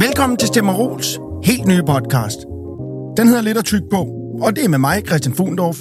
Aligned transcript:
Velkommen 0.00 0.36
til 0.36 0.48
Stemmerols 0.48 1.18
helt 1.44 1.66
nye 1.66 1.82
podcast. 1.86 2.38
Den 3.16 3.28
hedder 3.28 3.42
Lidt 3.42 3.58
at 3.58 3.64
tyk 3.64 3.82
på, 3.90 4.06
og 4.42 4.56
det 4.56 4.64
er 4.64 4.68
med 4.68 4.78
mig, 4.78 5.02
Christian 5.06 5.34
Fugendorf. 5.34 5.78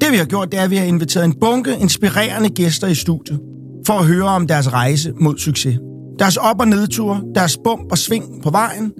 Det 0.00 0.12
vi 0.12 0.16
har 0.16 0.24
gjort, 0.24 0.52
det 0.52 0.60
er, 0.60 0.64
at 0.64 0.70
vi 0.70 0.76
har 0.76 0.84
inviteret 0.84 1.24
en 1.24 1.34
bunke 1.40 1.76
inspirerende 1.80 2.48
gæster 2.48 2.86
i 2.86 2.94
studiet, 2.94 3.40
for 3.86 3.94
at 3.94 4.06
høre 4.06 4.24
om 4.24 4.46
deres 4.46 4.72
rejse 4.72 5.12
mod 5.20 5.38
succes. 5.38 5.78
Deres 6.18 6.36
op- 6.36 6.60
og 6.60 6.68
nedture, 6.68 7.22
deres 7.34 7.58
bump 7.64 7.90
og 7.90 7.98
sving 7.98 8.42
på 8.42 8.50
vejen, 8.50 8.92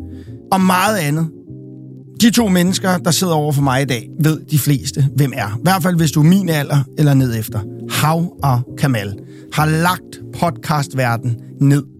og 0.52 0.60
meget 0.60 0.96
andet. 0.96 1.28
De 2.20 2.30
to 2.30 2.48
mennesker, 2.48 2.98
der 2.98 3.10
sidder 3.10 3.34
over 3.34 3.52
for 3.52 3.62
mig 3.62 3.82
i 3.82 3.84
dag, 3.84 4.08
ved 4.20 4.40
de 4.50 4.58
fleste, 4.58 5.08
hvem 5.16 5.32
er. 5.36 5.56
I 5.56 5.60
hvert 5.62 5.82
fald, 5.82 5.96
hvis 5.96 6.12
du 6.12 6.20
er 6.20 6.24
min 6.24 6.48
alder 6.48 6.78
eller 6.98 7.14
ned 7.14 7.38
efter. 7.38 7.60
Hav 7.90 8.36
og 8.42 8.60
Kamal 8.78 9.18
har 9.52 9.66
lagt 9.66 10.20
podcastverden 10.40 11.36
ned. 11.60 11.93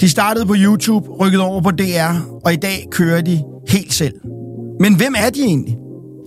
De 0.00 0.08
startede 0.08 0.46
på 0.46 0.54
YouTube, 0.56 1.08
rykkede 1.20 1.42
over 1.42 1.60
på 1.60 1.70
DR, 1.70 2.40
og 2.44 2.52
i 2.52 2.56
dag 2.56 2.86
kører 2.90 3.20
de 3.20 3.42
helt 3.68 3.92
selv. 3.92 4.14
Men 4.80 4.94
hvem 4.94 5.14
er 5.18 5.30
de 5.30 5.40
egentlig? 5.40 5.76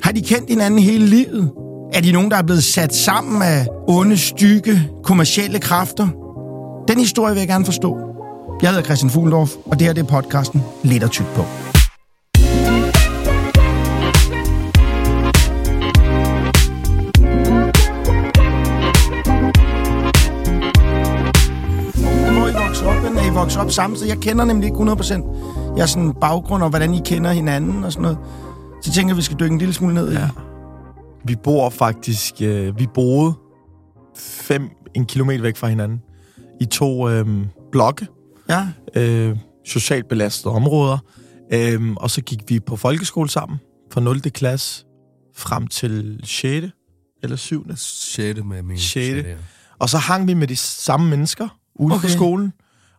Har 0.04 0.12
de 0.12 0.22
kendt 0.22 0.50
hinanden 0.50 0.80
hele 0.80 1.05
livet? 1.05 1.52
Er 1.94 2.02
de 2.02 2.12
nogen, 2.12 2.31
der 2.31 2.38
er 2.38 2.44
blevet 2.44 2.64
sat 2.64 2.95
sammen 2.95 3.41
af 3.41 3.67
onde, 3.88 4.17
stykke, 4.17 4.81
kommercielle 5.04 5.59
kræfter? 5.59 6.08
Den 6.88 7.00
historie 7.00 7.34
vil 7.34 7.40
jeg 7.40 7.48
gerne 7.48 7.66
forstå. 7.66 7.98
Jeg 8.62 8.70
hedder 8.70 8.84
Christian 8.84 9.09
Fuglendorf, 9.09 9.52
og 9.66 9.80
det 9.80 9.88
her 9.88 9.94
det 9.94 10.02
er 10.02 10.22
podcasten 10.22 10.62
Lidt 10.84 11.03
og 11.03 11.12
tyk 11.12 11.26
på. 11.36 11.45
Vokset 23.44 23.62
op 23.62 23.72
samtidig? 23.72 24.10
Jeg 24.10 24.18
kender 24.18 24.46
nemlig 24.46 24.68
ikke 24.68 24.78
100% 24.78 25.78
jeres 25.78 25.90
sådan 25.90 26.14
baggrund 26.22 26.64
og 26.64 26.70
hvordan 26.70 26.94
I 26.94 27.02
kender 27.06 27.32
hinanden 27.32 27.84
og 27.84 27.92
sådan 27.92 28.02
noget. 28.02 28.18
Så 28.81 28.90
jeg 28.90 28.94
tænker, 28.94 29.14
at 29.14 29.17
vi 29.17 29.22
skal 29.22 29.40
dykke 29.40 29.54
en 29.54 29.59
lille 29.59 29.73
smule 29.73 29.94
ned 29.94 30.12
i. 30.12 30.16
Ja. 30.16 30.30
Vi 31.26 31.36
bor 31.36 31.70
faktisk... 31.70 32.34
Øh, 32.42 32.80
vi 32.80 32.88
boede 32.94 33.34
fem, 34.17 34.70
en 34.94 35.06
kilometer 35.06 35.42
væk 35.42 35.58
fra 35.58 35.67
hinanden. 35.67 36.02
I 36.62 36.66
to 36.66 37.09
øh, 37.09 37.28
blokke. 37.72 38.08
ja. 38.50 38.67
Øh, 38.95 39.38
socialt 39.66 40.08
belastede 40.10 40.54
områder. 40.54 40.98
Øh, 41.54 41.94
og 41.95 42.12
så 42.12 42.22
gik 42.22 42.39
vi 42.48 42.60
på 42.60 42.76
folkeskole 42.76 43.30
sammen. 43.30 43.60
Fra 43.94 44.02
0. 44.02 44.22
klasse 44.22 44.86
frem 45.36 45.67
til 45.67 46.20
6. 46.23 46.67
eller 47.23 47.38
7. 47.38 47.66
6. 47.76 48.39
med 48.45 48.64
min 48.64 48.78
Sjette. 48.78 49.38
Og 49.80 49.89
så 49.89 49.98
hang 49.98 50.28
vi 50.28 50.34
med 50.34 50.48
de 50.48 50.56
samme 50.56 51.10
mennesker 51.10 51.48
ude. 51.76 51.94
Okay. 51.95 52.02
på 52.02 52.10
skolen. 52.10 52.54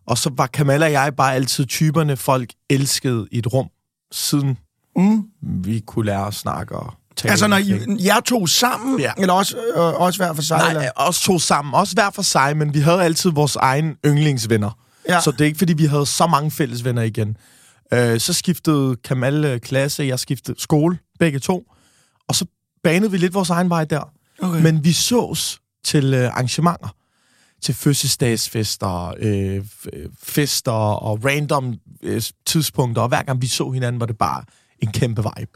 Og 0.07 0.17
så 0.17 0.31
var 0.37 0.47
Kamal 0.47 0.83
og 0.83 0.91
jeg 0.91 1.13
bare 1.17 1.33
altid 1.35 1.65
typerne, 1.65 2.17
folk 2.17 2.49
elskede 2.69 3.27
i 3.31 3.37
et 3.37 3.53
rum, 3.53 3.67
siden 4.11 4.57
Mm. 4.97 5.23
vi 5.41 5.79
kunne 5.79 6.05
lære 6.05 6.27
at 6.27 6.33
snakke 6.33 6.75
og 6.75 6.93
tale. 7.15 7.31
Altså, 7.31 7.47
når 7.47 7.57
I, 7.57 7.73
omkring. 7.73 8.05
jer 8.05 8.19
to 8.19 8.47
sammen, 8.47 8.99
Ja. 8.99 9.11
eller 9.17 9.33
også, 9.33 9.57
øh, 9.57 9.83
også 9.83 10.19
hver 10.19 10.33
for 10.33 10.41
sig? 10.41 10.57
Nej, 10.57 10.67
eller? 10.69 10.83
øh, 10.83 10.89
os 10.95 11.21
to 11.21 11.39
sammen. 11.39 11.73
Også 11.73 11.93
hver 11.93 12.09
for 12.09 12.21
sig, 12.21 12.57
men 12.57 12.73
vi 12.73 12.79
havde 12.79 13.03
altid 13.03 13.31
vores 13.31 13.55
egen 13.55 13.95
yndlingsvenner. 14.05 14.77
Ja. 15.09 15.21
Så 15.21 15.31
det 15.31 15.41
er 15.41 15.45
ikke, 15.45 15.57
fordi 15.57 15.73
vi 15.73 15.85
havde 15.85 16.05
så 16.05 16.27
mange 16.27 16.51
fælles 16.51 16.85
venner 16.85 17.01
igen. 17.01 17.37
Øh, 17.93 18.19
så 18.19 18.33
skiftede 18.33 18.95
Kamal 19.03 19.45
øh, 19.45 19.59
klasse, 19.59 20.03
jeg 20.03 20.19
skiftede 20.19 20.61
skole, 20.61 20.97
begge 21.19 21.39
to. 21.39 21.63
Og 22.27 22.35
så 22.35 22.45
banede 22.83 23.11
vi 23.11 23.17
lidt 23.17 23.33
vores 23.33 23.49
egen 23.49 23.69
vej 23.69 23.85
der. 23.85 24.11
Okay. 24.41 24.61
Men 24.61 24.83
vi 24.83 24.93
sås 24.93 25.59
til 25.85 26.13
øh, 26.13 26.27
arrangementer. 26.27 26.95
Til 27.65 27.75
fødselsdagsfester, 27.75 29.13
øh, 29.19 29.55
øh, 29.93 30.09
fester 30.23 30.71
og 30.71 31.25
random 31.25 31.73
øh, 32.03 32.21
tidspunkter. 32.45 33.01
Og 33.01 33.07
hver 33.07 33.23
gang 33.23 33.41
vi 33.41 33.47
så 33.47 33.71
hinanden, 33.71 33.99
var 33.99 34.05
det 34.05 34.17
bare 34.17 34.43
en 34.79 34.91
kæmpe 34.91 35.23
vibe. 35.23 35.51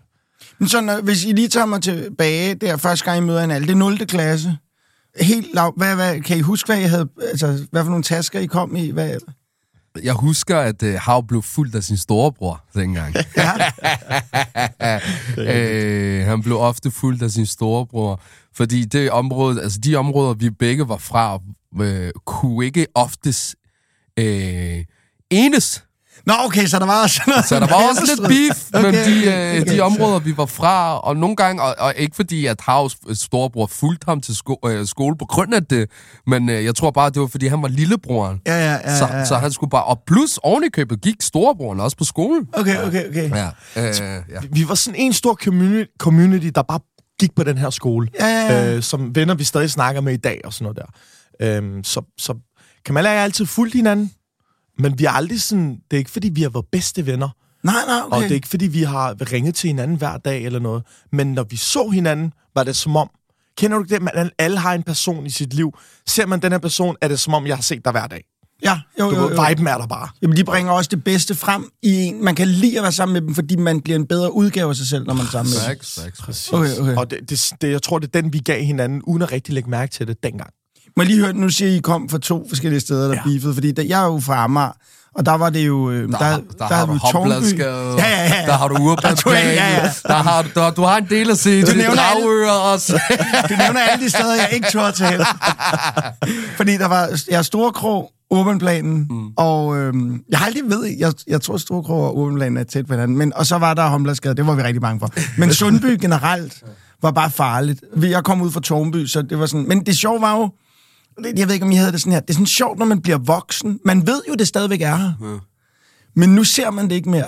Men 0.59 0.69
så, 0.69 0.81
når, 0.81 1.01
hvis 1.01 1.25
I 1.25 1.31
lige 1.31 1.47
tager 1.47 1.65
mig 1.65 1.81
tilbage, 1.81 2.55
der 2.55 2.77
første 2.77 3.05
gang 3.05 3.17
I 3.17 3.21
møder 3.21 3.41
hinanden, 3.41 3.67
det 3.67 3.73
er 3.73 3.77
0. 3.77 3.97
klasse. 3.97 4.57
Helt 5.21 5.47
lav, 5.53 5.73
hvad, 5.77 5.95
hvad, 5.95 6.21
kan 6.21 6.37
I 6.37 6.41
huske, 6.41 6.67
hvad 6.67 6.79
I 6.79 6.83
havde, 6.83 7.09
altså, 7.21 7.67
hvad 7.71 7.83
for 7.83 7.89
nogle 7.89 8.03
tasker 8.03 8.39
I 8.39 8.45
kom 8.45 8.75
i? 8.75 8.91
Hvad, 8.91 9.17
Jeg 10.03 10.13
husker, 10.13 10.59
at 10.59 10.83
uh, 10.83 10.93
Hav 10.93 11.27
blev 11.27 11.41
fuldt 11.41 11.75
af 11.75 11.83
sin 11.83 11.97
storebror 11.97 12.63
dengang. 12.75 13.15
ja. 13.37 14.99
øh, 16.19 16.25
han 16.25 16.41
blev 16.41 16.59
ofte 16.59 16.91
fuldt 16.91 17.21
af 17.21 17.31
sin 17.31 17.45
storebror. 17.45 18.21
Fordi 18.53 18.85
det 18.85 19.11
område, 19.11 19.61
altså 19.61 19.79
de 19.79 19.95
områder, 19.95 20.33
vi 20.33 20.49
begge 20.49 20.89
var 20.89 20.97
fra, 20.97 21.39
øh, 21.81 22.11
kunne 22.25 22.65
ikke 22.65 22.87
oftest 22.95 23.55
øh, 24.19 24.83
enes. 25.29 25.83
Nå, 26.25 26.33
okay, 26.45 26.65
så 26.65 26.79
der 26.79 26.85
var 26.85 27.03
også 27.03 27.21
noget... 27.27 27.45
Så 27.45 27.59
der 27.59 27.67
var 27.67 27.89
også 27.89 28.15
lidt 28.15 28.27
beef, 28.27 28.69
okay, 28.73 28.85
men 28.85 28.93
de, 28.93 29.25
øh, 29.25 29.61
okay. 29.61 29.75
de 29.75 29.79
områder, 29.79 30.19
vi 30.19 30.37
var 30.37 30.45
fra, 30.45 30.99
og 30.99 31.17
nogle 31.17 31.35
gange, 31.35 31.61
og, 31.61 31.75
og 31.79 31.93
ikke 31.97 32.15
fordi, 32.15 32.45
at 32.45 32.61
Havs 32.61 32.97
storebror 33.13 33.67
fulgte 33.67 34.05
ham 34.07 34.21
til 34.21 34.35
sko- 34.35 34.59
øh, 34.65 34.87
skole 34.87 35.17
på 35.17 35.25
grund 35.25 35.53
af 35.53 35.65
det, 35.65 35.91
men 36.27 36.49
øh, 36.49 36.65
jeg 36.65 36.75
tror 36.75 36.91
bare, 36.91 37.09
det 37.09 37.21
var, 37.21 37.27
fordi 37.27 37.47
han 37.47 37.61
var 37.61 37.67
lillebroren. 37.67 38.41
Ja, 38.45 38.53
ja, 38.53 38.73
ja, 38.73 38.97
så, 38.97 39.05
ja. 39.05 39.25
så 39.25 39.35
han 39.37 39.51
skulle 39.51 39.69
bare... 39.69 39.83
Og 39.83 39.99
plus 40.07 40.39
oven 40.43 40.63
i 40.63 40.69
købet 40.69 41.01
gik 41.01 41.15
storebroren 41.21 41.79
også 41.79 41.97
på 41.97 42.03
skolen. 42.03 42.47
Okay, 42.53 42.83
okay, 42.87 43.09
okay. 43.09 43.29
Ja, 43.29 43.49
øh, 43.75 44.23
ja. 44.29 44.39
Vi 44.51 44.65
var 44.67 44.75
sådan 44.75 44.99
en 44.99 45.13
stor 45.13 45.33
community, 45.33 45.89
community 45.99 46.47
der 46.55 46.61
bare 46.61 46.79
gik 47.19 47.35
på 47.35 47.43
den 47.43 47.57
her 47.57 47.69
skole. 47.69 48.07
Ja, 48.19 48.27
ja, 48.27 48.53
ja. 48.53 48.75
Øh, 48.75 48.83
som 48.83 49.15
venner, 49.15 49.33
vi 49.33 49.43
stadig 49.43 49.71
snakker 49.71 50.01
med 50.01 50.13
i 50.13 50.17
dag 50.17 50.41
og 50.43 50.53
sådan 50.53 50.63
noget 50.63 50.77
der. 50.77 50.85
Øhm, 51.41 51.83
så, 51.83 52.01
så 52.17 52.35
Kamal 52.85 53.05
og 53.05 53.11
jeg 53.11 53.19
har 53.19 53.23
altid 53.23 53.45
fulgt 53.45 53.73
hinanden, 53.73 54.11
men 54.79 54.99
vi 54.99 55.03
har 55.03 55.11
aldrig 55.11 55.41
sådan... 55.41 55.69
Det 55.91 55.97
er 55.97 55.97
ikke, 55.97 56.11
fordi 56.11 56.29
vi 56.29 56.41
har 56.41 56.49
været 56.49 56.65
bedste 56.71 57.05
venner. 57.05 57.29
Nej, 57.63 57.75
nej, 57.87 58.01
okay. 58.05 58.15
Og 58.15 58.21
det 58.21 58.31
er 58.31 58.35
ikke, 58.35 58.47
fordi 58.47 58.67
vi 58.67 58.83
har 58.83 59.31
ringet 59.31 59.55
til 59.55 59.67
hinanden 59.67 59.97
hver 59.97 60.17
dag 60.17 60.45
eller 60.45 60.59
noget. 60.59 60.83
Men 61.11 61.33
når 61.33 61.43
vi 61.43 61.55
så 61.55 61.89
hinanden, 61.89 62.33
var 62.55 62.63
det 62.63 62.75
som 62.75 62.95
om... 62.95 63.09
Kender 63.57 63.77
du 63.77 63.83
ikke 63.83 63.95
det? 63.95 64.01
Man, 64.01 64.31
alle 64.37 64.57
har 64.57 64.73
en 64.73 64.83
person 64.83 65.25
i 65.25 65.29
sit 65.29 65.53
liv. 65.53 65.77
Ser 66.07 66.25
man 66.25 66.41
den 66.41 66.51
her 66.51 66.59
person, 66.59 66.95
er 67.01 67.07
det 67.07 67.19
som 67.19 67.33
om, 67.33 67.47
jeg 67.47 67.55
har 67.57 67.61
set 67.61 67.85
dig 67.85 67.91
hver 67.91 68.07
dag. 68.07 68.23
Ja, 68.63 68.79
jo, 68.99 69.09
Du 69.09 69.15
jo, 69.15 69.29
jo. 69.29 69.45
viben 69.47 69.67
er 69.67 69.77
der 69.77 69.87
bare. 69.87 70.09
Jamen, 70.21 70.37
de 70.37 70.43
bringer 70.43 70.71
også 70.71 70.89
det 70.89 71.03
bedste 71.03 71.35
frem 71.35 71.71
i 71.81 71.95
en. 71.95 72.23
Man 72.23 72.35
kan 72.35 72.47
lide 72.47 72.77
at 72.77 72.83
være 72.83 72.91
sammen 72.91 73.13
med 73.13 73.21
dem, 73.21 73.35
fordi 73.35 73.55
man 73.55 73.81
bliver 73.81 73.99
en 73.99 74.07
bedre 74.07 74.33
udgave 74.33 74.69
af 74.69 74.75
sig 74.75 74.87
selv, 74.87 75.05
når 75.05 75.13
man 75.13 75.25
er 75.25 75.29
sammen 75.29 75.51
med 75.51 75.59
dem. 75.69 76.11
Præcis. 76.19 76.53
Okay, 76.53 76.77
okay. 76.79 76.95
Og 76.95 77.11
det, 77.11 77.29
det, 77.29 77.51
det, 77.61 77.71
jeg 77.71 77.81
tror, 77.81 77.99
det 77.99 78.15
er 78.15 78.21
den, 78.21 78.33
vi 78.33 78.39
gav 78.39 78.63
hinanden, 78.63 79.01
uden 79.01 79.21
at 79.21 79.31
rigtig 79.31 79.53
lægge 79.53 79.69
mærke 79.69 79.91
til 79.91 80.07
det 80.07 80.23
dengang. 80.23 80.49
Må 80.99 81.03
jeg 81.03 81.07
lige 81.11 81.19
høre, 81.25 81.33
nu 81.33 81.49
siger 81.49 81.71
I, 81.71 81.75
I 81.75 81.79
kom 81.79 82.09
fra 82.09 82.17
to 82.17 82.45
forskellige 82.49 82.79
steder, 82.79 83.01
der 83.07 83.13
Ja. 83.13 83.15
ja. 83.15 83.23
beefede, 83.29 83.53
fordi 83.53 83.71
der, 83.71 83.83
jeg 83.83 84.01
er 84.01 84.05
jo 84.05 84.19
fra 84.19 84.43
Amager, 84.43 84.71
og 85.15 85.25
der 85.25 85.31
var 85.37 85.49
det 85.49 85.67
jo... 85.67 85.89
øh, 85.91 86.11
Der, 86.11 86.17
der, 86.17 86.37
der, 86.57 86.65
har 86.75 86.85
du. 86.85 86.93
Hopbladsgade, 87.13 87.95
Ja, 87.97 88.09
ja, 88.09 88.23
ja. 88.23 88.45
der 88.45 88.53
har 88.57 88.67
du 88.67 88.75
Der 88.75 89.33
jeg- 89.33 89.55
ja, 89.55 89.75
ja. 89.83 89.91
der 90.07 90.13
har 90.23 90.41
du, 90.41 90.47
der, 90.55 90.71
du 90.71 90.81
har 90.83 90.97
en 90.97 91.05
del 91.09 91.29
at 91.31 91.37
se 91.37 91.63
til 91.63 91.77
nævner 91.77 92.01
alle- 92.01 92.51
også. 92.51 92.93
Du 93.49 93.53
nævner 93.57 93.79
alle 93.79 94.05
de 94.05 94.09
steder, 94.09 94.33
jeg 94.35 94.49
ikke 94.53 94.67
turde 94.71 94.91
til. 94.91 95.25
Fordi 96.57 96.77
der 96.77 96.87
var 96.87 97.09
jeg 97.31 97.45
Store 97.45 97.71
Krog, 97.71 98.11
Urbanplanen, 98.31 99.07
mm. 99.09 99.27
og 99.37 99.77
øhm, 99.77 100.21
jeg 100.29 100.39
har 100.39 100.45
aldrig 100.45 100.63
ved, 100.69 100.85
jeg, 100.99 101.13
jeg 101.27 101.41
tror 101.41 101.57
Store 101.57 101.83
Krog 101.83 102.03
og 102.03 102.17
Urbanplanen 102.17 102.57
er 102.57 102.63
tæt 102.63 102.85
på 102.87 102.93
hinanden, 102.93 103.17
men, 103.17 103.33
og 103.35 103.45
så 103.45 103.57
var 103.57 103.73
der 103.73 103.87
Homlersgade, 103.87 104.35
det 104.35 104.47
var 104.47 104.55
vi 104.55 104.63
rigtig 104.63 104.81
bange 104.81 104.99
for. 104.99 105.09
Men 105.39 105.53
Sundby 105.53 105.97
generelt 106.01 106.63
var 107.03 107.11
bare 107.11 107.31
farligt. 107.31 107.83
Jeg 108.01 108.23
kom 108.23 108.41
ud 108.41 108.51
fra 108.51 108.59
Tornby, 108.61 109.05
så 109.05 109.21
det 109.21 109.39
var 109.39 109.45
sådan, 109.45 109.67
men 109.67 109.85
det 109.85 109.97
sjove 109.97 110.21
var 110.21 110.37
jo, 110.37 110.49
jeg 111.37 111.47
ved 111.47 111.53
ikke, 111.53 111.65
om 111.65 111.71
I 111.71 111.75
havde 111.75 111.91
det 111.91 112.01
sådan 112.01 112.13
her, 112.13 112.19
det 112.19 112.29
er 112.29 112.33
sådan 112.33 112.45
sjovt, 112.45 112.79
når 112.79 112.85
man 112.85 113.01
bliver 113.01 113.17
voksen. 113.17 113.79
Man 113.85 114.07
ved 114.07 114.21
jo, 114.29 114.35
det 114.35 114.47
stadigvæk 114.47 114.81
er 114.81 114.95
her. 114.95 115.13
Ja. 115.21 115.37
Men 116.15 116.29
nu 116.35 116.43
ser 116.43 116.71
man 116.71 116.89
det 116.89 116.95
ikke 116.95 117.09
mere. 117.09 117.27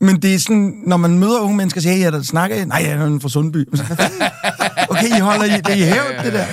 Men 0.00 0.22
det 0.22 0.34
er 0.34 0.38
sådan, 0.38 0.82
når 0.86 0.96
man 0.96 1.18
møder 1.18 1.40
unge 1.40 1.56
mennesker 1.56 1.78
og 1.78 1.82
siger, 1.82 1.94
hey, 1.94 2.02
jeg 2.02 2.12
der 2.12 2.22
snakker? 2.22 2.64
Nej, 2.64 2.82
jeg 2.84 2.92
er 2.92 3.18
fra 3.18 3.28
Sundby. 3.28 3.68
Okay, 4.90 5.16
I 5.16 5.20
holder 5.20 5.44
i, 5.44 5.60
det 5.60 5.76
i 5.76 5.82
hævd, 5.82 6.24
det 6.24 6.32
der. 6.32 6.46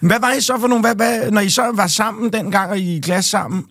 Hvad 0.00 0.20
var 0.20 0.32
I 0.32 0.40
så 0.40 0.58
for 0.60 0.66
nogle, 0.66 0.80
hvad, 0.80 0.94
hvad, 0.94 1.30
når 1.30 1.40
I 1.40 1.48
så 1.48 1.72
var 1.74 1.86
sammen 1.86 2.32
dengang, 2.32 2.70
og 2.70 2.78
I 2.78 2.96
i 2.96 3.00
klasse 3.00 3.30
sammen, 3.30 3.64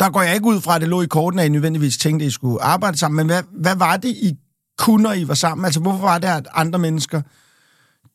der 0.00 0.10
går 0.10 0.22
jeg 0.22 0.34
ikke 0.34 0.46
ud 0.46 0.60
fra, 0.60 0.74
at 0.74 0.80
det 0.80 0.88
lå 0.88 1.02
i 1.02 1.06
korten, 1.06 1.40
at 1.40 1.46
I 1.46 1.48
nødvendigvis 1.48 1.96
tænkte, 1.96 2.24
at 2.24 2.28
I 2.28 2.32
skulle 2.32 2.62
arbejde 2.62 2.98
sammen, 2.98 3.16
men 3.16 3.26
hvad, 3.26 3.42
hvad 3.60 3.76
var 3.76 3.96
det, 3.96 4.08
I 4.08 4.32
kunne, 4.78 5.02
når 5.02 5.12
I 5.12 5.28
var 5.28 5.34
sammen? 5.34 5.64
Altså, 5.64 5.80
hvorfor 5.80 6.00
var 6.00 6.18
det, 6.18 6.28
at 6.28 6.48
andre 6.54 6.78
mennesker 6.78 7.22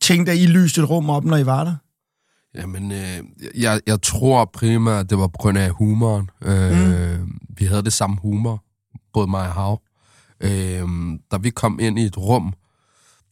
tænkte, 0.02 0.32
at 0.32 0.38
I 0.38 0.46
lyste 0.46 0.82
et 0.82 0.90
rum 0.90 1.10
op, 1.10 1.26
når 1.26 1.38
I 1.38 1.46
var 1.46 1.64
der? 1.64 1.76
Jamen, 2.56 2.92
øh, 2.92 3.24
jeg, 3.56 3.82
jeg 3.88 4.02
tror 4.02 4.46
primært, 4.46 5.00
at 5.00 5.10
det 5.10 5.18
var 5.18 5.28
på 5.28 5.38
grund 5.38 5.58
af 5.58 5.70
humoren. 5.70 6.30
Øh, 6.42 7.20
mm. 7.20 7.40
Vi 7.58 7.66
havde 7.66 7.84
det 7.84 7.94
samme 7.94 8.18
humor, 8.22 8.64
både 9.14 9.28
mig 9.28 9.48
og 9.48 9.54
Hav. 9.54 9.82
Øh, 10.42 10.88
da 11.32 11.38
vi 11.38 11.50
kom 11.50 11.80
ind 11.80 12.00
i 12.00 12.04
et 12.04 12.18
rum, 12.18 12.54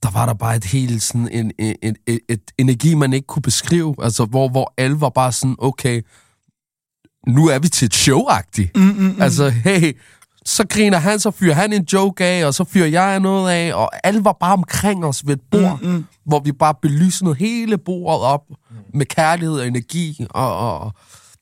der 0.04 0.12
var 0.12 0.26
der 0.26 0.34
bare 0.34 0.56
et 0.56 0.66
helt 0.66 1.04
sådan 1.04 1.30
en, 1.32 1.52
et, 1.60 1.76
et, 1.82 1.98
et, 2.08 2.20
et 2.30 2.42
energi, 2.58 2.96
man 2.96 3.14
ikke 3.14 3.28
kunne 3.28 3.42
beskrive. 3.42 3.96
Altså, 4.02 4.26
hvor, 4.26 4.50
hvor 4.50 4.74
alle 4.78 5.02
var 5.02 5.10
bare 5.10 5.32
sådan, 5.32 5.56
okay, 5.60 6.02
nu 7.28 7.48
er 7.48 7.60
vi 7.60 7.70
til 7.70 7.86
et 7.86 7.94
show-agtigt. 7.94 8.72
Mm, 8.76 8.82
mm, 8.82 9.04
mm. 9.04 9.22
Altså, 9.22 9.50
hey, 9.50 9.98
så 10.46 10.68
griner 10.68 10.98
han, 10.98 11.20
så 11.20 11.32
fyrer 11.32 11.54
han 11.54 11.74
en 11.74 11.88
joke 11.94 12.26
af, 12.26 12.46
og 12.46 12.54
så 12.54 12.64
fyrer 12.64 12.88
jeg 12.88 13.20
noget 13.20 13.52
af, 13.52 13.74
og 13.74 14.08
alle 14.08 14.24
var 14.24 14.38
bare 14.40 14.54
omkring 14.54 15.06
os 15.06 15.28
ved 15.28 15.34
et 15.34 15.42
bord, 15.52 15.80
mm, 15.82 15.90
mm. 15.90 16.06
hvor 16.26 16.40
vi 16.40 16.52
bare 16.52 16.74
belysede 16.82 17.36
hele 17.36 17.78
bordet 17.78 18.22
op 18.22 18.44
med 18.94 19.06
kærlighed 19.06 19.60
og 19.60 19.68
energi, 19.68 20.26
og, 20.30 20.58
og, 20.58 20.94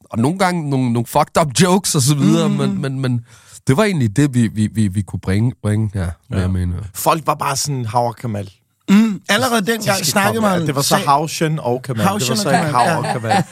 og 0.04 0.20
nogle 0.20 0.40
gange 0.40 0.70
nogle, 0.70 0.94
nogle 0.94 1.06
fucked 1.06 1.42
up 1.42 1.48
jokes 1.62 1.96
og 1.96 2.02
så 2.02 2.16
videre, 2.16 2.50
mm. 2.50 2.56
men, 2.56 2.82
men, 2.82 3.00
men 3.00 3.26
det 3.68 3.78
var 3.78 3.84
egentlig 3.84 4.16
det, 4.16 4.34
vi, 4.34 4.48
vi, 4.48 4.68
vi, 4.68 4.88
vi 4.88 5.02
kunne 5.02 5.20
bringe, 5.20 5.54
bringe 5.62 5.92
ja, 5.96 6.10
ja. 6.32 6.40
jeg 6.40 6.50
mener. 6.50 6.76
Folk 6.94 7.28
var 7.28 7.36
bare 7.36 7.56
sådan, 7.56 7.86
Hav 7.86 8.08
og 8.08 8.16
Kamal. 8.16 8.52
Mm, 8.90 9.22
allerede 9.30 9.66
dengang 9.66 10.06
snakkede 10.06 10.42
man... 10.42 10.68
Det 10.68 10.76
var 10.76 10.82
så 10.82 10.96
Hausjen 10.96 11.60
og 11.60 11.82
Kamal. 11.82 12.06
Hausjen 12.06 12.38
det 12.38 12.46
var 12.46 12.52
så 12.52 12.58
Kamal, 12.58 12.74
Hav 12.74 12.98
og 12.98 13.04
Kamal. 13.04 13.44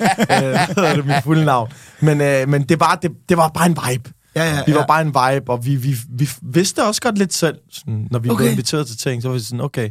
Øh, 0.89 0.95
det 0.95 1.05
mit 1.05 1.23
fulde 1.23 1.45
navn? 1.45 1.71
Men, 1.99 2.21
øh, 2.21 2.49
men 2.49 2.63
det, 2.63 2.79
var, 2.79 2.95
det, 2.95 3.11
det 3.29 3.37
var 3.37 3.47
bare 3.47 3.65
en 3.65 3.77
vibe. 3.89 4.11
Ja, 4.35 4.55
ja, 4.55 4.63
Vi 4.67 4.73
var 4.73 4.79
ja. 4.79 4.85
bare 4.85 5.01
en 5.01 5.07
vibe, 5.07 5.51
og 5.51 5.65
vi, 5.65 5.75
vi, 5.75 5.95
vi 6.09 6.29
vidste 6.41 6.83
også 6.83 7.01
godt 7.01 7.17
lidt 7.17 7.33
selv, 7.33 7.55
sådan, 7.71 8.07
når 8.11 8.19
vi. 8.19 8.29
Okay. 8.29 8.37
blev 8.37 8.51
inviteret 8.51 8.87
til 8.87 8.97
ting, 8.97 9.21
så 9.21 9.27
var 9.27 9.35
vi 9.35 9.39
sådan, 9.39 9.61
okay, 9.61 9.89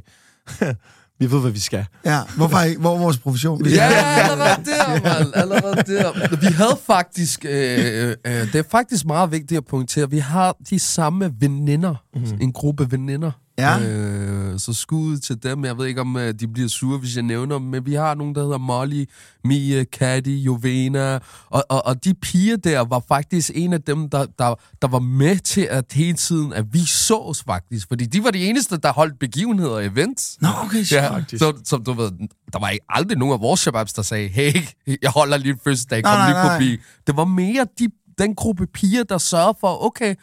vi 1.26 1.32
ved, 1.32 1.41
hvad 1.41 1.50
vi 1.50 1.61
skal. 1.61 1.87
Ja, 2.05 2.21
hvorfor 2.37 2.61
ikke? 2.61 2.81
Hvor 2.81 2.94
er 2.94 2.99
vores 2.99 3.19
profession? 3.19 3.67
Ja, 3.67 3.82
allerede 3.82 4.65
der, 4.65 4.88
mand. 4.88 5.32
Allerede 5.35 5.82
der. 5.87 6.37
Vi 6.37 6.47
havde 6.47 6.79
faktisk... 6.87 7.44
Øh, 7.49 8.09
øh, 8.26 8.53
det 8.53 8.55
er 8.55 8.62
faktisk 8.71 9.05
meget 9.06 9.31
vigtigt 9.31 9.59
at 9.59 9.65
pointere. 9.65 10.11
Vi 10.11 10.19
har 10.19 10.56
de 10.71 10.79
samme 10.79 11.32
veninder. 11.41 12.04
Mm. 12.14 12.38
En 12.40 12.52
gruppe 12.52 12.93
veninder. 12.93 13.31
Ja. 13.58 13.78
Øh, 13.78 14.58
så 14.58 14.72
skud 14.72 15.19
til 15.19 15.43
dem. 15.43 15.64
Jeg 15.64 15.78
ved 15.78 15.87
ikke, 15.87 16.00
om 16.00 16.16
øh, 16.16 16.34
de 16.34 16.49
bliver 16.49 16.69
sure, 16.69 16.99
hvis 16.99 17.16
jeg 17.16 17.22
nævner 17.22 17.58
dem, 17.58 17.66
men 17.66 17.87
vi 17.87 17.94
har 17.94 18.14
nogen, 18.14 18.34
der 18.34 18.43
hedder 18.43 18.58
Molly, 18.58 19.05
Mia, 19.44 19.84
Katty, 19.84 20.28
Jovena, 20.28 21.19
og, 21.50 21.64
og, 21.69 21.87
og 21.87 22.05
de 22.05 22.14
piger 22.14 22.56
der 22.56 22.81
var 22.81 23.02
faktisk 23.08 23.50
en 23.55 23.72
af 23.72 23.82
dem, 23.82 24.11
der, 24.11 24.26
der, 24.38 24.55
der 24.82 24.88
var 24.88 24.99
med 24.99 25.37
til 25.37 25.69
at 25.70 25.84
hele 25.93 26.12
tiden, 26.12 26.52
at 26.52 26.64
vi 26.72 26.78
sås 26.78 27.43
faktisk, 27.43 27.88
fordi 27.88 28.05
de 28.06 28.25
var 28.25 28.31
de 28.31 28.46
eneste, 28.46 28.76
der 28.76 28.93
holdt 28.93 29.19
begivenheder 29.19 29.72
og 29.72 29.84
events. 29.84 30.38
Nå, 30.40 30.49
okay, 30.64 30.82
så. 30.84 30.96
Ja, 30.96 31.38
så, 31.38 31.52
som 31.64 31.84
du 31.84 31.93
ved, 31.93 32.11
der 32.52 32.58
var 32.58 32.69
ikke 32.69 32.84
aldrig 32.88 33.19
nogen 33.19 33.34
af 33.34 33.40
vores 33.40 33.61
shababs, 33.61 33.93
der 33.93 34.02
sagde, 34.02 34.28
hey, 34.28 34.55
jeg 35.02 35.11
holder 35.11 35.37
lige 35.37 35.52
en 35.52 35.58
fødselsdag, 35.64 36.02
kom 36.05 36.12
Nej, 36.12 36.28
lige 36.28 36.34
nej. 36.34 36.55
forbi. 36.55 36.78
Det 37.06 37.16
var 37.16 37.25
mere 37.25 37.66
de, 37.78 37.88
den 38.19 38.34
gruppe 38.34 38.66
piger, 38.66 39.02
der 39.02 39.19
sørgede 39.19 39.56
for, 39.61 39.84
okay, 39.87 40.14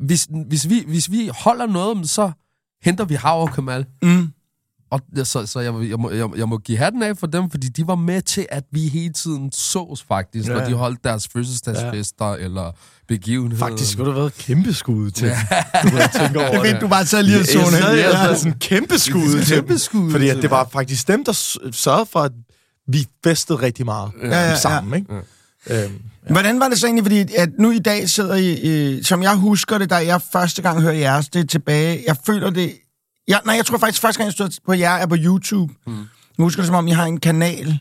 hvis, 0.00 0.28
hvis, 0.46 0.68
vi, 0.68 0.84
hvis 0.88 1.10
vi 1.10 1.30
holder 1.44 1.66
noget, 1.66 2.10
så 2.10 2.30
henter 2.82 3.04
vi 3.04 3.14
Hav 3.14 3.48
Kamal. 3.54 3.86
Mm. 4.02 4.28
Og 4.90 5.00
så, 5.24 5.46
så 5.46 5.60
jeg, 5.60 5.72
må- 5.72 5.80
jeg, 5.82 5.98
må, 5.98 6.10
jeg, 6.10 6.28
må- 6.30 6.36
jeg 6.36 6.48
må 6.48 6.58
give 6.58 6.78
hatten 6.78 7.02
af 7.02 7.16
for 7.18 7.26
dem, 7.26 7.50
fordi 7.50 7.68
de 7.68 7.86
var 7.86 7.94
med 7.94 8.22
til, 8.22 8.46
at 8.50 8.64
vi 8.72 8.88
hele 8.88 9.12
tiden 9.12 9.52
sås 9.52 10.02
faktisk, 10.08 10.48
Ja. 10.48 10.54
når 10.54 10.64
de 10.64 10.74
holdt 10.74 11.04
deres 11.04 11.28
fødselsdagsfester 11.32 12.28
ja. 12.28 12.36
eller 12.36 12.72
begivenheder. 13.08 13.58
Faktisk 13.66 13.92
skulle 13.92 14.10
have 14.12 14.16
været 14.16 14.26
et 14.26 14.38
kæmpe 14.38 14.74
skud 14.74 15.10
til. 15.10 15.28
Du 15.82 15.88
ved, 15.88 15.98
jeg 15.98 16.10
tænker 16.20 16.40
over 16.48 16.62
Det 16.62 16.70
fedt, 16.70 16.80
du 16.80 16.88
bare 16.88 17.06
sad 17.06 17.22
lige 17.22 17.40
og 17.40 17.46
så 17.46 17.70
sad, 17.70 17.94
jeg 17.96 18.10
ja. 18.12 18.36
sådan 18.36 18.52
en 18.52 18.58
kæmpe 18.58 18.98
skud 18.98 19.42
til. 19.44 19.54
Kæmpe 19.56 19.78
skud 19.78 20.10
Fordi 20.10 20.28
at 20.28 20.36
det 20.42 20.50
var 20.50 20.68
faktisk 20.72 21.08
dem, 21.08 21.24
der 21.24 21.32
sørgede 21.72 22.06
for, 22.06 22.20
at 22.20 22.32
vi 22.88 23.06
festede 23.24 23.62
rigtig 23.62 23.84
meget 23.84 24.10
Ja, 24.22 24.28
ja, 24.28 24.48
ja. 24.48 24.56
sammen, 24.58 24.94
ikke? 25.00 25.14
Øhm, 25.70 26.02
Hvordan 26.30 26.60
var 26.60 26.68
det 26.68 26.78
så 26.78 26.86
egentlig, 26.86 27.04
fordi 27.04 27.34
at 27.36 27.48
nu 27.58 27.70
i 27.70 27.78
dag 27.78 28.08
sidder 28.08 28.34
I, 28.34 28.68
øh, 28.68 29.04
som 29.04 29.22
jeg 29.22 29.34
husker 29.36 29.78
det, 29.78 29.90
da 29.90 29.94
jeg 29.94 30.20
første 30.32 30.62
gang 30.62 30.80
hører 30.80 30.92
jeres, 30.92 31.28
det 31.28 31.40
er 31.40 31.46
tilbage, 31.46 32.04
jeg 32.06 32.16
føler 32.26 32.50
det, 32.50 32.72
jeg, 33.28 33.40
nej, 33.44 33.54
jeg 33.54 33.66
tror 33.66 33.78
faktisk 33.78 34.02
første 34.02 34.18
gang, 34.18 34.26
jeg 34.26 34.32
stod 34.32 34.60
på 34.66 34.72
jer, 34.72 34.90
er 34.90 35.06
på 35.06 35.16
YouTube. 35.18 35.74
Mm. 35.86 35.96
Jeg 36.38 36.42
husker 36.42 36.62
det, 36.62 36.66
som 36.66 36.74
om 36.74 36.88
I 36.88 36.90
har 36.90 37.04
en 37.04 37.20
kanal. 37.20 37.78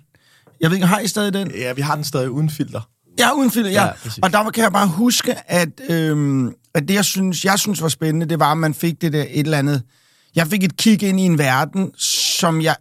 Jeg 0.62 0.70
ved 0.70 0.78
ikke, 0.78 0.88
har 0.88 1.00
I 1.00 1.08
stadig 1.08 1.34
den? 1.34 1.52
ja, 1.52 1.74
vi 1.74 1.82
har 1.82 1.96
den 1.96 2.04
stadig 2.04 2.30
uden 2.30 2.50
filter. 2.50 2.82
Ja, 3.20 3.32
uden 3.32 3.52
filter, 3.52 3.70
ja. 3.70 3.82
Ja, 3.82 3.88
ja 3.88 3.94
præcis. 4.04 4.24
og 4.24 4.34
der 4.34 4.50
kan 4.50 4.64
jeg 4.64 4.72
bare 4.72 4.88
huske, 4.88 5.52
at, 5.52 5.70
øhm, 5.90 6.48
at 6.74 6.88
det, 6.88 6.94
jeg 6.94 7.06
synes, 7.06 7.46
jeg 7.46 7.60
synes 7.60 7.82
var 7.82 7.88
spændende, 7.88 8.26
det 8.26 8.40
var, 8.40 8.52
at 8.52 8.58
man 8.58 8.74
fik 8.74 9.02
det 9.02 9.14
der 9.14 9.26
et 9.30 9.40
eller 9.40 9.58
andet... 9.58 9.84
Jeg 10.36 10.48
fik 10.48 10.64
et 10.64 10.78
kig 10.78 11.04
ind 11.04 11.20
i 11.20 11.24
en 11.24 11.38
verden, 11.38 11.92
som 11.98 12.62
jeg 12.62 12.76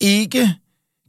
ikke 0.00 0.54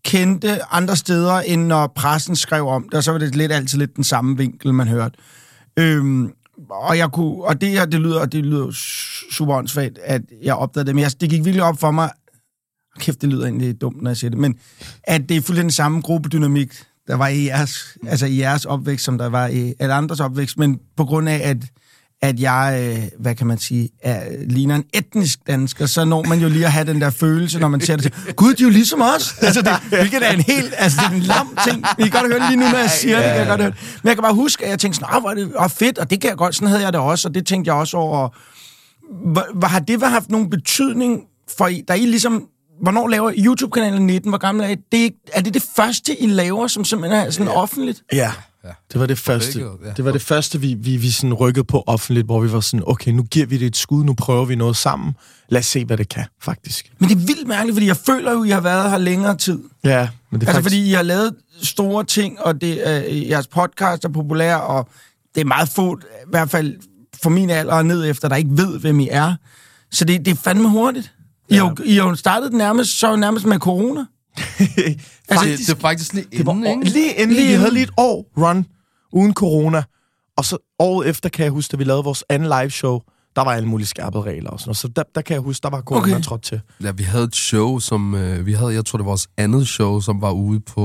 kendte 0.06 0.74
andre 0.74 0.96
steder, 0.96 1.34
end 1.34 1.66
når 1.66 1.88
pressen 1.88 2.36
skrev 2.36 2.68
om 2.68 2.84
det, 2.84 2.94
og 2.94 3.04
så 3.04 3.12
var 3.12 3.20
det 3.20 3.36
lidt 3.36 3.52
altid 3.52 3.80
lidt 3.80 3.96
den 3.96 4.04
samme 4.04 4.38
vinkel, 4.38 4.74
man 4.74 4.88
hørte. 4.88 5.18
Øhm, 5.80 6.32
og, 6.70 6.98
jeg 6.98 7.12
kunne, 7.12 7.44
og 7.44 7.62
det 7.62 7.70
her, 7.70 7.86
det 7.86 8.00
lyder, 8.00 8.26
det 8.26 8.46
lyder 8.46 8.72
super 9.32 9.56
åndssvagt, 9.56 10.00
at 10.04 10.22
jeg 10.44 10.56
opdagede 10.56 10.88
det, 10.88 10.96
men 10.96 11.02
jeg, 11.02 11.22
det 11.22 11.30
gik 11.30 11.46
virkelig 11.46 11.64
op 11.64 11.80
for 11.80 11.92
mig, 11.92 12.10
kæft, 13.00 13.22
det 13.22 13.30
lyder 13.30 13.46
egentlig 13.46 13.82
dumt, 13.82 14.02
når 14.02 14.10
jeg 14.10 14.18
siger 14.18 14.30
det, 14.30 14.40
men 14.40 14.56
at 15.04 15.30
det 15.30 15.38
er 15.38 15.42
fuldstændig 15.42 15.64
den 15.64 15.72
samme 15.72 16.02
gruppedynamik, 16.02 16.74
der 17.08 17.16
var 17.16 17.28
i 17.28 17.46
jeres, 17.46 17.98
altså 18.08 18.26
i 18.26 18.40
jeres 18.40 18.66
opvækst, 18.66 19.06
som 19.06 19.18
der 19.18 19.30
var 19.30 19.48
i 19.48 19.74
alle 19.80 19.94
andres 19.94 20.20
opvækst, 20.20 20.58
men 20.58 20.80
på 20.98 21.06
grund 21.06 21.30
af, 21.30 21.42
at, 21.44 21.58
at 22.22 22.40
jeg, 22.40 22.80
øh, 22.84 23.04
hvad 23.20 23.36
kan 23.36 23.48
man 23.48 23.58
sige, 23.58 23.90
er, 24.04 24.24
ligner 24.50 24.76
en 24.76 24.84
etnisk 24.94 25.40
dansker, 25.48 25.86
så 25.86 26.06
når 26.06 26.24
man 26.24 26.40
jo 26.40 26.50
lige 26.50 26.66
at 26.66 26.72
have 26.72 26.86
den 26.86 27.02
der 27.02 27.10
følelse, 27.10 27.60
når 27.60 27.68
man 27.68 27.82
ser 27.82 27.96
det 27.96 28.04
til, 28.04 28.34
gud, 28.36 28.54
de 28.54 28.64
er 28.64 28.68
jo 28.68 28.70
ligesom 28.72 29.02
os. 29.02 29.36
Altså, 29.42 29.62
det, 29.62 29.72
hvilket 29.90 30.28
er 30.28 30.32
en 30.32 30.42
helt, 30.42 30.74
altså 30.78 31.02
det 31.02 31.12
er 31.12 31.16
en 31.16 31.22
lam 31.22 31.58
ting. 31.68 31.86
Vi 31.98 32.04
kan 32.04 32.12
godt 32.22 32.32
høre 32.32 32.40
det 32.40 32.50
lige 32.50 32.60
nu, 32.60 32.70
når 32.70 32.78
jeg 32.78 32.90
siger 32.90 33.16
det, 33.16 33.26
kan 33.26 33.36
jeg 33.36 33.48
godt 33.48 33.62
høre. 33.62 33.74
Men 34.04 34.08
jeg 34.08 34.16
kan 34.16 34.22
bare 34.22 34.34
huske, 34.34 34.64
at 34.64 34.70
jeg 34.70 34.80
tænkte 34.80 35.00
sådan, 35.00 35.16
"Åh, 35.16 35.22
hvor 35.22 35.30
er 35.30 35.34
det 35.34 35.52
åh, 35.60 35.70
fedt, 35.70 35.98
og 35.98 36.10
det 36.10 36.22
kan 36.22 36.30
jeg 36.30 36.38
godt, 36.38 36.56
sådan 36.56 36.68
havde 36.68 36.84
jeg 36.84 36.94
det 36.94 37.02
også, 37.02 37.28
og 37.28 37.36
det 37.36 37.46
tænkte 37.46 37.70
jeg 37.70 37.76
også 37.76 37.98
over. 37.98 38.30
Hvor, 39.32 39.68
har 39.68 39.80
det 39.80 40.04
haft 40.04 40.30
nogen 40.30 40.50
betydning 40.50 41.22
for 41.58 41.68
I, 41.68 41.84
da 41.88 41.94
I 41.94 42.06
ligesom 42.06 42.48
Hvornår 42.82 43.08
laver 43.08 43.30
I 43.30 43.46
YouTube-kanalen 43.46 44.08
19? 44.08 44.30
Hvor 44.30 44.38
gammel 44.38 44.66
er 44.66 44.70
I? 44.70 44.76
Det 44.92 45.06
er, 45.06 45.10
er 45.34 45.42
det 45.42 45.54
det 45.54 45.66
første, 45.76 46.22
I 46.22 46.28
laver, 46.28 46.68
som 46.68 46.86
simpelthen 46.86 47.26
er 47.28 47.30
sådan 47.30 47.52
ja. 47.52 47.62
offentligt? 47.62 48.04
Ja, 48.14 48.32
Ja. 48.64 48.70
det 48.94 49.00
var 49.00 49.06
det 49.06 49.18
første. 49.18 49.60
ja. 49.60 49.92
Det 49.98 50.06
var 50.06 50.12
det 50.12 50.22
første, 50.22 50.62
vi, 50.62 50.74
vi, 50.74 50.98
vi 50.98 51.12
sådan 51.12 51.34
rykkede 51.34 51.64
på 51.66 51.84
offentligt, 51.88 52.26
hvor 52.26 52.40
vi 52.42 52.52
var 52.52 52.60
sådan, 52.60 52.84
okay, 52.88 53.12
nu 53.12 53.24
giver 53.24 53.46
vi 53.46 53.58
det 53.58 53.66
et 53.66 53.76
skud, 53.78 54.04
nu 54.04 54.14
prøver 54.14 54.46
vi 54.46 54.56
noget 54.56 54.76
sammen. 54.76 55.16
Lad 55.50 55.60
os 55.60 55.66
se, 55.66 55.86
hvad 55.86 55.98
det 55.98 56.10
kan, 56.10 56.26
faktisk. 56.42 56.92
Men 57.00 57.10
det 57.10 57.16
er 57.16 57.20
vildt 57.26 57.48
mærkeligt, 57.48 57.76
fordi 57.76 57.88
jeg 57.88 57.98
føler 57.98 58.32
jo, 58.32 58.44
I 58.44 58.50
har 58.50 58.62
været 58.62 58.92
her 58.92 58.98
længere 58.98 59.38
tid. 59.38 59.60
Ja, 59.84 60.10
men 60.30 60.42
det 60.42 60.48
er 60.48 60.50
Altså, 60.50 60.62
faktisk... 60.62 60.76
fordi 60.76 60.90
I 60.90 60.94
har 60.94 61.04
lavet 61.04 61.36
store 61.64 62.04
ting, 62.04 62.40
og 62.42 62.62
det, 62.62 62.82
øh, 63.10 63.30
jeres 63.30 63.48
podcast 63.48 64.06
er 64.06 64.10
populær, 64.10 64.56
og 64.56 64.90
det 65.36 65.42
er 65.42 65.46
meget 65.46 65.70
få, 65.70 65.98
i 65.98 66.30
hvert 66.30 66.50
fald 66.50 66.76
for 67.24 67.30
min 67.30 67.50
alder 67.50 67.74
og 67.74 67.86
ned 67.86 68.06
efter, 68.10 68.28
der 68.30 68.36
ikke 68.36 68.58
ved, 68.58 68.80
hvem 68.80 69.00
I 69.00 69.08
er. 69.12 69.36
Så 69.92 70.06
det, 70.06 70.26
det 70.26 70.32
er 70.32 70.36
fandme 70.36 70.70
hurtigt. 70.70 71.14
I, 71.50 71.54
ja. 71.56 71.62
har, 71.64 71.70
jo- 71.70 71.84
I 71.86 71.96
har 71.96 72.04
jo 72.10 72.16
startet 72.16 72.54
nærmest, 72.54 73.00
så 73.00 73.16
nærmest 73.16 73.46
med 73.46 73.60
corona. 73.60 74.06
Altså, 75.30 75.46
det, 75.46 75.60
det 75.60 75.70
er 75.70 75.76
faktisk 75.80 76.14
lige 76.14 76.26
Det 76.32 76.46
var 76.46 76.52
inden, 76.54 76.80
ikke? 76.82 76.94
lige 76.94 77.14
inden, 77.14 77.36
Lige 77.36 77.48
vi 77.48 77.54
havde 77.54 77.62
inden. 77.62 77.74
lige 77.74 77.84
et 77.84 77.92
år 77.98 78.26
run 78.38 78.66
uden 79.14 79.34
corona. 79.34 79.84
Og 80.38 80.46
så 80.46 80.58
året 80.80 81.10
efter 81.10 81.30
kan 81.30 81.44
jeg 81.44 81.52
huske, 81.52 81.72
da 81.72 81.78
vi 81.78 81.84
lavede 81.84 82.04
vores 82.04 82.24
anden 82.30 82.50
live 82.50 82.70
show, 82.70 83.00
der 83.36 83.42
var 83.44 83.52
alle 83.52 83.68
mulige 83.70 83.88
skærpede 83.88 84.24
regler 84.24 84.50
og 84.50 84.60
sådan 84.60 84.70
noget. 84.70 84.78
Så 84.78 84.88
der, 84.88 85.04
der 85.16 85.22
kan 85.22 85.34
jeg 85.34 85.42
huske, 85.42 85.64
der 85.64 85.70
var 85.70 85.82
corona 85.82 86.14
Okay. 86.14 86.22
trådt 86.24 86.42
til. 86.44 86.62
Ja, 86.84 86.92
vi 86.92 87.04
havde 87.04 87.24
et 87.24 87.36
show, 87.36 87.80
som... 87.80 88.16
Øh, 88.16 88.46
vi 88.46 88.54
havde, 88.54 88.74
jeg 88.74 88.86
tror, 88.86 88.98
det 88.98 89.06
var 89.06 89.12
vores 89.12 89.28
andet 89.38 89.68
show, 89.68 90.00
som 90.00 90.22
var 90.22 90.32
ude 90.32 90.60
på 90.60 90.82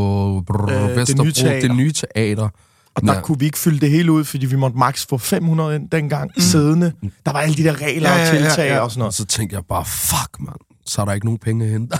brrr, 0.46 0.70
Øh, 0.70 0.88
det 0.88 0.96
Vesterbro. 0.96 1.24
nye 1.24 1.32
teater. 1.32 1.68
Det 1.68 1.76
nye 1.76 1.92
teater. 1.92 2.48
Og 2.94 3.02
der 3.02 3.12
Ja. 3.12 3.14
ja. 3.14 3.20
kunne 3.20 3.38
vi 3.38 3.44
ikke 3.44 3.58
fylde 3.58 3.80
det 3.80 3.90
hele 3.90 4.12
ud, 4.12 4.24
fordi 4.24 4.46
vi 4.46 4.56
måtte 4.56 4.78
max 4.78 5.06
få 5.08 5.18
500 5.18 5.74
ind 5.76 5.90
dengang, 5.90 6.30
mm. 6.36 6.40
siddende. 6.42 6.92
Der 7.26 7.32
var 7.32 7.40
alle 7.40 7.54
de 7.56 7.64
der 7.64 7.80
regler 7.82 8.10
Ja, 8.10 8.16
ja, 8.16 8.22
ja, 8.24 8.28
og 8.30 8.34
ja, 8.34 8.40
tiltag 8.48 8.68
ja. 8.70 8.78
og 8.80 8.90
sådan 8.90 9.00
Og 9.00 9.04
noget. 9.04 9.14
så 9.14 9.24
tænkte 9.24 9.54
jeg 9.56 9.62
bare, 9.68 9.84
fuck, 9.84 10.40
mand. 10.40 10.56
Så 10.86 11.00
er 11.00 11.04
der 11.04 11.12
ikke 11.12 11.26
nogen 11.26 11.38
penge 11.38 11.64
at 11.64 11.70
hente. 11.70 11.98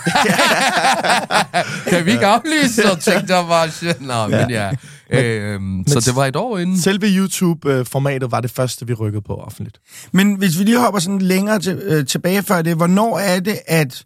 kan 1.90 2.06
vi 2.06 2.10
ikke 2.10 2.26
aflyse? 2.26 2.74
Så 2.74 2.96
tænkte 3.00 3.34
jeg 3.36 3.46
bare, 3.48 3.70
shit, 3.70 4.00
nå, 4.00 4.14
ja. 4.14 4.26
men 4.26 4.50
ja. 4.50 4.70
Øhm, 5.10 5.84
så 5.86 6.00
det 6.00 6.16
var 6.16 6.26
et 6.26 6.36
år 6.36 6.58
inden. 6.58 6.78
Selve 6.78 7.06
YouTube-formatet 7.06 8.30
var 8.30 8.40
det 8.40 8.50
første, 8.50 8.86
vi 8.86 8.94
rykkede 8.94 9.22
på 9.22 9.34
offentligt. 9.34 9.80
Men 10.12 10.34
hvis 10.34 10.58
vi 10.58 10.64
lige 10.64 10.78
hopper 10.80 11.00
sådan 11.00 11.22
længere 11.22 11.58
til, 11.58 11.78
øh, 11.82 12.06
tilbage 12.06 12.42
før 12.42 12.62
det, 12.62 12.76
hvornår 12.76 13.18
er 13.18 13.40
det, 13.40 13.58
at 13.66 14.04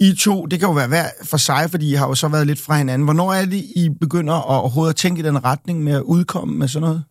I 0.00 0.14
to, 0.14 0.46
det 0.46 0.58
kan 0.58 0.68
jo 0.68 0.74
være 0.74 0.88
hver 0.88 1.06
for 1.24 1.36
sig, 1.36 1.70
fordi 1.70 1.90
I 1.90 1.94
har 1.94 2.08
jo 2.08 2.14
så 2.14 2.28
været 2.28 2.46
lidt 2.46 2.60
fra 2.60 2.76
hinanden, 2.76 3.04
hvornår 3.04 3.32
er 3.32 3.44
det, 3.44 3.64
I 3.76 3.88
begynder 4.00 4.34
at 4.34 4.44
overhovedet 4.44 4.92
at 4.92 4.96
tænke 4.96 5.20
i 5.20 5.24
den 5.24 5.44
retning 5.44 5.84
med 5.84 5.92
at 5.92 6.02
udkomme 6.02 6.58
med 6.58 6.68
sådan 6.68 6.88
noget? 6.88 7.04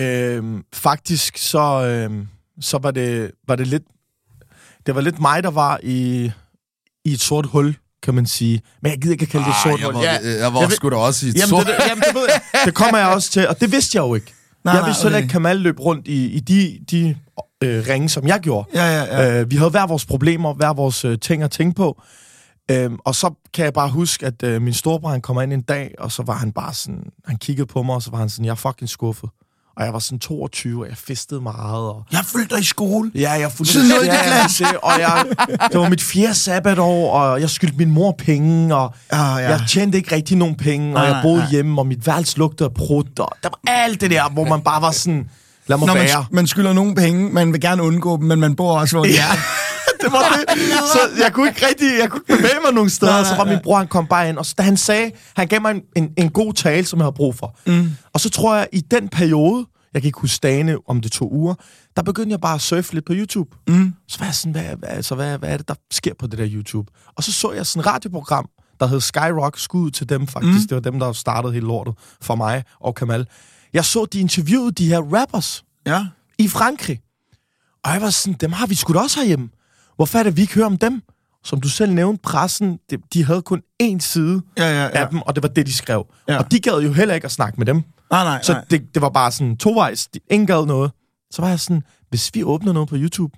Øhm, 0.00 0.62
faktisk 0.74 1.38
så, 1.38 1.86
øhm, 1.86 2.26
så 2.60 2.78
var, 2.78 2.90
det, 2.90 3.30
var 3.48 3.56
det 3.56 3.66
lidt... 3.66 3.82
Det 4.86 4.94
var 4.94 5.00
lidt 5.00 5.20
mig, 5.20 5.42
der 5.42 5.50
var 5.50 5.80
i, 5.82 6.30
i 7.04 7.12
et 7.12 7.20
sort 7.20 7.46
hul, 7.46 7.76
kan 8.02 8.14
man 8.14 8.26
sige. 8.26 8.60
Men 8.82 8.90
jeg 8.92 9.00
gider 9.00 9.12
ikke 9.12 9.22
at 9.22 9.28
kalde 9.28 9.44
det 9.44 9.50
et 9.50 9.56
sort 9.62 9.80
jeg 9.80 9.86
hul. 9.86 9.94
var, 9.94 10.02
Ja, 10.02 10.42
jeg 10.42 10.54
var 10.54 10.60
jeg 10.60 10.72
sgu 10.72 10.90
da 10.90 10.96
også 10.96 11.26
i 11.26 11.28
et 11.28 11.34
Jamen, 11.34 11.48
sort. 11.48 11.66
det, 11.66 11.74
det, 11.78 11.84
jamen 11.88 12.02
det, 12.08 12.14
ved 12.14 12.26
jeg. 12.28 12.40
det 12.66 12.74
kommer 12.74 12.98
jeg 12.98 13.08
også 13.08 13.30
til, 13.30 13.48
og 13.48 13.60
det 13.60 13.72
vidste 13.72 13.96
jeg 13.96 14.02
jo 14.02 14.14
ikke. 14.14 14.26
Nej, 14.64 14.72
Nej, 14.72 14.74
jeg 14.74 14.80
nej, 14.82 14.88
vidste 14.88 15.02
heller 15.02 15.18
okay. 15.18 15.22
ikke, 15.24 15.32
Kamal 15.32 15.56
løb 15.56 15.80
rundt 15.80 16.08
i, 16.08 16.26
i 16.26 16.40
de, 16.40 16.78
de 16.90 17.16
øh, 17.64 17.84
ringe, 17.88 18.08
som 18.08 18.26
jeg 18.26 18.40
gjorde. 18.40 18.68
Ja, 18.74 18.84
ja, 18.84 19.22
ja. 19.22 19.40
Øh, 19.40 19.50
vi 19.50 19.56
havde 19.56 19.70
hver 19.70 19.86
vores 19.86 20.06
problemer, 20.06 20.54
hver 20.54 20.72
vores 20.72 21.04
øh, 21.04 21.18
ting 21.18 21.42
at 21.42 21.50
tænke 21.50 21.74
på. 21.76 22.02
Øhm, 22.70 22.98
og 23.04 23.14
så 23.14 23.34
kan 23.54 23.64
jeg 23.64 23.72
bare 23.72 23.88
huske, 23.90 24.26
at 24.26 24.42
øh, 24.42 24.62
min 24.62 24.74
storebror, 24.74 25.10
han 25.10 25.20
kommer 25.20 25.42
ind 25.42 25.52
en 25.52 25.60
dag, 25.62 25.94
og 25.98 26.12
så 26.12 26.22
var 26.22 26.34
han 26.34 26.52
bare 26.52 26.74
sådan, 26.74 27.04
han 27.26 27.36
kiggede 27.36 27.66
på 27.66 27.82
mig, 27.82 27.94
og 27.94 28.02
så 28.02 28.10
var 28.10 28.18
han 28.18 28.28
sådan, 28.28 28.44
jeg 28.44 28.50
er 28.50 28.54
fucking 28.54 28.88
skuffet. 28.88 29.30
Og 29.76 29.84
jeg 29.84 29.92
var 29.92 29.98
sådan 29.98 30.18
22, 30.18 30.82
og 30.82 30.88
jeg 30.88 30.96
festede 30.96 31.40
meget, 31.40 31.82
og 31.88 32.04
Jeg 32.12 32.20
følte 32.24 32.54
dig 32.54 32.62
i 32.62 32.64
skole. 32.64 33.10
Ja, 33.14 33.30
jeg 33.32 33.52
fulgte 33.52 33.72
Siden 33.72 33.88
nul 33.88 34.04
i 34.04 34.06
ja, 34.06 34.22
klasse. 34.22 34.64
og 34.84 34.92
jeg, 35.00 35.24
det 35.72 35.80
var 35.80 35.88
mit 35.88 36.02
fjerde 36.02 36.34
sabbatår, 36.34 37.10
og 37.12 37.40
jeg 37.40 37.50
skyldte 37.50 37.76
min 37.76 37.90
mor 37.90 38.14
penge, 38.18 38.74
og 38.76 38.94
Ah, 39.10 39.18
ja. 39.18 39.42
ja. 39.42 39.50
jeg 39.50 39.60
tjente 39.68 39.98
ikke 39.98 40.14
rigtig 40.14 40.36
nogen 40.36 40.54
penge, 40.54 40.96
og 40.96 41.04
jeg 41.06 41.18
boede 41.22 41.38
nej. 41.38 41.50
hjemme, 41.50 41.80
og 41.80 41.86
mit 41.86 42.06
værelse 42.06 42.38
lugtede 42.38 42.68
af 42.68 42.74
prut, 42.74 43.18
og 43.18 43.28
der 43.42 43.48
var 43.48 43.72
alt 43.72 44.00
det 44.00 44.10
der, 44.10 44.28
hvor 44.30 44.44
man 44.44 44.60
bare 44.60 44.82
var 44.82 44.90
sådan, 44.90 45.28
lad 45.66 45.78
mig 45.78 45.86
Når 45.86 45.94
man, 45.94 46.02
være. 46.04 46.24
man 46.30 46.46
skylder 46.46 46.72
nogen 46.72 46.94
penge, 46.94 47.30
man 47.32 47.52
vil 47.52 47.60
gerne 47.60 47.82
undgå 47.82 48.16
dem, 48.16 48.24
men 48.26 48.40
man 48.40 48.56
bor 48.56 48.78
også, 48.80 48.96
hvor 48.96 49.04
er. 49.04 49.36
det 50.04 50.12
var 50.12 50.38
det. 50.46 50.58
Så 50.92 50.98
jeg 51.24 51.32
kunne 51.32 51.48
ikke 51.48 51.66
rigtig, 51.66 51.88
jeg 52.00 52.10
kunne 52.10 52.22
ikke 52.28 52.36
bevæge 52.42 52.58
mig 52.64 52.72
nogen 52.74 52.90
steder. 52.90 53.12
Nej, 53.12 53.24
så 53.24 53.34
var 53.36 53.44
min 53.44 53.58
bror, 53.62 53.78
han 53.78 53.88
kom 53.88 54.06
bare 54.06 54.28
ind, 54.28 54.38
og 54.38 54.46
så, 54.46 54.54
da 54.58 54.62
han 54.62 54.76
sagde, 54.76 55.10
han 55.36 55.48
gav 55.48 55.60
mig 55.60 55.70
en, 55.70 55.82
en, 55.96 56.10
en 56.18 56.30
god 56.30 56.52
tale, 56.52 56.84
som 56.86 56.98
jeg 56.98 57.04
havde 57.04 57.14
brug 57.14 57.34
for. 57.34 57.58
Mm. 57.66 57.90
Og 58.12 58.20
så 58.20 58.30
tror 58.30 58.56
jeg, 58.56 58.68
i 58.72 58.80
den 58.80 59.08
periode, 59.08 59.66
jeg 59.94 60.02
kan 60.02 60.06
ikke 60.06 60.20
huske 60.20 60.38
dagene, 60.42 60.76
om 60.88 61.00
det 61.00 61.12
to 61.12 61.28
uger, 61.32 61.54
der 61.96 62.02
begyndte 62.02 62.30
jeg 62.30 62.40
bare 62.40 62.54
at 62.54 62.60
surfe 62.60 62.94
lidt 62.94 63.04
på 63.04 63.12
YouTube. 63.16 63.50
Mm. 63.68 63.94
Så 64.08 64.18
var 64.18 64.26
jeg 64.26 64.34
sådan, 64.34 64.52
hvad, 64.52 64.62
hvad, 64.78 64.88
altså, 64.88 65.14
hvad, 65.14 65.38
hvad 65.38 65.48
er 65.52 65.56
det, 65.56 65.68
der 65.68 65.74
sker 65.90 66.12
på 66.18 66.26
det 66.26 66.38
der 66.38 66.46
YouTube? 66.50 66.92
Og 67.16 67.24
så 67.24 67.32
så 67.32 67.52
jeg 67.52 67.66
sådan 67.66 67.80
et 67.80 67.86
radioprogram, 67.86 68.48
der 68.80 68.86
hed 68.86 69.00
Skyrock, 69.00 69.58
skud 69.58 69.90
til 69.90 70.08
dem 70.08 70.26
faktisk. 70.26 70.54
Mm. 70.64 70.68
Det 70.68 70.74
var 70.74 70.80
dem, 70.90 70.98
der 70.98 71.12
startede 71.12 71.52
hele 71.52 71.66
lortet 71.66 71.94
for 72.22 72.34
mig 72.34 72.64
og 72.80 72.94
Kamal. 72.94 73.26
Jeg 73.72 73.84
så, 73.84 74.04
de 74.12 74.20
interviewede 74.20 74.72
de 74.72 74.86
her 74.86 74.98
rappers 75.00 75.64
Ja. 75.86 76.06
i 76.38 76.48
Frankrig. 76.48 77.00
Og 77.84 77.92
jeg 77.92 78.02
var 78.02 78.10
sådan, 78.10 78.36
dem 78.40 78.52
har 78.52 78.66
vi 78.66 78.74
sgu 78.74 78.92
da 78.92 78.98
også 78.98 79.20
herhjemme. 79.20 79.48
Hvorfor 79.96 80.18
er 80.18 80.22
det, 80.22 80.36
vi 80.36 80.40
ikke 80.42 80.54
hører 80.54 80.66
om 80.66 80.78
dem? 80.78 81.02
Som 81.44 81.60
du 81.60 81.68
selv 81.68 81.92
nævnte, 81.92 82.22
pressen, 82.22 82.78
de, 82.90 82.96
de 83.14 83.24
havde 83.24 83.42
kun 83.42 83.62
én 83.82 83.98
side 83.98 84.42
Ja, 84.58 84.64
ja, 84.64 84.82
ja. 84.82 84.88
af 84.88 85.08
dem, 85.08 85.22
og 85.22 85.34
det 85.34 85.42
var 85.42 85.48
det, 85.48 85.66
de 85.66 85.72
skrev. 85.74 86.06
Ja. 86.28 86.38
Og 86.38 86.50
de 86.52 86.60
gad 86.60 86.80
jo 86.80 86.92
heller 86.92 87.14
ikke 87.14 87.24
at 87.24 87.30
snakke 87.32 87.58
med 87.58 87.66
dem. 87.66 87.76
Nej, 88.10 88.24
nej, 88.24 88.42
Så 88.42 88.52
nej. 88.52 88.64
det, 88.70 88.94
det 88.94 89.02
var 89.02 89.08
bare 89.08 89.32
sådan 89.32 89.56
tovejs. 89.56 90.06
De, 90.06 90.18
ingen 90.30 90.46
gad 90.46 90.66
noget. 90.66 90.90
Så 91.30 91.42
var 91.42 91.48
jeg 91.48 91.60
sådan, 91.60 91.82
hvis 92.10 92.30
vi 92.34 92.44
åbner 92.44 92.72
noget 92.72 92.88
på 92.88 92.94
YouTube, 92.98 93.36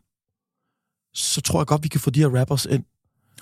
så 1.14 1.40
tror 1.40 1.60
jeg 1.60 1.66
godt, 1.66 1.82
vi 1.82 1.88
kan 1.88 2.00
få 2.00 2.10
de 2.10 2.20
her 2.20 2.28
rappers 2.38 2.66
ind. 2.66 2.84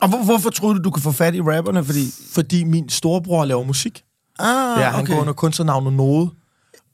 Og 0.00 0.08
hvor, 0.08 0.24
hvorfor 0.24 0.50
troede 0.50 0.78
du, 0.78 0.82
du 0.82 0.90
kunne 0.90 1.02
få 1.02 1.12
fat 1.12 1.34
i 1.34 1.40
rapperne? 1.40 1.84
Fordi... 1.84 2.06
Fordi 2.32 2.64
min 2.64 2.88
storebror 2.88 3.44
laver 3.44 3.64
musik. 3.64 4.02
Ah, 4.38 4.80
Ja, 4.80 4.90
han 4.90 5.02
okay. 5.02 5.12
går 5.12 5.20
under 5.20 5.32
kunstnernavnet 5.32 5.92
Node. 5.92 6.30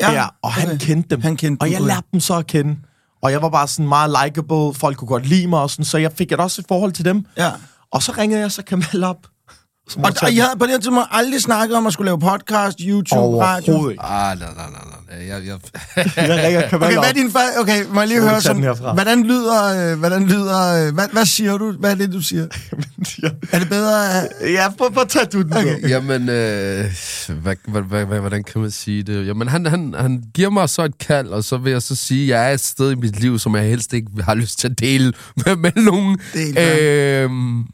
Ja, 0.00 0.26
og 0.42 0.52
han 0.52 0.68
okay. 0.68 0.78
kendte 0.78 1.10
dem. 1.10 1.20
Han 1.20 1.36
kendte 1.36 1.62
og 1.62 1.66
dem, 1.66 1.72
jeg 1.72 1.82
lærte 1.82 2.06
dem 2.12 2.20
så 2.20 2.34
at 2.38 2.46
kende. 2.46 2.76
Og 3.22 3.32
jeg 3.32 3.42
var 3.42 3.48
bare 3.48 3.68
sådan 3.68 3.88
meget 3.88 4.16
likable. 4.24 4.74
Folk 4.74 4.96
kunne 4.96 5.08
godt 5.08 5.26
lide 5.26 5.46
mig 5.46 5.60
og 5.60 5.70
sådan. 5.70 5.84
Så 5.84 5.98
jeg 5.98 6.12
fik 6.12 6.32
et 6.32 6.40
også 6.40 6.60
et 6.62 6.66
forhold 6.68 6.92
til 6.92 7.04
dem. 7.04 7.26
Ja. 7.36 7.52
Og 7.92 8.02
så 8.02 8.12
ringede 8.18 8.40
jeg 8.40 8.52
så 8.52 8.62
Kamal 8.62 9.04
op. 9.04 9.26
Som 9.88 10.04
Og, 10.04 10.12
og 10.22 10.36
jeg 10.36 10.44
havde 10.44 10.58
på 10.58 10.66
det 10.66 10.72
tidspunkt 10.74 11.08
aldrig 11.10 11.42
snakket 11.42 11.76
om 11.76 11.86
at 11.86 11.92
skulle 11.92 12.06
lave 12.08 12.20
podcast, 12.20 12.78
YouTube, 12.80 13.14
radio. 13.44 13.72
Overhovedet 13.72 13.92
ikke. 13.92 14.04
Ah, 14.04 14.38
nej, 14.38 14.48
nej, 14.56 14.66
nej, 14.70 14.80
nej. 14.84 14.94
Jeg, 15.28 15.46
jeg, 15.46 15.58
Jeg 16.16 16.44
ringer 16.44 16.68
Kamal 16.68 16.86
Okay, 16.88 16.98
hvad 16.98 17.08
er 17.08 17.12
din 17.12 17.26
fa- 17.26 17.60
Okay, 17.60 17.84
må 17.92 18.00
jeg 18.00 18.08
lige 18.08 18.20
høre 18.20 18.40
sådan, 18.40 18.76
hvordan 18.94 19.22
lyder, 19.22 19.92
øh, 19.92 19.98
hvordan 19.98 20.26
lyder, 20.26 20.86
øh, 20.88 20.94
hvad, 20.94 21.04
hvad 21.12 21.24
siger 21.26 21.58
du? 21.58 21.72
Hvad 21.72 21.90
er 21.90 21.94
det, 21.94 22.12
du 22.12 22.20
siger? 22.22 22.46
Er 23.52 23.58
det 23.58 23.68
bedre? 23.68 24.22
at- 24.22 24.28
ja, 24.52 24.68
prøv, 24.78 24.92
prøv 24.92 25.02
at 25.02 25.08
tage 25.08 25.24
du 25.26 25.42
den. 25.42 25.52
Okay. 25.52 25.88
Jamen, 25.88 26.28
øh, 26.28 26.84
hvad, 27.42 27.54
hvad, 27.68 27.82
hvad, 27.82 28.04
hvad, 28.04 28.20
hvordan 28.20 28.44
kan 28.44 28.60
man 28.60 28.70
sige 28.70 29.02
det? 29.02 29.26
Jamen, 29.26 29.48
han, 29.48 29.66
han, 29.66 29.94
han 29.98 30.22
giver 30.34 30.50
mig 30.50 30.68
så 30.68 30.82
et 30.84 30.98
kald, 30.98 31.26
og 31.28 31.44
så 31.44 31.56
vil 31.56 31.72
jeg 31.72 31.82
så 31.82 31.96
sige, 31.96 32.22
at 32.34 32.40
jeg 32.40 32.50
er 32.50 32.54
et 32.54 32.60
sted 32.60 32.90
i 32.92 32.94
mit 32.94 33.20
liv, 33.20 33.38
som 33.38 33.56
jeg 33.56 33.64
helst 33.64 33.92
ikke 33.92 34.08
har 34.22 34.34
lyst 34.34 34.58
til 34.58 34.68
at 34.68 34.78
dele 34.80 35.12
med, 35.46 35.56
med 35.56 35.72
nogen. 35.76 36.18
Det 36.34 36.54
er. 36.56 37.24
Øhm, 37.24 37.64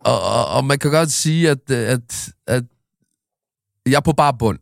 og, 0.00 0.22
og, 0.22 0.46
og 0.46 0.64
man 0.64 0.78
kan 0.78 0.90
godt 0.90 1.12
sige, 1.12 1.50
at, 1.50 1.70
at, 1.70 2.28
at 2.46 2.64
jeg 3.86 3.96
er 3.96 4.00
på 4.00 4.12
bare 4.12 4.34
bund. 4.38 4.58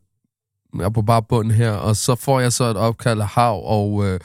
Jeg 0.77 0.83
er 0.83 0.89
på 0.89 1.01
bare 1.01 1.23
bund 1.23 1.51
her, 1.51 1.71
og 1.71 1.95
så 1.95 2.15
får 2.15 2.39
jeg 2.39 2.53
så 2.53 2.63
et 2.63 2.77
opkald 2.77 3.21
af 3.21 3.27
Hav, 3.27 3.61
og 3.65 4.05
øh, 4.05 4.19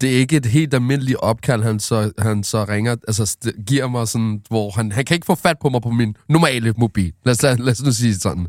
det 0.00 0.14
er 0.14 0.18
ikke 0.18 0.36
et 0.36 0.46
helt 0.46 0.74
almindeligt 0.74 1.18
opkald, 1.18 1.62
han 1.62 1.80
så, 1.80 2.12
han 2.18 2.44
så 2.44 2.64
ringer, 2.64 2.96
altså 3.08 3.22
st- 3.22 3.64
giver 3.64 3.88
mig 3.88 4.08
sådan, 4.08 4.42
hvor 4.48 4.70
han, 4.70 4.92
han 4.92 5.04
kan 5.04 5.14
ikke 5.14 5.26
få 5.26 5.34
fat 5.34 5.58
på 5.58 5.68
mig 5.68 5.82
på 5.82 5.90
min 5.90 6.16
normale 6.28 6.74
mobil. 6.76 7.12
Lad 7.24 7.32
os, 7.32 7.42
lad, 7.42 7.56
lad 7.56 7.72
os 7.72 7.82
nu 7.82 7.92
sige 7.92 8.14
sådan. 8.14 8.46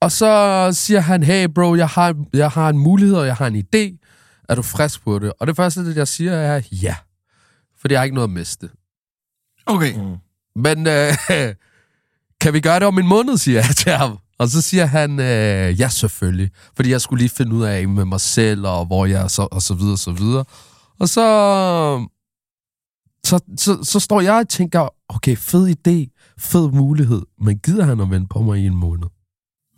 Og 0.00 0.12
så 0.12 0.68
siger 0.72 1.00
han, 1.00 1.22
hey 1.22 1.48
bro, 1.54 1.74
jeg 1.74 1.88
har, 1.88 2.24
jeg 2.32 2.50
har 2.50 2.68
en 2.68 2.78
mulighed, 2.78 3.16
og 3.16 3.26
jeg 3.26 3.36
har 3.36 3.46
en 3.46 3.56
idé. 3.56 4.02
Er 4.48 4.54
du 4.54 4.62
frisk 4.62 5.04
på 5.04 5.18
det? 5.18 5.32
Og 5.40 5.46
det 5.46 5.56
første, 5.56 5.86
det 5.86 5.96
jeg 5.96 6.08
siger, 6.08 6.32
er 6.32 6.62
ja. 6.72 6.96
Fordi 7.80 7.92
jeg 7.92 8.00
har 8.00 8.04
ikke 8.04 8.14
noget 8.14 8.28
at 8.28 8.34
miste. 8.34 8.70
Okay. 9.66 9.94
Men 10.56 10.86
øh, 10.86 11.12
kan 12.40 12.52
vi 12.52 12.60
gøre 12.60 12.80
det 12.80 12.88
om 12.88 12.98
en 12.98 13.06
måned, 13.06 13.36
siger 13.36 13.60
jeg 13.60 13.76
til 13.76 13.92
ham. 13.92 14.18
Og 14.38 14.48
så 14.48 14.60
siger 14.62 14.86
han, 14.86 15.20
øh, 15.20 15.80
ja 15.80 15.88
selvfølgelig. 15.88 16.50
Fordi 16.76 16.90
jeg 16.90 17.00
skulle 17.00 17.20
lige 17.20 17.30
finde 17.36 17.54
ud 17.54 17.62
af 17.62 17.88
med 17.88 18.04
mig 18.04 18.20
selv, 18.20 18.66
og 18.66 18.86
hvor 18.86 19.06
jeg 19.06 19.22
er, 19.22 19.28
så, 19.28 19.48
og 19.50 19.62
så 19.62 19.74
videre, 19.74 19.92
og 19.92 19.98
så 19.98 20.10
videre. 20.10 20.44
Og 21.00 21.08
så, 21.08 22.06
så, 23.24 23.40
så, 23.56 23.78
så 23.82 24.00
står 24.00 24.20
jeg 24.20 24.34
og 24.34 24.48
tænker, 24.48 24.88
okay, 25.08 25.36
fed 25.36 25.68
idé, 25.68 26.34
fed 26.38 26.70
mulighed, 26.70 27.22
men 27.40 27.58
gider 27.58 27.84
han 27.84 28.00
at 28.00 28.10
vente 28.10 28.28
på 28.30 28.42
mig 28.42 28.58
i 28.58 28.66
en 28.66 28.76
måned? 28.76 29.06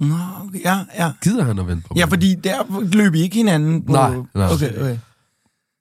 Nå. 0.00 0.16
Ja, 0.64 0.85
ja. 0.99 1.12
Gider 1.23 1.44
han 1.44 1.58
at 1.58 1.66
vente 1.66 1.88
på 1.88 1.94
mig? 1.94 2.00
Ja, 2.00 2.04
fordi 2.06 2.35
der 2.35 2.80
løb 2.92 3.14
I 3.14 3.20
ikke 3.20 3.37
hinanden 3.37 3.87
på... 3.87 3.92
Nej, 3.92 4.16
nej. 4.35 4.52
Okay, 4.52 4.76
okay. 4.76 4.99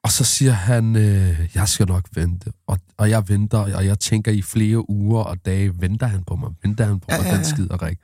Og 0.04 0.12
så 0.12 0.24
siger 0.24 0.52
han, 0.52 0.96
øh, 0.96 1.50
jeg 1.56 1.68
skal 1.68 1.88
nok 1.88 2.04
vente. 2.14 2.52
Og, 2.68 2.80
og 2.98 3.10
jeg 3.10 3.30
venter, 3.30 3.58
og 3.76 3.86
jeg 3.86 4.00
tænker 4.00 4.32
i 4.32 4.42
flere 4.42 4.90
uger 4.90 5.24
og 5.24 5.46
dage, 5.46 5.82
venter 5.82 6.08
han 6.08 6.24
på 6.24 6.36
mig? 6.36 6.50
Venter 6.64 6.86
han 6.86 7.00
på 7.00 7.06
Ja, 7.10 7.18
mig, 7.18 7.26
ja, 7.26 7.32
den 7.32 7.42
ja. 7.42 7.50
skiderik? 7.50 7.98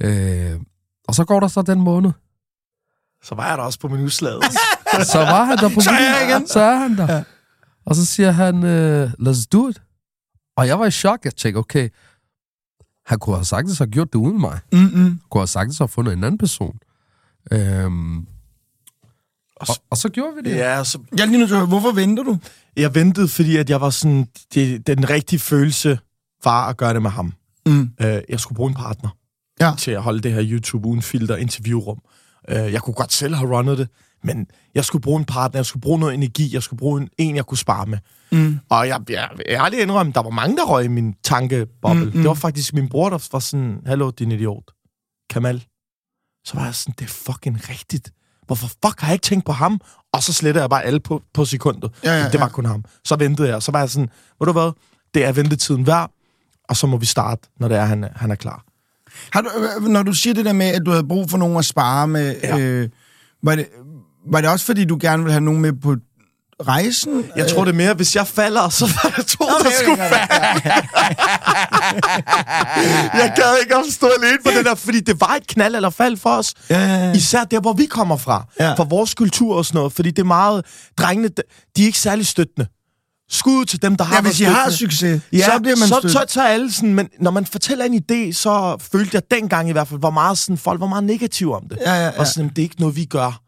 Øh, 0.00 0.60
og 1.08 1.14
så 1.14 1.24
går 1.24 1.40
der 1.40 1.48
så 1.48 1.62
den 1.62 1.80
måned. 1.80 2.10
Så 3.24 3.34
var 3.34 3.48
jeg 3.48 3.58
der 3.58 3.64
også 3.64 3.78
på 3.80 3.88
min 3.88 4.00
udslag. 4.04 4.42
Så 5.12 5.18
var 5.18 5.44
han 5.44 5.58
der 5.58 5.68
på 5.74 5.80
Så 5.80 5.90
er 5.90 5.94
min- 5.94 6.02
jeg 6.02 6.28
igen. 6.30 6.48
Så 6.48 6.60
er 6.60 6.76
han 6.76 6.96
der. 6.98 7.12
Ja. 7.16 7.22
Og 7.84 7.94
så 7.96 8.04
siger 8.06 8.30
han, 8.30 8.64
øh, 8.64 9.10
let's 9.12 9.46
do 9.52 9.68
it. 9.68 9.82
Og 10.56 10.66
jeg 10.66 10.78
var 10.78 10.86
i 10.86 10.90
chok. 10.90 11.24
Jeg 11.24 11.34
tænkte, 11.36 11.58
okay, 11.58 11.88
han 13.06 13.18
kunne 13.18 13.36
have 13.36 13.44
sagtens 13.44 13.78
have 13.78 13.90
gjort 13.90 14.12
det 14.12 14.18
uden 14.18 14.40
mig. 14.40 14.58
Mm-mm. 14.72 15.20
kunne 15.30 15.40
have 15.40 15.46
sagtens 15.46 15.78
have 15.78 15.88
fundet 15.88 16.12
en 16.12 16.24
anden 16.24 16.38
person. 16.38 16.78
Øhm, 17.52 18.26
og, 19.68 19.76
og 19.90 19.96
så 19.96 20.08
gjorde 20.08 20.32
vi 20.42 20.50
det. 20.50 20.56
ja, 20.56 20.84
så 20.84 20.98
Jeg 21.16 21.22
er 21.22 21.26
lige 21.26 21.38
nødt 21.38 21.48
til 21.48 21.54
at 21.54 21.58
høre, 21.60 21.68
hvorfor 21.68 21.92
venter 21.92 22.22
du? 22.22 22.38
jeg 22.76 22.94
ventede, 22.94 23.28
fordi 23.28 23.56
at 23.56 23.70
jeg 23.70 23.80
var 23.80 23.90
sådan, 23.90 24.26
det, 24.54 24.86
den 24.86 25.10
rigtige 25.10 25.38
følelse 25.38 25.98
var 26.44 26.68
at 26.68 26.76
gøre 26.76 26.94
det 26.94 27.02
med 27.02 27.10
ham. 27.10 27.32
Mm. 27.66 27.90
Øh, 28.00 28.20
jeg 28.28 28.40
skulle 28.40 28.56
bruge 28.56 28.68
en 28.68 28.74
partner 28.74 29.10
Ja. 29.60 29.72
til 29.78 29.90
at 29.90 30.02
holde 30.02 30.20
det 30.20 30.32
her 30.32 30.42
YouTube 30.44 30.88
uden 30.88 31.02
filter 31.02 31.36
interviewrum. 31.36 31.98
Øh, 32.48 32.56
jeg 32.72 32.82
kunne 32.82 32.94
godt 32.94 33.12
selv 33.12 33.34
have 33.34 33.56
runnet 33.56 33.78
det, 33.78 33.88
men 34.24 34.46
jeg 34.74 34.84
skulle 34.84 35.02
bruge 35.02 35.18
en 35.18 35.24
partner, 35.24 35.58
jeg 35.58 35.66
skulle 35.66 35.80
bruge 35.80 35.98
noget 36.00 36.14
energi, 36.14 36.54
jeg 36.54 36.62
skulle 36.62 36.78
bruge 36.78 37.02
en, 37.02 37.08
en 37.18 37.36
jeg 37.36 37.46
kunne 37.46 37.58
spare 37.58 37.86
med. 37.86 37.98
Mm. 38.32 38.58
Og 38.70 38.88
jeg, 38.88 39.00
jeg, 39.08 39.28
jeg 39.48 39.60
har 39.60 39.68
lige 39.68 39.82
indrømme, 39.82 40.12
der 40.12 40.22
var 40.22 40.30
mange, 40.30 40.56
der 40.56 40.64
røg 40.64 40.84
i 40.84 40.88
min 40.88 41.14
tankeboble. 41.24 42.00
Mm, 42.00 42.06
mm. 42.06 42.12
Det 42.12 42.24
var 42.24 42.34
faktisk 42.34 42.74
min 42.74 42.88
bror, 42.88 43.10
der 43.10 43.28
var 43.32 43.38
sådan, 43.38 43.80
hallo, 43.86 44.10
din 44.10 44.32
idiot. 44.32 44.64
Kamal. 45.30 45.64
Så 46.44 46.54
var 46.54 46.64
jeg 46.64 46.74
sådan, 46.74 46.94
det 46.98 47.04
er 47.04 47.08
fucking 47.08 47.68
rigtigt. 47.68 48.12
Hvorfor 48.52 48.66
fuck 48.86 49.00
har 49.00 49.08
jeg 49.08 49.12
ikke 49.14 49.22
tænkt 49.24 49.46
på 49.46 49.52
ham? 49.52 49.80
Og 50.12 50.22
så 50.22 50.32
sletter 50.32 50.60
jeg 50.60 50.70
bare 50.70 50.82
alle 50.84 51.00
på, 51.00 51.22
på 51.34 51.44
sekundet. 51.44 51.90
Ja, 52.04 52.18
ja, 52.22 52.28
det 52.28 52.40
var 52.40 52.48
kun 52.48 52.64
ham. 52.64 52.84
Så 53.04 53.16
ventede 53.16 53.48
jeg, 53.48 53.62
så 53.62 53.72
var 53.72 53.78
jeg 53.78 53.90
sådan, 53.90 54.08
ved 54.40 54.46
du 54.46 54.52
hvad, 54.52 54.70
det 55.14 55.24
er 55.24 55.32
ventetiden 55.32 55.86
værd, 55.86 56.10
og 56.68 56.76
så 56.76 56.86
må 56.86 56.96
vi 56.96 57.06
starte, 57.06 57.48
når 57.60 57.68
det 57.68 57.76
er, 57.76 57.84
han, 57.84 58.04
er- 58.04 58.08
han 58.16 58.30
er 58.30 58.34
klar. 58.34 58.64
Har 59.32 59.40
du, 59.40 59.48
øh, 59.80 59.88
når 59.88 60.02
du 60.02 60.12
siger 60.12 60.34
det 60.34 60.44
der 60.44 60.52
med, 60.52 60.66
at 60.66 60.82
du 60.86 60.90
havde 60.90 61.04
brug 61.08 61.30
for 61.30 61.38
nogen 61.38 61.56
at 61.56 61.64
spare 61.64 62.08
med, 62.08 62.36
Ja. 62.42 62.58
øh, 62.58 62.88
var, 63.42 63.54
det, 63.54 63.66
var 64.32 64.40
det 64.40 64.50
også, 64.50 64.66
fordi 64.66 64.84
du 64.84 64.98
gerne 65.00 65.22
ville 65.22 65.32
have 65.32 65.44
nogen 65.44 65.60
med 65.60 65.72
på 65.72 65.96
rejsen? 66.66 67.24
Jeg 67.36 67.48
tror 67.48 67.64
det 67.64 67.72
er 67.72 67.76
mere, 67.76 67.94
hvis 67.94 68.16
jeg 68.16 68.26
falder, 68.26 68.68
så 68.68 68.86
var 68.86 69.14
jeg 69.16 69.26
to, 69.26 69.44
der 69.64 69.70
skulle 69.82 69.96
falde. 69.96 70.32
jeg 73.22 73.32
gad 73.36 73.56
ikke 73.62 73.76
at 73.76 73.84
stå 73.90 74.06
alene 74.22 74.38
på 74.44 74.50
det 74.50 74.64
der, 74.64 74.74
fordi 74.74 75.00
det 75.00 75.20
var 75.20 75.34
et 75.34 75.46
knald 75.46 75.76
eller 75.76 75.90
fald 75.90 76.16
for 76.16 76.30
os. 76.30 76.54
Ja, 76.70 76.78
ja, 76.78 77.06
ja. 77.06 77.12
Især 77.12 77.44
der, 77.44 77.60
hvor 77.60 77.72
vi 77.72 77.86
kommer 77.86 78.16
fra. 78.16 78.44
Ja. 78.60 78.72
For 78.74 78.84
vores 78.84 79.14
kultur 79.14 79.56
og 79.56 79.64
sådan 79.64 79.76
noget. 79.78 79.92
Fordi 79.92 80.10
det 80.10 80.18
er 80.18 80.24
meget... 80.26 80.64
Drengene, 80.98 81.28
de 81.76 81.82
er 81.82 81.86
ikke 81.86 81.98
særlig 81.98 82.26
støttende. 82.26 82.66
Skud 83.30 83.64
til 83.64 83.82
dem, 83.82 83.96
der 83.96 84.04
har 84.04 84.14
Ja, 84.14 84.20
hvis 84.20 84.40
I 84.40 84.44
har 84.44 84.70
succes, 84.70 85.22
Ja, 85.32 85.44
så 85.44 85.58
bliver 85.62 85.76
man 85.76 85.88
så, 85.88 85.94
støttet. 85.94 86.10
så, 86.10 86.24
så 86.28 86.42
alle 86.46 86.72
sådan, 86.72 86.94
men 86.94 87.08
når 87.20 87.30
man 87.30 87.46
fortæller 87.46 87.84
en 87.84 87.94
idé, 88.10 88.32
så 88.32 88.76
følte 88.92 89.10
jeg 89.14 89.22
dengang 89.30 89.68
i 89.68 89.72
hvert 89.72 89.88
fald, 89.88 90.00
hvor 90.00 90.10
meget 90.10 90.38
sådan, 90.38 90.58
folk 90.58 90.80
var 90.80 90.86
meget 90.86 91.04
negative 91.04 91.56
om 91.56 91.62
det. 91.70 91.78
Ja, 91.86 91.94
ja, 91.94 92.04
ja. 92.04 92.18
Og 92.18 92.26
sådan, 92.26 92.48
det 92.48 92.58
er 92.58 92.62
ikke 92.62 92.80
noget, 92.80 92.96
vi 92.96 93.04
gør. 93.04 93.40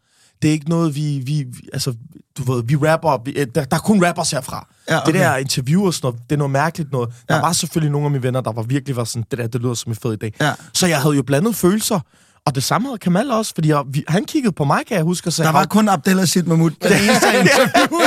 Det 0.45 0.49
er 0.51 0.53
ikke 0.53 0.69
noget, 0.69 0.95
vi, 0.95 1.19
vi, 1.25 1.47
altså, 1.73 1.95
du 2.39 2.53
ved, 2.53 2.63
vi 2.65 2.77
rapper, 2.77 3.23
vi, 3.25 3.31
øh, 3.33 3.47
der, 3.55 3.65
der 3.65 3.77
er 3.77 3.81
kun 3.81 4.05
rappers 4.07 4.31
herfra. 4.31 4.69
Ja, 4.91 4.97
okay. 5.03 5.13
Det 5.13 5.21
der 5.21 5.37
interview 5.37 5.87
og 5.87 5.95
sådan 5.95 6.07
noget, 6.07 6.21
det 6.31 6.33
er 6.33 6.39
noget 6.39 6.51
mærkeligt 6.51 6.93
noget. 6.93 7.09
Der 7.29 7.35
Ja. 7.35 7.41
var 7.41 7.53
selvfølgelig 7.53 7.93
nogle 7.93 8.05
af 8.05 8.11
mine 8.11 8.23
venner, 8.23 8.41
der 8.41 8.53
var 8.53 8.63
virkelig 8.63 8.97
var 8.97 9.05
sådan, 9.05 9.25
det 9.31 9.39
der, 9.39 9.47
det 9.47 9.61
lyder 9.61 9.75
som 9.75 9.93
en 9.93 9.97
fed 9.97 10.19
idé. 10.25 10.31
Ja. 10.41 10.55
Så 10.73 10.87
jeg 10.87 11.01
havde 11.03 11.15
jo 11.17 11.23
blandet 11.23 11.57
følelser, 11.57 12.01
og 12.47 12.55
det 12.55 12.63
samme 12.63 12.89
havde 12.89 12.99
Kamal 12.99 13.31
også, 13.31 13.53
fordi 13.55 13.69
jeg, 13.69 13.83
vi, 13.89 14.05
han 14.09 14.25
kiggede 14.25 14.53
på 14.53 14.65
mig, 14.65 14.87
kan 14.87 14.97
jeg 14.97 15.05
huske, 15.05 15.27
og 15.29 15.33
sagde, 15.33 15.47
Der 15.47 15.53
var 15.53 15.65
kun 15.65 15.89
Abdelaziz 15.89 16.45
Mahmoud. 16.45 16.71
Det 16.83 16.91
eneste 17.05 17.27
interview. 17.41 17.99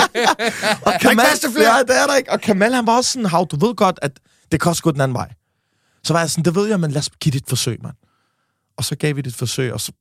og 0.81 0.93
Kamal, 1.01 1.25
til 1.41 1.49
flere? 1.51 1.75
Ja, 1.75 1.81
det 1.81 2.01
er 2.01 2.05
der 2.07 2.15
ikke. 2.15 2.31
Og 2.31 2.41
Kamal, 2.41 2.73
han 2.73 2.85
var 2.87 2.95
også 2.97 3.11
sådan, 3.11 3.25
hav, 3.25 3.47
du 3.51 3.65
ved 3.67 3.75
godt, 3.75 3.99
at 4.01 4.11
det 4.51 4.61
kan 4.61 4.69
også 4.69 4.83
gå 4.83 4.91
den 4.91 5.01
anden 5.01 5.15
vej. 5.15 5.29
Så 6.03 6.13
var 6.13 6.19
jeg 6.19 6.29
sådan, 6.29 6.45
det 6.45 6.55
ved 6.55 6.67
jeg, 6.67 6.79
men 6.79 6.91
lad 6.91 6.99
os 6.99 7.09
give 7.19 7.31
det 7.31 7.41
et 7.41 7.49
forsøg, 7.49 7.79
mand. 7.83 7.95
Og 8.77 8.83
så 8.83 8.95
gav 8.95 9.15
vi 9.15 9.21
det 9.21 9.29
et 9.29 9.35
forsøg, 9.35 9.73
og 9.73 9.81
så, 9.81 9.91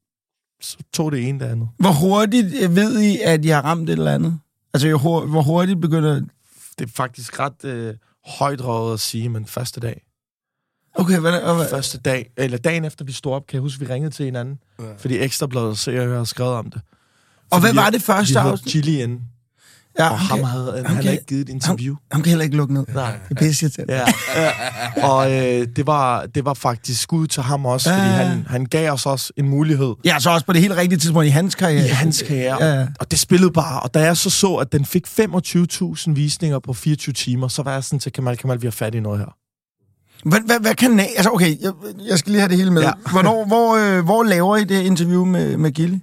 så 0.61 0.77
tog 0.93 1.13
det 1.13 1.29
ene 1.29 1.41
det 1.41 1.45
andet. 1.47 1.69
Hvor 1.79 1.93
hurtigt 1.93 2.47
øh, 2.63 2.77
ved 2.77 3.01
I, 3.01 3.19
at 3.21 3.45
I 3.45 3.49
har 3.49 3.63
ramt 3.63 3.91
et 3.91 3.93
eller 3.93 4.15
andet? 4.15 4.39
Altså, 4.75 4.97
hvor 4.99 5.43
hurtigt 5.43 5.81
begynder... 5.81 6.21
Det 6.79 6.87
er 6.89 6.93
faktisk 6.95 7.41
ret 7.41 7.65
øh, 7.65 7.95
højt 8.27 8.65
rådet 8.65 8.95
at 8.95 9.01
sige, 9.01 9.29
men 9.29 9.47
første 9.47 9.81
dag. 9.81 10.03
Okay, 10.95 11.19
hvad, 11.19 11.55
hvad, 11.55 11.71
Første 11.71 11.99
dag, 11.99 12.31
eller 12.37 12.59
dagen 12.59 12.85
efter 12.85 13.05
vi 13.05 13.13
stod 13.13 13.33
op, 13.33 13.47
kan 13.47 13.55
jeg 13.55 13.61
huske, 13.61 13.81
vi 13.81 13.93
ringede 13.93 14.15
til 14.15 14.25
hinanden. 14.25 14.59
Ja. 14.79 14.85
Fordi 14.99 15.19
Ekstrabladet 15.19 15.69
og 15.69 15.79
Se 15.79 15.99
og 16.01 16.07
Hør 16.07 16.17
har 16.17 16.25
skrevet 16.25 16.53
om 16.53 16.71
det. 16.71 16.81
og 17.51 17.61
hvad 17.61 17.71
Fordi 17.71 17.77
var 17.77 17.91
det 17.91 18.03
første 18.03 18.39
afsnit? 18.39 18.71
Chili 18.71 19.03
inde. 19.03 19.21
Ja, 19.99 20.09
og 20.11 20.19
ham 20.19 20.43
havde, 20.45 20.73
han, 20.76 20.87
han 20.87 20.97
havde 20.97 21.12
ikke 21.12 21.26
givet 21.26 21.41
et 21.41 21.49
interview. 21.49 21.95
Ham, 21.95 22.00
ham 22.12 22.23
kan 22.23 22.29
heller 22.31 22.45
ikke 22.45 22.57
lukke 22.57 22.75
ned. 22.75 22.85
Nej. 22.95 23.12
Det 23.29 23.37
er 23.37 23.45
pisse 23.45 23.69
til. 23.69 23.85
Ja, 23.88 24.00
ja. 24.37 24.50
Og 25.03 25.33
øh, 25.33 25.67
det, 25.76 25.87
var, 25.87 26.26
det 26.26 26.45
var 26.45 26.55
faktisk 26.55 27.03
skud 27.03 27.26
til 27.26 27.43
ham 27.43 27.67
også, 27.67 27.91
Ja, 27.91 27.97
fordi 27.97 28.09
han, 28.11 28.47
han 28.49 28.67
gav 28.67 28.93
os 28.93 29.07
også 29.07 29.33
en 29.37 29.49
mulighed 29.49 29.95
Ja, 30.05 30.19
så 30.19 30.31
også 30.31 30.47
på 30.47 30.53
det 30.53 30.61
helt 30.61 30.76
rigtige 30.76 30.99
tidspunkt 30.99 31.26
i 31.26 31.31
hans 31.31 31.55
karriere. 31.55 31.85
i 31.85 31.88
hans 31.88 32.23
karriere. 32.29 32.65
Ja. 32.65 32.87
Og 33.00 33.11
det 33.11 33.19
spillede 33.19 33.50
bare. 33.50 33.81
Og 33.81 33.95
da 33.95 34.00
jeg 34.00 34.17
så 34.17 34.31
så, 34.31 34.55
at 34.55 34.73
den 34.73 34.85
fik 34.85 35.07
25.000 35.07 36.12
visninger 36.12 36.59
på 36.59 36.73
24 36.73 37.12
timer, 37.12 37.49
så 37.49 37.62
var 37.62 37.73
jeg 37.73 37.85
sådan 37.85 37.99
til 37.99 38.12
Kamal, 38.12 38.37
Kamal, 38.37 38.62
vi 38.62 38.67
har 38.67 38.73
fat 38.73 38.95
i 38.95 39.00
noget 39.00 39.19
her. 39.19 39.37
Hvad, 40.29 40.41
hvad, 40.47 40.61
hvad 40.61 40.75
kan 40.75 41.00
Altså, 41.00 41.31
okay, 41.33 41.61
jeg, 41.62 41.73
jeg 42.09 42.19
skal 42.19 42.33
lige 42.33 42.41
have 42.41 42.49
det 42.49 42.57
hele 42.57 42.71
med. 42.71 42.83
Ja. 42.83 42.91
Hvornår, 43.11 43.47
hvor, 43.47 43.76
øh, 43.76 44.05
hvor 44.05 44.23
laver 44.23 44.57
I 44.57 44.65
det 44.65 44.83
interview 44.83 45.25
med, 45.25 45.57
med 45.57 45.71
Gilly? 45.71 45.99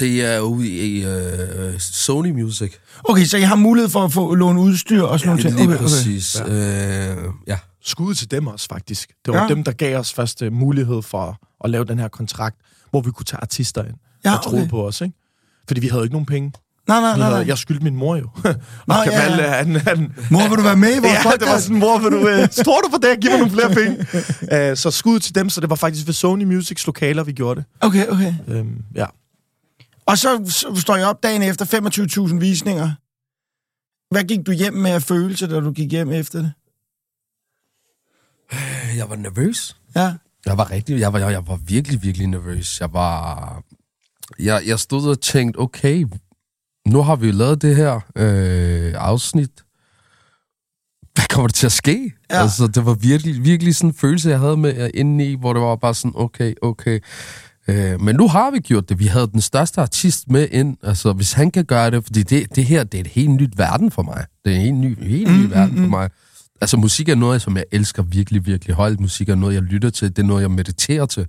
Det 0.00 0.24
er 0.24 0.40
ude 0.40 0.68
i 0.68 1.06
uh, 1.06 1.78
Sony 1.78 2.30
Music. 2.30 2.72
Okay, 3.04 3.24
så 3.24 3.36
I 3.36 3.40
har 3.40 3.56
mulighed 3.56 3.90
for 3.90 4.04
at 4.04 4.12
få 4.12 4.34
låne 4.34 4.60
udstyr 4.60 5.02
og 5.02 5.18
sådan 5.20 5.28
nogle 5.28 5.42
ting? 5.42 5.54
Lige 5.54 5.64
okay, 5.66 5.74
okay. 5.74 5.82
præcis. 5.84 6.40
Ja. 6.48 7.14
Uh, 7.26 7.32
ja. 7.46 7.58
Skud 7.84 8.14
til 8.14 8.30
dem 8.30 8.46
også, 8.46 8.66
faktisk. 8.70 9.08
Det 9.26 9.34
var 9.34 9.38
Ja. 9.40 9.42
ja. 9.42 9.48
dem, 9.48 9.64
der 9.64 9.72
gav 9.72 9.98
os 9.98 10.12
først 10.12 10.42
uh, 10.42 10.52
mulighed 10.52 11.02
for 11.02 11.38
at 11.64 11.70
lave 11.70 11.84
den 11.84 11.98
her 11.98 12.08
kontrakt, 12.08 12.56
hvor 12.90 13.00
vi 13.00 13.10
kunne 13.10 13.24
tage 13.24 13.40
artister 13.42 13.84
ind, 13.84 13.94
Ja, 14.24 14.30
der 14.30 14.40
troede 14.40 14.58
okay. 14.62 14.70
på 14.70 14.86
os, 14.86 15.00
ikke? 15.00 15.14
Fordi 15.68 15.80
vi 15.80 15.88
havde 15.88 16.02
ikke 16.04 16.14
nogen 16.14 16.26
penge. 16.26 16.52
Nej, 16.88 17.00
nej, 17.00 17.18
nej, 17.18 17.30
nej. 17.30 17.44
jeg 17.46 17.58
skyldte 17.58 17.84
min 17.84 17.96
mor 17.96 18.16
jo. 18.16 18.28
Og 18.44 18.54
Nå, 18.88 18.94
ja, 18.94 19.04
Kamal, 19.04 19.38
ja. 19.38 19.50
han, 19.50 19.76
han, 19.76 20.12
Mor, 20.30 20.48
vil 20.48 20.58
du 20.58 20.62
være 20.62 20.76
med 20.76 20.88
i 20.96 20.98
vores 20.98 21.12
ja, 21.12 21.22
podcast? 21.22 21.40
det 21.40 21.48
var 21.48 21.58
sådan, 21.58 21.78
mor, 21.78 21.98
vil 21.98 22.10
du, 22.12 22.28
øh, 22.28 22.48
tror 22.64 22.80
du 22.80 22.88
på 22.90 22.98
det? 23.02 23.20
Giv 23.20 23.30
mig 23.30 23.38
nogle 23.38 23.52
flere 23.52 23.70
penge. 23.74 24.70
uh, 24.70 24.76
så 24.76 24.90
skud 24.90 25.18
til 25.20 25.34
dem, 25.34 25.50
så 25.50 25.60
det 25.60 25.70
var 25.70 25.76
faktisk 25.76 26.06
ved 26.06 26.14
Sony 26.14 26.44
Musics 26.44 26.86
lokaler, 26.86 27.24
vi 27.24 27.32
gjorde 27.32 27.60
det. 27.60 27.64
Okay, 27.80 28.06
okay. 28.06 28.34
Um, 28.48 28.76
ja. 28.94 29.06
Og 30.06 30.18
så, 30.18 30.44
så 30.46 30.80
står 30.80 30.96
jeg 30.96 31.06
op 31.06 31.22
dagen 31.22 31.42
efter 31.42 31.64
25.000 32.28 32.38
visninger. 32.38 32.92
Hvad 34.10 34.24
gik 34.24 34.46
du 34.46 34.52
hjem 34.52 34.74
med 34.74 34.90
af 34.90 35.02
følelse, 35.02 35.46
da 35.46 35.60
du 35.60 35.72
gik 35.72 35.90
hjem 35.90 36.12
efter 36.12 36.38
det? 36.38 36.52
Jeg 38.96 39.10
var 39.10 39.16
nervøs. 39.16 39.76
Ja. 39.96 40.14
Jeg 40.46 40.58
var 40.58 40.70
rigtig, 40.70 41.00
jeg 41.00 41.12
var, 41.12 41.18
jeg, 41.18 41.32
jeg 41.32 41.46
var 41.46 41.56
virkelig, 41.56 42.02
virkelig 42.02 42.26
nervøs. 42.26 42.80
Jeg 42.80 42.92
var, 42.92 43.62
jeg, 44.38 44.62
jeg 44.66 44.78
stod 44.78 45.08
og 45.10 45.20
tænkte, 45.20 45.58
okay, 45.58 46.06
nu 46.86 47.02
har 47.02 47.16
vi 47.16 47.26
jo 47.26 47.32
lavet 47.32 47.62
det 47.62 47.76
her 47.76 47.94
øh, 48.16 48.94
afsnit. 48.96 49.50
Hvad 51.14 51.24
kommer 51.28 51.48
der 51.48 51.52
til 51.52 51.66
at 51.66 51.72
ske? 51.72 52.12
Ja. 52.30 52.40
Altså, 52.42 52.66
det 52.66 52.86
var 52.86 52.94
virkelig, 52.94 53.44
virkelig 53.44 53.76
sådan 53.76 53.90
en 53.90 53.94
følelse, 53.94 54.30
jeg 54.30 54.38
havde 54.38 54.56
med 54.56 54.84
øh, 54.84 54.90
indeni, 54.94 55.34
hvor 55.34 55.52
det 55.52 55.62
var 55.62 55.76
bare 55.76 55.94
sådan, 55.94 56.12
okay, 56.14 56.54
okay. 56.62 57.00
Øh, 57.68 58.00
men 58.00 58.16
nu 58.16 58.28
har 58.28 58.50
vi 58.50 58.58
gjort 58.58 58.88
det. 58.88 58.98
Vi 58.98 59.06
havde 59.06 59.26
den 59.26 59.40
største 59.40 59.80
artist 59.80 60.30
med 60.30 60.48
ind. 60.50 60.76
Altså, 60.82 61.12
hvis 61.12 61.32
han 61.32 61.50
kan 61.50 61.64
gøre 61.64 61.90
det, 61.90 62.04
fordi 62.04 62.22
det, 62.22 62.56
det 62.56 62.64
her, 62.64 62.84
det 62.84 62.98
er 62.98 63.00
et 63.00 63.06
helt 63.06 63.30
nyt 63.30 63.58
verden 63.58 63.90
for 63.90 64.02
mig. 64.02 64.24
Det 64.44 64.52
er 64.52 64.56
en 64.56 64.62
helt 64.62 64.76
ny, 64.76 65.08
helt 65.08 65.30
ny 65.30 65.44
mm, 65.44 65.50
verden 65.50 65.76
for 65.76 65.86
mig. 65.86 66.10
Altså, 66.60 66.76
musik 66.76 67.08
er 67.08 67.14
noget, 67.14 67.42
som 67.42 67.56
jeg 67.56 67.64
elsker 67.72 68.02
virkelig, 68.02 68.46
virkelig 68.46 68.74
højt. 68.74 69.00
Musik 69.00 69.28
er 69.28 69.34
noget, 69.34 69.54
jeg 69.54 69.62
lytter 69.62 69.90
til. 69.90 70.16
Det 70.16 70.22
er 70.22 70.26
noget, 70.26 70.42
jeg 70.42 70.50
mediterer 70.50 71.06
til. 71.06 71.26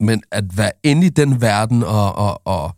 Men 0.00 0.22
at 0.30 0.44
være 0.56 0.70
inde 0.82 1.06
i 1.06 1.10
den 1.10 1.40
verden 1.40 1.82
og, 1.82 2.14
og, 2.16 2.46
og, 2.46 2.76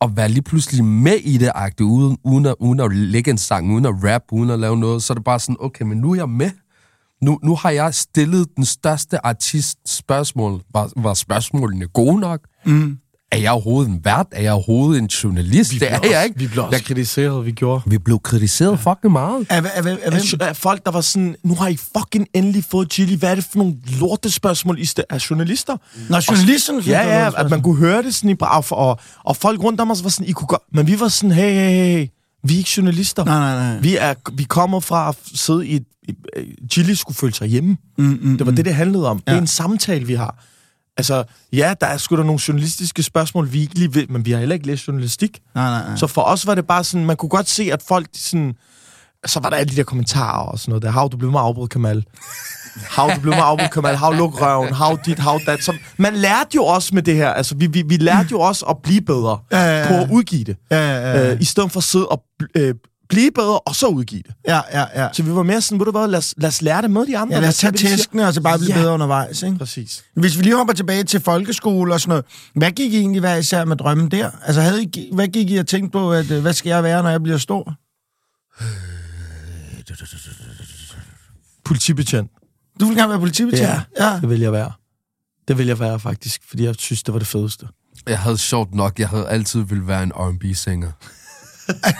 og 0.00 0.16
være 0.16 0.28
lige 0.28 0.42
pludselig 0.42 0.84
med 0.84 1.14
i 1.14 1.38
det 1.38 1.50
agte, 1.54 1.84
uden, 1.84 2.18
uden, 2.24 2.46
at, 2.46 2.54
uden 2.58 2.80
at 2.80 2.96
lægge 2.96 3.30
en 3.30 3.38
sang, 3.38 3.72
uden 3.72 3.86
at 3.86 3.94
rap, 4.04 4.22
uden 4.32 4.50
at 4.50 4.58
lave 4.58 4.76
noget, 4.76 5.02
så 5.02 5.12
er 5.12 5.14
det 5.14 5.24
bare 5.24 5.40
sådan, 5.40 5.56
okay, 5.60 5.84
men 5.84 5.98
nu 5.98 6.10
er 6.10 6.16
jeg 6.16 6.28
med. 6.28 6.50
Nu, 7.22 7.38
nu 7.44 7.54
har 7.54 7.70
jeg 7.70 7.94
stillet 7.94 8.46
den 8.56 8.64
største 8.64 9.26
artist 9.26 9.78
spørgsmål. 9.86 10.62
Var, 10.72 10.90
var 10.96 11.14
spørgsmålene 11.14 11.86
gode 11.86 12.20
nok? 12.20 12.40
Mm. 12.66 12.98
Er 13.32 13.38
jeg 13.38 13.50
overhovedet 13.50 13.90
en 13.92 14.00
vært? 14.04 14.26
Er 14.32 14.42
jeg 14.42 14.52
overhovedet 14.52 15.02
en 15.02 15.06
journalist? 15.06 15.70
det 15.72 15.92
er 15.92 16.00
blev 16.00 16.10
jeg 16.10 16.18
også, 16.18 16.24
ikke. 16.28 16.38
Vi 16.38 16.46
blev 16.46 16.64
også 16.64 16.76
Jeg, 16.76 16.84
kritiseret, 16.84 17.46
vi 17.46 17.50
gjorde. 17.52 17.82
vi 17.86 17.98
blev 17.98 18.20
kritiseret 18.20 18.80
fucking 18.80 19.12
meget. 19.12 19.46
Er, 19.50 19.62
er, 19.62 19.66
er, 19.74 19.96
er, 20.02 20.10
Af, 20.40 20.48
af 20.48 20.56
folk, 20.56 20.84
der 20.84 20.90
var 20.90 21.00
sådan, 21.00 21.36
nu 21.42 21.54
har 21.54 21.68
I 21.68 21.76
fucking 21.76 22.26
endelig 22.34 22.64
fået 22.70 22.92
chili. 22.92 23.14
Hvad 23.16 23.30
er 23.30 23.34
det 23.34 23.44
for 23.44 23.58
nogle 23.58 23.74
lortespørgsmål, 24.00 24.78
I 24.78 24.82
st- 24.82 25.02
af 25.10 25.30
journalister? 25.30 25.76
Når 26.10 26.30
journalisterne... 26.32 26.82
synes, 26.82 26.92
Ja, 26.94 27.24
ja, 27.24 27.30
at 27.44 27.50
man 27.50 27.62
kunne 27.62 27.76
høre 27.76 28.02
det 28.02 28.14
sådan 28.14 28.30
i 28.30 28.36
og, 28.40 28.64
og, 28.70 28.98
og 29.24 29.36
folk 29.36 29.62
rundt 29.62 29.80
om 29.80 29.90
os 29.90 30.04
var 30.04 30.10
sådan, 30.10 30.26
I 30.26 30.32
kunne 30.32 30.48
godt, 30.48 30.62
men 30.72 30.86
vi 30.86 31.00
var 31.00 31.08
sådan, 31.08 31.32
hey, 31.32 31.50
hey, 31.52 31.96
hey, 31.98 32.06
vi 32.42 32.54
er 32.54 32.58
ikke 32.58 32.70
journalister. 32.76 33.24
Nej, 33.24 33.38
nej, 33.38 33.72
nej. 33.72 33.80
Vi, 33.80 33.96
er, 33.96 34.14
vi 34.32 34.44
kommer 34.44 34.80
fra 34.80 35.08
at 35.08 35.16
sidde 35.34 35.66
i 35.66 35.80
i- 36.08 36.14
Chili 36.72 36.94
skulle 36.94 37.16
føle 37.16 37.34
sig 37.34 37.48
hjemme. 37.48 37.76
Mm, 37.98 38.18
mm, 38.22 38.36
Det 38.38 38.46
var 38.46 38.52
det, 38.52 38.64
det 38.64 38.74
handlede 38.74 39.08
om. 39.10 39.22
Ja. 39.26 39.30
Det 39.32 39.36
er 39.36 39.40
en 39.40 39.46
samtale, 39.46 40.06
vi 40.06 40.14
har. 40.14 40.44
Altså, 40.96 41.24
ja, 41.52 41.74
der 41.80 41.86
er 41.86 41.96
sgu 41.96 42.16
da 42.16 42.22
nogle 42.22 42.40
journalistiske 42.48 43.02
spørgsmål, 43.02 43.52
vi 43.52 43.60
ikke 43.60 43.74
lige 43.74 43.94
ved, 43.94 44.06
men 44.06 44.26
vi 44.26 44.30
har 44.32 44.38
heller 44.38 44.54
ikke 44.54 44.66
læst 44.66 44.88
journalistik. 44.88 45.40
Nej, 45.54 45.70
nej, 45.70 45.88
nej. 45.88 45.96
Så 45.96 46.06
for 46.06 46.22
os 46.22 46.46
var 46.46 46.54
det 46.54 46.66
bare 46.66 46.84
sådan, 46.84 47.06
man 47.06 47.16
kunne 47.16 47.28
godt 47.28 47.48
se, 47.48 47.72
at 47.72 47.82
folk 47.88 48.06
sådan... 48.14 48.54
Så 49.26 49.40
var 49.40 49.50
der 49.50 49.56
alle 49.56 49.70
de 49.72 49.76
der 49.76 49.82
kommentarer 49.82 50.46
og 50.46 50.58
sådan 50.58 50.70
noget 50.70 50.82
der. 50.82 50.90
Hav, 50.90 51.08
du 51.12 51.16
blev 51.16 51.30
med 51.30 51.40
afbrudt, 51.40 51.70
Kamal. 51.70 52.04
Hav, 52.90 53.10
du 53.14 53.20
blev 53.20 53.34
med 53.34 53.42
afbrudt, 53.42 53.70
Kamal. 53.70 53.96
Hav, 53.96 54.12
luk 54.12 54.40
røven. 54.42 54.74
Hav 54.74 54.98
dit, 55.06 55.18
hav 55.18 55.40
dat. 55.46 55.64
Så 55.64 55.72
man 55.96 56.14
lærte 56.14 56.48
jo 56.54 56.64
også 56.64 56.94
med 56.94 57.02
det 57.02 57.14
her. 57.14 57.30
Altså, 57.30 57.54
vi, 57.54 57.66
vi, 57.66 57.82
vi 57.82 57.96
lærte 57.96 58.28
jo 58.30 58.40
også 58.40 58.64
at 58.66 58.76
blive 58.82 59.00
bedre 59.00 59.38
Ja, 59.52 59.58
ja, 59.62 59.80
ja. 59.82 59.88
på 59.88 59.94
at 59.94 60.10
udgive 60.10 60.44
det. 60.44 60.56
Ja, 60.70 60.76
ja, 60.90 61.10
ja. 61.24 61.32
Øh, 61.34 61.40
I 61.40 61.44
stedet 61.44 61.72
for 61.72 61.80
at 61.80 61.84
sidde 61.84 62.06
og 62.08 62.22
øh, 62.54 62.74
blive 63.08 63.30
bedre, 63.34 63.58
og 63.58 63.74
så 63.76 63.86
udgive 63.86 64.22
det. 64.26 64.34
ja, 64.48 64.60
ja, 64.72 64.84
ja. 65.02 65.08
Så 65.12 65.22
vi 65.22 65.34
var 65.34 65.42
mere 65.42 65.60
sådan, 65.60 65.78
ved 65.78 65.84
du 65.86 65.90
hvad, 65.92 66.08
lad 66.08 66.18
os, 66.18 66.34
lad 66.36 66.48
os 66.48 66.62
lære 66.62 66.82
det 66.82 66.90
med 66.90 67.06
de 67.06 67.18
andre. 67.18 67.34
Ja, 67.34 67.40
lad 67.40 67.48
os 67.48 67.56
tage 67.56 67.72
tæskene, 67.72 68.26
og 68.26 68.34
så 68.34 68.40
bare 68.42 68.58
blive 68.58 68.74
Ja. 68.74 68.80
bedre 68.80 68.94
undervejs, 68.94 69.42
ikke? 69.42 69.58
Præcis. 69.58 70.04
Hvis 70.16 70.38
vi 70.38 70.42
lige 70.42 70.56
hopper 70.56 70.74
tilbage 70.74 71.04
til 71.04 71.20
folkeskole 71.20 71.94
og 71.94 72.00
sådan 72.00 72.08
noget. 72.10 72.24
Hvad 72.54 72.70
gik 72.70 72.92
I 72.92 72.98
egentlig 72.98 73.20
hver 73.20 73.36
især 73.36 73.64
med 73.64 73.76
drømmen 73.76 74.10
der? 74.10 74.30
Altså, 74.46 74.60
havde 74.60 74.82
I, 74.82 75.10
hvad 75.12 75.28
gik 75.28 75.50
I 75.50 75.56
og 75.56 75.66
tænkte 75.66 75.92
på, 75.98 76.12
at 76.12 76.30
øh, 76.30 76.42
hvad 76.42 76.52
skal 76.52 76.70
jeg 76.70 76.82
være, 76.82 77.02
når 77.02 77.10
jeg 77.10 77.22
bliver 77.22 77.38
stor? 77.38 77.74
Politibetjent. 81.64 82.30
Du 82.80 82.86
vil 82.86 82.96
gerne 82.96 83.10
være 83.10 83.18
politibetjent? 83.18 83.68
Ja, 83.68 83.82
ja. 84.00 84.20
det 84.20 84.28
vil 84.30 84.40
jeg 84.40 84.52
være. 84.52 84.72
Det 85.48 85.58
vil 85.58 85.66
jeg 85.66 85.80
være, 85.80 86.00
faktisk, 86.00 86.42
fordi 86.48 86.64
jeg 86.64 86.74
synes, 86.78 87.02
det 87.02 87.12
var 87.14 87.18
det 87.18 87.28
fedeste. 87.28 87.66
Jeg 88.06 88.18
havde 88.18 88.38
sjovt 88.38 88.74
nok, 88.74 88.98
jeg 88.98 89.08
havde 89.08 89.28
altid 89.28 89.60
ville 89.60 89.86
være 89.86 90.02
en 90.02 90.12
R&B-sanger. 90.12 90.92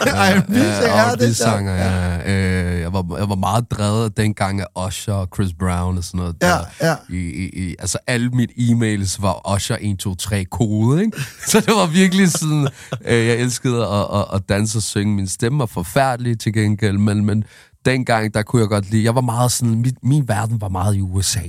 Ja, 0.05 0.41
det 0.47 0.89
er. 0.89 1.13
R&B-sanger, 1.13 1.73
ja. 1.75 2.17
Øh, 2.31 2.81
jeg, 2.81 2.93
var, 2.93 3.17
jeg 3.17 3.29
var 3.29 3.35
meget 3.35 3.71
drevet 3.71 4.17
dengang 4.17 4.61
af 4.61 4.87
Usher 4.87 5.13
og 5.13 5.27
Chris 5.35 5.53
Brown 5.59 5.97
og 5.97 6.03
sådan 6.03 6.17
noget. 6.17 6.35
Ja, 6.41 6.47
der. 6.47 6.59
ja. 6.81 6.95
I, 7.09 7.17
i, 7.17 7.49
i, 7.67 7.75
altså, 7.79 7.97
alle 8.07 8.29
mine 8.29 8.53
e-mails 8.57 9.21
var 9.21 9.55
Usher 9.55 9.77
1, 9.81 9.99
2, 9.99 10.15
3 10.15 10.43
kode, 10.45 11.01
ikke? 11.05 11.17
Så 11.51 11.59
det 11.59 11.73
var 11.75 11.85
virkelig 11.85 12.31
sådan, 12.31 12.67
øh, 13.05 13.27
jeg 13.27 13.35
elskede 13.35 13.87
at, 13.87 14.07
at, 14.19 14.25
at 14.33 14.49
danse 14.49 14.77
og 14.77 14.83
synge. 14.83 15.15
Min 15.15 15.27
stemme 15.27 15.59
var 15.59 15.65
forfærdelig 15.65 16.39
til 16.39 16.53
gengæld, 16.53 16.97
men, 16.97 17.25
men 17.25 17.43
dengang, 17.87 18.33
der 18.33 18.43
kunne 18.43 18.61
jeg 18.61 18.69
godt 18.69 18.91
lide, 18.91 19.03
jeg 19.03 19.15
var 19.15 19.21
meget 19.21 19.51
sådan, 19.51 19.75
min, 19.75 19.97
min 20.03 20.27
verden 20.27 20.61
var 20.61 20.69
meget 20.69 20.95
i 20.95 21.01
USA. 21.01 21.47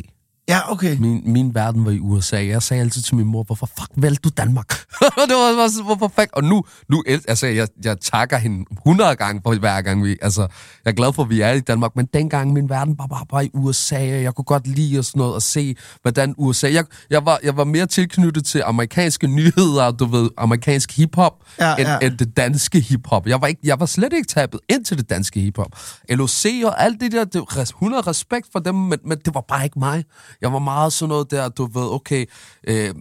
Ja, 0.49 0.73
okay. 0.73 0.97
Min, 0.97 1.23
min 1.33 1.55
verden 1.55 1.85
var 1.85 1.91
i 1.91 1.99
USA. 2.01 2.47
Jeg 2.47 2.63
sagde 2.63 2.81
altid 2.81 3.03
til 3.03 3.17
min 3.17 3.27
mor, 3.27 3.43
hvorfor 3.43 3.67
fuck 3.79 3.91
valgte 3.97 4.21
du 4.25 4.29
Danmark? 4.37 4.69
det 5.29 5.35
var 5.37 5.57
bare 5.57 5.83
hvorfor 5.85 6.13
fuck? 6.21 6.29
Og 6.33 6.45
nu, 6.45 6.65
nu 6.89 7.05
altså, 7.29 7.47
jeg, 7.47 7.69
jeg 7.85 7.97
takker 8.01 8.37
hende 8.39 8.65
100 8.87 9.17
gange 9.17 9.41
for 9.45 9.55
hver 9.55 9.81
gang 9.83 10.05
vi, 10.05 10.17
altså, 10.23 10.41
jeg 10.85 10.91
er 10.91 10.95
glad 10.95 11.13
for, 11.13 11.23
at 11.23 11.31
vi 11.31 11.41
er 11.41 11.53
i 11.53 11.61
Danmark, 11.61 11.97
men 11.97 12.07
dengang 12.15 12.53
min 12.53 12.69
verden 12.69 12.95
var 12.99 13.07
bare, 13.07 13.27
bare 13.31 13.45
i 13.47 13.51
USA, 13.55 13.97
og 14.17 14.23
jeg 14.23 14.35
kunne 14.35 14.45
godt 14.45 14.67
lide 14.67 14.99
og 14.99 15.05
sådan 15.05 15.19
noget, 15.21 15.37
at 15.37 15.43
se, 15.43 15.77
hvordan 16.03 16.35
USA, 16.39 16.73
jeg, 16.73 16.85
jeg, 17.11 17.27
var, 17.27 17.39
jeg 17.43 17.57
var 17.57 17.65
mere 17.65 17.87
tilknyttet 17.87 18.45
til 18.45 18.63
amerikanske 18.67 19.27
nyheder, 19.27 19.91
du 19.91 20.05
ved, 20.05 20.31
amerikansk 20.39 20.97
hiphop, 20.97 21.33
Ja, 21.61 21.77
end, 21.77 21.89
ja. 21.89 21.99
end 21.99 22.19
det 22.19 22.37
danske 22.37 22.81
hiphop. 22.81 23.27
Jeg 23.27 23.41
var, 23.41 23.47
ikke, 23.47 23.61
jeg 23.65 23.81
var 23.81 23.87
slet 23.87 24.13
ikke 24.13 24.27
tabet 24.29 24.61
ind 24.69 24.85
til 24.85 24.99
det 24.99 25.11
danske 25.11 25.41
hiphop. 25.41 25.79
LOC 26.11 26.45
og 26.65 26.83
alt 26.85 27.01
det 27.01 27.13
der, 27.13 27.25
det, 27.25 27.35
var 27.41 27.57
res- 27.59 27.69
100 27.71 28.03
respekt 28.03 28.47
for 28.53 28.59
dem, 28.59 28.75
men, 28.75 28.99
men 29.05 29.19
det 29.25 29.35
var 29.35 29.45
bare 29.49 29.65
ikke 29.65 29.79
mig. 29.79 30.05
Jeg 30.43 30.53
var 30.53 30.59
meget 30.59 30.93
sådan 30.93 31.09
noget 31.09 31.31
der, 31.31 31.49
du 31.49 31.65
ved, 31.67 31.95
okay, 31.95 32.25
øh, 32.69 32.95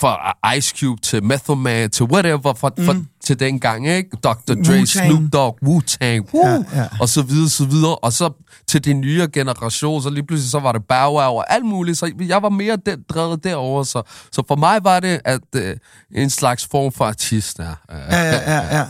fra 0.00 0.54
Ice 0.56 0.74
Cube 0.80 1.00
til 1.00 1.24
Method 1.24 1.56
Man 1.56 1.90
til 1.90 2.06
whatever, 2.06 2.54
for, 2.54 2.72
mm. 2.78 2.84
for, 2.84 2.96
til 3.24 3.40
den 3.40 3.60
gang, 3.60 3.88
ikke? 3.88 4.10
Dr. 4.24 4.54
Dre. 4.66 4.86
Snoop 4.86 5.32
Dogg, 5.32 5.58
Wu-Tang, 5.64 6.34
woo, 6.34 6.46
Ja, 6.46 6.64
ja. 6.74 6.86
og 7.00 7.08
så 7.08 7.22
videre, 7.22 7.48
så 7.48 7.64
videre. 7.64 7.94
Og 7.96 8.12
så 8.12 8.30
til 8.68 8.84
de 8.84 8.92
nye 8.92 9.28
generation, 9.32 10.02
så 10.02 10.10
lige 10.10 10.26
pludselig 10.26 10.50
så 10.50 10.58
var 10.60 10.72
det 10.72 10.82
Bow 10.88 11.10
Wow 11.12 11.36
og 11.36 11.52
alt 11.54 11.64
muligt. 11.64 11.98
Så 11.98 12.12
jeg 12.20 12.42
var 12.42 12.48
mere 12.48 12.76
den, 12.86 13.04
drevet 13.08 13.44
derover 13.44 13.82
så, 13.82 14.02
så 14.32 14.42
for 14.48 14.56
mig 14.56 14.84
var 14.84 15.00
det 15.00 15.20
at, 15.24 15.40
øh, 15.56 15.76
en 16.14 16.30
slags 16.30 16.68
form 16.70 16.92
for 16.92 17.04
artist. 17.04 17.58
Ja. 17.58 17.64
Ja, 17.64 18.22
ja, 18.22 18.52
ja, 18.52 18.78
ja. 18.78 18.86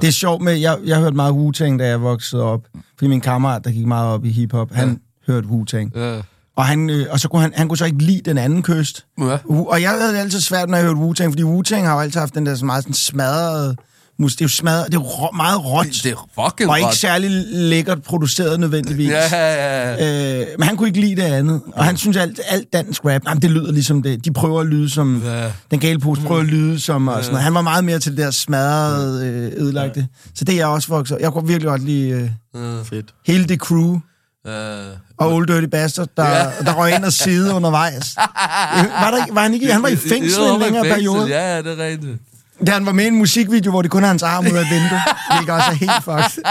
Det 0.00 0.08
er 0.08 0.12
sjovt 0.12 0.42
med, 0.42 0.52
jeg, 0.52 0.78
jeg 0.84 0.98
hørte 1.00 1.16
meget 1.16 1.32
Wu-Tang, 1.32 1.78
da 1.78 1.86
jeg 1.88 2.02
voksede 2.02 2.42
op. 2.42 2.60
Fordi 2.98 3.08
min 3.08 3.20
kammerat, 3.20 3.64
der 3.64 3.70
gik 3.70 3.86
meget 3.86 4.08
op 4.08 4.24
i 4.24 4.30
hiphop, 4.30 4.72
han 4.72 5.00
hørte 5.26 5.46
Wu-Tang. 5.48 5.98
Ja. 5.98 6.20
Og, 6.56 6.64
han, 6.66 6.90
øh, 6.90 7.06
og 7.10 7.20
så 7.20 7.28
kunne 7.28 7.42
han, 7.42 7.52
han 7.56 7.68
kunne 7.68 7.78
så 7.78 7.84
ikke 7.84 8.02
lide 8.02 8.20
den 8.24 8.38
anden 8.38 8.62
kyst. 8.62 9.04
Ja. 9.20 9.38
Og 9.48 9.82
jeg 9.82 9.90
havde 9.90 10.12
det 10.12 10.18
altid 10.18 10.40
svært, 10.40 10.68
når 10.70 10.76
jeg 10.78 10.86
hørte 10.86 11.00
Wu-Tang, 11.00 11.28
fordi 11.30 11.42
Wu-Tang 11.42 11.84
har 11.86 11.94
jo 11.94 12.00
altid 12.00 12.20
haft 12.20 12.34
den 12.34 12.46
der 12.46 12.54
så 12.54 12.64
meget 12.64 12.84
sådan 12.84 12.94
smadrede 12.94 13.76
mus- 14.18 14.32
det 14.36 14.40
er 14.40 14.44
jo 14.44 14.48
smadret, 14.48 14.86
det 14.86 14.94
er 14.94 15.00
jo 15.00 15.06
rå, 15.06 15.30
meget 15.36 15.64
råt, 15.64 15.86
Det 15.86 16.06
er 16.06 16.28
fucking 16.44 16.70
og 16.70 16.78
ikke 16.78 16.86
råt. 16.88 16.94
særlig 16.96 17.30
lækkert 17.52 18.02
produceret 18.02 18.60
nødvendigvis. 18.60 19.08
Ja, 19.10 19.28
ja, 19.32 19.94
ja. 19.94 20.40
Øh, 20.40 20.46
men 20.58 20.66
han 20.68 20.76
kunne 20.76 20.88
ikke 20.88 21.00
lide 21.00 21.16
det 21.16 21.22
andet, 21.22 21.60
og 21.72 21.84
han 21.84 21.96
synes 21.96 22.16
alt, 22.16 22.40
alt 22.48 22.72
dansk 22.72 23.04
rap, 23.04 23.22
jamen, 23.28 23.42
det 23.42 23.50
lyder 23.50 23.72
ligesom 23.72 24.02
det. 24.02 24.24
De 24.24 24.32
prøver 24.32 24.60
at 24.60 24.66
lyde 24.66 24.90
som, 24.90 25.22
Ja. 25.24 25.50
den 25.70 25.78
gale 25.80 25.98
pose 25.98 26.22
prøver 26.22 26.40
at 26.40 26.46
lyde 26.46 26.80
som, 26.80 27.08
og 27.08 27.14
sådan 27.24 27.32
noget. 27.32 27.44
Han 27.44 27.54
var 27.54 27.62
meget 27.62 27.84
mere 27.84 27.98
til 27.98 28.12
det 28.12 28.18
der 28.18 28.30
smadrede, 28.30 29.26
øh, 29.26 29.62
ødelagte. 29.62 30.06
Så 30.34 30.44
det 30.44 30.52
er 30.52 30.56
jeg 30.56 30.66
også 30.66 30.88
vokset. 30.88 31.18
Jeg 31.20 31.32
kunne 31.32 31.46
virkelig 31.48 31.68
godt 31.68 31.84
lide 31.84 32.30
øh, 32.54 32.84
Fedt. 32.84 33.06
hele 33.26 33.44
det 33.44 33.58
crew, 33.60 33.98
Øh, 34.46 34.96
og 35.16 35.32
Old 35.34 35.46
Dirty 35.46 35.66
Bastard, 35.66 36.08
der, 36.16 36.24
Ja. 36.28 36.44
der 36.64 36.72
røg 36.74 36.94
ind 36.94 37.04
og 37.04 37.12
sidde 37.12 37.54
undervejs. 37.54 38.16
var, 38.16 39.10
der, 39.10 39.32
var 39.34 39.42
han 39.42 39.54
ikke? 39.54 39.72
Han 39.72 39.82
var 39.82 39.88
i 39.88 39.96
fængsel 39.96 40.42
Jo, 40.42 40.50
i 40.50 40.54
en 40.54 40.60
længere 40.60 40.84
fængsel. 40.84 40.94
periode. 40.94 41.28
Ja, 41.28 41.54
ja, 41.56 41.62
det 41.62 41.80
er 41.80 41.84
rigtigt. 41.86 42.18
Da 42.66 42.72
han 42.72 42.86
var 42.86 42.92
med 42.92 43.04
i 43.04 43.08
en 43.08 43.16
musikvideo, 43.16 43.70
hvor 43.70 43.82
det 43.82 43.90
kun 43.90 44.04
er 44.04 44.08
hans 44.08 44.22
arm 44.22 44.44
ud 44.46 44.50
af 44.56 44.64
vinduet. 44.70 45.00
Hvilket 45.36 45.54
også 45.54 45.70
er 45.70 45.74
helt 45.74 46.04
fucked. 46.04 46.42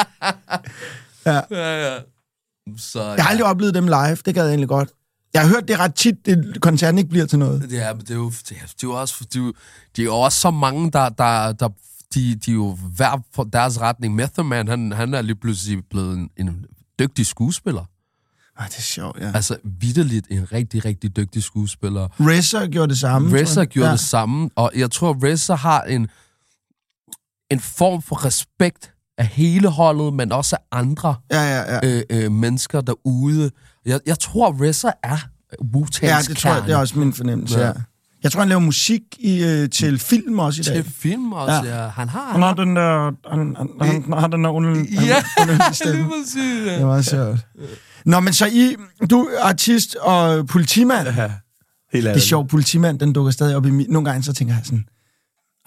Ja, 1.25 1.41
ja. 1.87 1.97
Så, 2.77 3.03
Jeg 3.03 3.23
har 3.23 3.29
aldrig 3.29 3.45
oplevet 3.45 3.73
dem 3.73 3.85
live. 3.87 4.17
Det 4.25 4.35
gad 4.35 4.43
jeg 4.43 4.49
egentlig 4.49 4.67
godt. 4.69 4.89
Jeg 5.33 5.41
har 5.41 5.49
hørt 5.49 5.67
det 5.67 5.79
ret 5.79 5.95
tit, 5.95 6.15
at 6.27 6.37
koncerten 6.61 6.97
ikke 6.97 7.09
bliver 7.09 7.25
til 7.25 7.39
noget. 7.39 7.67
Ja, 7.71 7.93
men 7.93 8.01
det 8.01 8.11
er 8.11 8.15
jo, 8.15 8.29
det 8.29 8.51
er, 8.51 8.55
det 8.55 8.61
er 8.61 8.77
jo 8.83 8.91
også, 8.93 9.15
det 9.33 9.35
er 9.35 9.39
jo, 9.39 9.53
de 9.95 10.01
er 10.01 10.05
jo 10.05 10.15
også 10.15 10.39
så 10.39 10.51
mange, 10.51 10.91
der, 10.91 11.09
der, 11.09 11.51
der 11.51 11.69
de, 12.15 12.35
de 12.35 12.51
er 12.51 12.55
jo 12.55 12.77
hver 12.95 13.21
for 13.35 13.43
deres 13.43 13.81
retning. 13.81 14.15
Method 14.15 14.43
Man, 14.45 14.67
han, 14.67 14.91
han 14.91 15.13
er 15.13 15.21
lige 15.21 15.35
pludselig 15.35 15.79
blevet 15.89 16.17
en, 16.17 16.29
en 16.37 16.65
dygtig 17.01 17.25
skuespiller. 17.25 17.85
Ah, 18.57 18.67
det 18.69 18.77
er 18.77 18.81
sjovt, 18.81 19.19
ja. 19.19 19.31
Altså 19.35 19.57
vidderligt 19.63 20.27
en 20.29 20.51
rigtig, 20.51 20.85
rigtig 20.85 21.15
dygtig 21.15 21.43
skuespiller. 21.43 22.07
Resser 22.19 22.67
gjorde 22.67 22.89
det 22.89 22.99
samme. 22.99 23.29
jeg. 23.59 23.67
gjorde 23.67 23.87
ja. 23.87 23.91
det 23.91 23.99
samme, 23.99 24.49
og 24.55 24.71
jeg 24.75 24.91
tror, 24.91 25.17
Reza 25.23 25.55
har 25.55 25.81
en, 25.81 26.07
en 27.51 27.59
form 27.59 28.01
for 28.01 28.25
respekt 28.25 28.93
af 29.17 29.27
hele 29.27 29.67
holdet, 29.67 30.13
men 30.13 30.31
også 30.31 30.55
af 30.55 30.79
andre 30.79 31.15
Ja, 31.31 31.41
ja, 31.41 31.73
ja. 31.75 31.97
øh, 31.97 32.03
øh, 32.09 32.31
mennesker 32.31 32.81
derude. 32.81 33.51
Jeg, 33.85 33.99
jeg 34.05 34.19
tror, 34.19 34.61
Reza 34.61 34.91
er 35.03 35.17
Wu-Tang's 35.63 36.05
Ja, 36.05 36.19
det 36.27 36.37
tror 36.37 36.53
jeg, 36.53 36.63
det 36.63 36.71
er 36.73 36.77
også 36.77 36.99
min 36.99 37.13
fornemmelse, 37.13 37.59
ja. 37.59 37.67
Ja. 37.67 37.73
Jeg 38.23 38.31
tror, 38.31 38.39
han 38.41 38.49
laver 38.49 38.59
musik 38.59 39.01
i, 39.19 39.43
øh, 39.43 39.69
til 39.69 39.99
film 39.99 40.39
også 40.39 40.61
i 40.61 40.63
dag. 40.63 40.75
Til 40.75 40.93
film 40.93 41.31
også, 41.31 41.53
Ja. 41.53 41.63
ja. 41.75 41.83
ja. 41.83 41.89
Han 41.89 42.09
har... 42.09 42.31
Han 42.31 42.41
har 42.41 42.53
den 42.53 42.75
der, 42.75 43.11
han, 43.29 43.55
han, 43.57 43.69
han, 43.81 44.13
har 44.13 44.27
den 44.27 44.43
der 44.43 44.49
under, 44.49 44.69
Ja, 44.69 44.75
lige 45.45 45.57
præcis. 46.09 46.27
Det 46.35 46.65
Ja. 46.65 46.83
var 46.83 47.01
sjovt. 47.01 47.39
Nå, 48.05 48.19
men 48.19 48.33
så 48.33 48.45
I, 48.45 48.75
du 49.09 49.19
er 49.37 49.43
artist 49.43 49.95
og 49.95 50.47
politimand. 50.47 51.07
Ja, 51.07 51.31
helt 51.93 52.05
Det 52.05 52.15
er 52.15 52.19
sjovt, 52.19 52.49
politimand, 52.49 52.99
den 52.99 53.13
dukker 53.13 53.31
stadig 53.31 53.55
op 53.55 53.65
i 53.65 53.69
min... 53.69 53.85
Nogle 53.89 54.09
gange 54.09 54.23
så 54.23 54.33
tænker 54.33 54.53
jeg 54.53 54.61
sådan, 54.65 54.85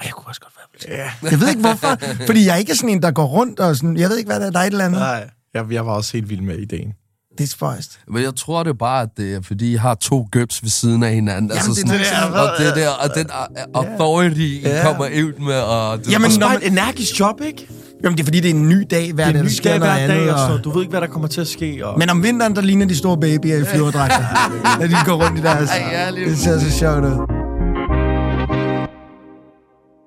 "Ej, 0.01 0.05
jeg 0.07 0.13
kunne 0.13 0.27
også 0.27 0.41
godt 0.41 0.53
være 0.57 0.67
politimand. 0.73 1.31
Jeg 1.33 1.41
ved 1.41 1.49
ikke 1.49 1.61
hvorfor, 1.61 1.99
fordi 2.27 2.45
jeg 2.47 2.53
er 2.53 2.57
ikke 2.57 2.75
sådan 2.75 2.89
en, 2.91 3.03
der 3.03 3.11
går 3.11 3.27
rundt 3.27 3.61
og 3.61 3.77
sådan, 3.77 3.97
jeg 3.97 4.09
ved 4.09 4.17
ikke, 4.19 4.29
hvad 4.29 4.41
der 4.41 4.47
er, 4.47 4.51
der 4.51 4.59
er 4.59 4.63
et 4.65 4.71
eller 4.73 4.85
andet. 4.85 5.01
Nej, 5.01 5.31
jeg, 5.55 5.65
jeg 5.73 5.87
var 5.87 5.93
også 5.93 6.13
helt 6.13 6.31
vild 6.31 6.41
med 6.41 6.59
ideen. 6.59 6.93
Det 7.39 7.45
er 7.45 7.49
spøjst. 7.49 7.99
Men 8.09 8.23
jeg 8.23 8.35
tror 8.37 8.63
det 8.63 8.71
er 8.71 8.75
bare, 8.75 9.03
at 9.03 9.09
det 9.17 9.35
er, 9.35 9.41
fordi 9.43 9.73
I 9.73 9.77
har 9.77 9.95
to 9.95 10.29
gøbs 10.33 10.63
ved 10.63 10.71
siden 10.71 11.03
af 11.03 11.15
hinanden. 11.15 11.51
Jamen, 11.55 11.75
det 11.77 11.85
er 11.85 11.99
det, 11.99 12.13
jeg 12.13 12.31
og 12.33 12.49
ved. 12.59 12.67
det 12.67 12.77
der, 12.77 12.89
og 12.89 13.11
den 13.15 13.27
uh, 13.75 13.83
authority, 13.83 14.39
I 14.41 14.61
Ja. 14.65 14.83
kommer 14.85 15.05
ud 15.07 15.41
med. 15.41 15.55
Og 15.55 15.99
det, 15.99 16.13
Jamen, 16.13 16.27
Også 16.27 16.41
når 16.41 16.47
bare 16.47 16.55
man- 16.55 16.63
et 16.63 16.73
energisk 16.73 17.21
job, 17.21 17.41
ikke? 17.41 17.69
Jamen, 18.05 18.17
det 18.17 18.23
er 18.23 18.27
fordi, 18.27 18.41
det 18.41 18.51
er 18.51 18.55
en 18.55 18.69
ny 18.69 18.87
dag 18.91 19.13
hver 19.13 19.25
Det 19.25 19.29
er 19.29 19.33
dag, 19.33 19.41
en 19.41 19.47
der 19.47 19.51
ny 19.51 19.65
dag 19.65 19.79
hver 19.79 19.91
andet. 19.95 20.09
dag, 20.09 20.33
og 20.35 20.43
og- 20.43 20.49
så, 20.59 20.63
du 20.65 20.71
ved 20.71 20.81
ikke, 20.83 20.91
hvad 20.91 21.01
der 21.01 21.07
kommer 21.07 21.29
til 21.29 21.41
at 21.41 21.49
ske. 21.49 21.87
Og... 21.87 21.99
Men 21.99 22.11
om 22.11 22.23
vinteren, 22.23 22.57
der 22.57 22.63
ligner 22.63 22.87
de 22.87 22.97
store 22.97 23.21
babyer 23.21 23.57
i 23.57 23.65
flyverdragter, 23.65 24.19
når 24.81 24.87
de 24.87 24.95
går 25.05 25.25
rundt 25.25 25.39
i 25.39 25.43
deres... 25.43 25.71
Ja, 25.93 26.11
det 26.13 26.39
ser 26.39 26.59
så 26.61 26.71
sjovt 26.71 27.05
ud. 27.05 27.17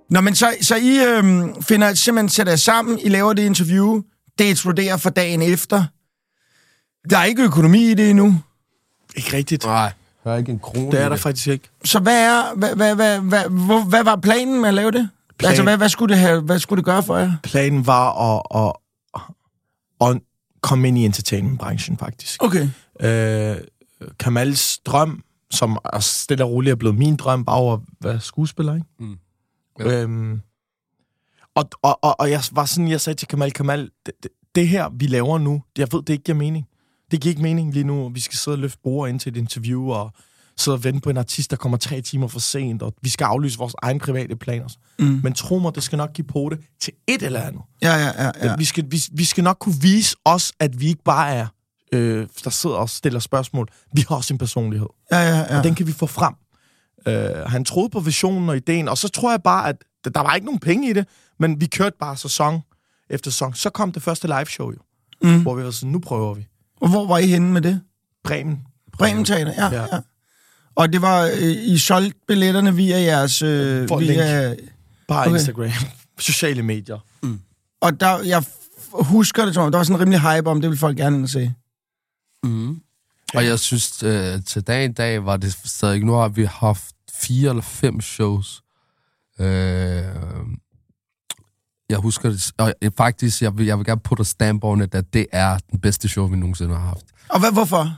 Nå, 0.10 0.22
men 0.22 0.36
så, 0.36 0.48
så 0.62 0.76
I 0.76 1.00
øhm, 1.08 1.62
finder 1.62 1.94
simpelthen 1.94 2.30
sætter 2.30 2.52
jer 2.52 2.58
sammen, 2.58 3.00
I 3.04 3.10
laver 3.10 3.34
det 3.34 3.44
interview, 3.44 4.02
det 4.38 4.50
eksploderer 4.50 4.98
for 4.98 5.10
dagen 5.10 5.42
efter. 5.42 5.84
Der 7.10 7.18
er 7.18 7.24
ikke 7.24 7.44
økonomi 7.44 7.92
i 7.92 7.94
det 7.94 8.10
endnu. 8.10 8.36
Ikke 9.16 9.38
rigtigt. 9.38 9.64
Nej, 9.66 9.94
der 10.24 10.32
er 10.32 10.38
ikke 10.38 10.52
en 10.52 10.60
krone 10.60 10.92
Det 10.92 11.02
er 11.02 11.10
der 11.10 11.16
faktisk 11.16 11.48
ikke. 11.48 11.70
Så 11.86 12.00
hvad 12.00 12.26
er, 12.26 12.56
hvad, 12.56 12.76
hvad, 12.76 12.96
hvad, 12.96 13.20
hvad, 13.20 13.44
hvor, 13.50 13.84
hvad 13.90 14.04
var 14.04 14.16
planen 14.16 14.62
med 14.62 14.68
at 14.68 14.74
lave 14.74 14.92
det? 14.92 15.10
Plan- 15.40 15.48
Altså, 15.50 15.64
hvad, 15.64 15.78
hvad, 15.78 15.90
skulle 15.90 16.14
det 16.14 16.22
have, 16.22 16.42
hvad 16.42 16.60
skulle 16.60 16.78
det 16.78 16.86
gøre 16.86 17.04
for 17.04 17.18
jer? 17.18 17.32
Planen 17.44 17.88
var 17.88 18.36
at, 18.36 18.42
at, 18.56 18.74
at 20.08 20.22
komme 20.62 20.88
ind 20.88 20.98
i 20.98 21.06
entertainmentbranchen, 21.06 21.98
faktisk. 21.98 22.44
Okay. 22.44 22.70
Øh, 23.00 23.58
Kamals 24.20 24.78
drøm, 24.86 25.24
som 25.52 25.78
er 25.94 26.00
stille 26.00 26.44
og 26.44 26.52
roligt 26.52 26.72
er 26.72 26.76
blevet 26.76 26.96
min 26.98 27.16
drøm, 27.16 27.46
bare 27.46 27.74
at 27.74 27.80
være 28.02 28.20
skuespiller, 28.22 28.76
ikke? 28.76 28.88
Mm. 29.00 29.18
Ja. 29.80 30.02
Øhm, 30.02 30.42
og, 31.56 31.70
og, 31.82 32.00
og, 32.04 32.20
og 32.20 32.30
jeg 32.32 32.42
var 32.52 32.66
sådan, 32.66 32.88
jeg 32.90 33.02
sagde 33.02 33.18
til 33.20 33.28
Kamal, 33.28 33.52
Kamal, 33.52 33.90
det, 34.06 34.14
det, 34.24 34.32
det 34.56 34.68
her, 34.68 34.90
vi 34.94 35.08
laver 35.08 35.38
nu, 35.38 35.62
det, 35.76 35.80
jeg 35.80 35.88
ved, 35.92 36.02
det 36.02 36.14
ikke 36.14 36.24
giver 36.24 36.38
mening. 36.38 36.68
Det 37.12 37.22
giver 37.22 37.32
ikke 37.32 37.42
mening 37.42 37.74
lige 37.74 37.84
nu, 37.84 38.10
vi 38.10 38.20
skal 38.20 38.38
sidde 38.38 38.56
og 38.56 38.60
løfte 38.60 38.80
bord 38.84 39.10
ind 39.10 39.20
til 39.20 39.30
et 39.30 39.38
interview, 39.38 39.92
og 39.92 40.12
sidde 40.58 40.76
og 40.76 40.84
vente 40.84 41.00
på 41.02 41.10
en 41.10 41.18
artist, 41.18 41.52
der 41.52 41.58
kommer 41.58 41.78
tre 41.78 42.02
timer 42.02 42.28
for 42.28 42.40
sent, 42.40 42.82
og 42.82 42.94
vi 43.02 43.10
skal 43.10 43.26
aflyse 43.26 43.58
vores 43.58 43.76
egen 43.82 44.00
private 44.00 44.36
planer. 44.36 44.68
Mm. 45.00 45.20
Men 45.24 45.34
tro 45.34 45.60
mig, 45.60 45.76
det 45.76 45.84
skal 45.84 45.98
nok 45.98 46.14
give 46.14 46.28
på 46.28 46.50
det 46.52 46.60
til 46.82 46.94
et 47.08 47.24
eller 47.24 47.42
andet. 47.42 47.62
Ja, 47.82 47.96
ja, 47.96 48.24
ja. 48.24 48.32
ja. 48.44 48.56
Vi, 48.56 48.66
skal, 48.66 48.86
vi, 48.92 49.02
vi 49.12 49.24
skal 49.24 49.44
nok 49.44 49.58
kunne 49.60 49.76
vise 49.82 50.16
os, 50.26 50.52
at 50.60 50.80
vi 50.80 50.88
ikke 50.88 51.04
bare 51.04 51.34
er, 51.34 51.48
øh, 51.94 52.28
der 52.44 52.50
sidder 52.50 52.76
og 52.76 52.90
stiller 52.90 53.20
spørgsmål. 53.20 53.68
Vi 53.94 54.06
har 54.10 54.16
også 54.16 54.34
en 54.34 54.38
personlighed. 54.38 54.88
ja, 55.12 55.20
ja, 55.20 55.38
ja. 55.38 55.58
Og 55.58 55.64
den 55.64 55.76
kan 55.76 55.88
vi 55.88 55.92
få 55.92 56.06
frem. 56.06 56.34
Øh, 57.08 57.36
han 57.50 57.66
troede 57.66 57.90
på 57.90 58.00
visionen 58.00 58.50
og 58.50 58.56
ideen, 58.58 58.88
og 58.88 58.98
så 58.98 59.08
tror 59.08 59.32
jeg 59.32 59.44
bare, 59.44 59.70
at 59.70 59.76
der, 60.04 60.10
der 60.10 60.20
var 60.22 60.36
ikke 60.36 60.46
nogen 60.46 60.60
penge 60.60 60.90
i 60.90 60.94
det, 60.94 61.06
men 61.40 61.62
vi 61.62 61.66
kørte 61.66 61.96
bare 62.00 62.18
sæson 62.18 62.62
efter 63.10 63.32
sæson. 63.32 63.54
Så 63.54 63.70
kom 63.70 63.92
det 63.92 64.04
første 64.04 64.28
live 64.28 64.46
show 64.46 64.72
jo, 64.72 64.78
Mm. 65.24 65.42
hvor 65.42 65.56
vi 65.56 65.64
var 65.64 65.72
sådan, 65.72 65.92
nu 65.92 66.00
prøver 66.00 66.34
vi. 66.34 66.48
Og 66.82 66.90
hvor 66.90 67.08
var 67.08 67.18
I 67.18 67.28
henne 67.28 67.52
med 67.54 67.62
det? 67.62 67.82
Bremen. 68.24 68.60
Bremen 68.98 69.26
Teater, 69.26 69.54
ja, 69.58 69.66
ja. 69.66 69.74
Ja. 69.76 69.96
ja. 69.96 70.00
Og 70.76 70.94
det 70.94 71.02
var, 71.02 71.24
øh, 71.26 71.56
I 71.74 71.78
solgte 71.78 72.20
billetterne 72.28 72.76
via 72.76 73.00
jeres... 73.00 73.42
Øh, 73.42 73.88
For 73.88 74.00
via, 74.00 74.56
Bare 75.08 75.26
Okay. 75.28 75.34
Instagram. 75.36 75.70
Sociale 76.20 76.64
medier. 76.64 77.00
og 77.82 78.00
der, 78.00 78.24
jeg 78.24 78.44
husker 78.94 79.46
det, 79.46 79.58
om, 79.58 79.72
der 79.72 79.80
var 79.80 79.84
sådan 79.84 79.96
en 79.96 80.02
rimelig 80.02 80.20
hype 80.22 80.50
om, 80.50 80.62
det 80.62 80.70
ville 80.70 80.80
folk 80.80 80.98
gerne 80.98 81.28
se. 81.28 81.54
Mm. 82.44 82.80
Og 83.34 83.46
jeg 83.46 83.60
synes, 83.60 84.04
øh, 84.04 84.44
til 84.44 84.62
dag 84.62 84.86
i 84.86 84.92
dag 84.94 85.26
var 85.26 85.38
det 85.38 85.58
stadig... 85.66 86.04
Nu 86.04 86.14
har 86.14 86.28
vi 86.30 86.44
haft 86.46 86.96
fire 87.14 87.50
eller 87.50 87.62
fem 87.62 88.02
shows. 88.02 88.62
Øh, 89.40 90.04
jeg 91.90 91.98
husker 91.98 92.30
det... 92.30 92.52
Og 92.58 92.74
jeg- 92.82 92.92
faktisk, 92.98 93.42
jeg 93.42 93.58
vil, 93.58 93.66
jeg 93.66 93.78
vil 93.78 93.86
gerne 93.86 94.02
putte 94.02 94.24
stamp 94.26 94.64
on 94.64 94.82
it, 94.82 94.96
at 94.96 95.14
det 95.14 95.26
er 95.32 95.58
den 95.72 95.80
bedste 95.80 96.08
show, 96.08 96.28
vi 96.28 96.36
nogensinde 96.36 96.76
har 96.76 96.86
haft. 96.88 97.06
Og 97.30 97.40
hvad, 97.40 97.52
hvorfor? 97.52 97.98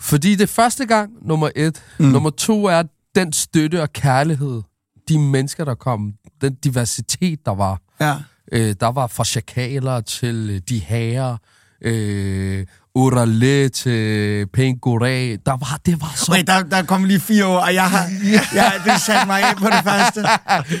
Fordi 0.00 0.30
det 0.32 0.40
er 0.42 0.46
første 0.46 0.86
gang, 0.86 1.10
nummer 1.22 1.50
et. 1.56 1.82
Mm. 1.98 2.04
Nummer 2.06 2.30
to 2.30 2.64
er 2.64 2.82
den 3.14 3.32
støtte 3.32 3.82
og 3.82 3.92
kærlighed. 3.92 4.62
De 5.08 5.18
mennesker, 5.18 5.64
der 5.64 5.74
kom. 5.74 6.14
Den 6.40 6.54
diversitet, 6.54 7.46
der 7.46 7.54
var. 7.54 7.80
Ja. 8.00 8.14
Øh, 8.52 8.74
der 8.80 8.86
var 8.86 9.06
fra 9.06 9.24
chakaler 9.24 10.00
til 10.00 10.50
øh, 10.50 10.60
de 10.68 10.78
herrer. 10.78 11.36
Øh, 11.80 12.66
Urale 12.96 13.68
til 13.68 14.46
Pengore. 14.52 15.36
Der 15.36 15.56
var, 15.56 15.80
det 15.86 16.00
var 16.00 16.12
så... 16.16 16.32
Okay, 16.32 16.44
der, 16.46 16.62
der 16.62 16.82
kom 16.82 17.04
lige 17.04 17.20
fire 17.20 17.46
år, 17.46 17.58
og 17.58 17.74
jeg 17.74 17.90
har... 17.90 18.04
Ja, 18.54 18.72
det 18.84 19.00
satte 19.00 19.26
mig 19.26 19.42
af 19.42 19.56
på 19.56 19.66
det 19.66 19.82
første. 19.84 20.20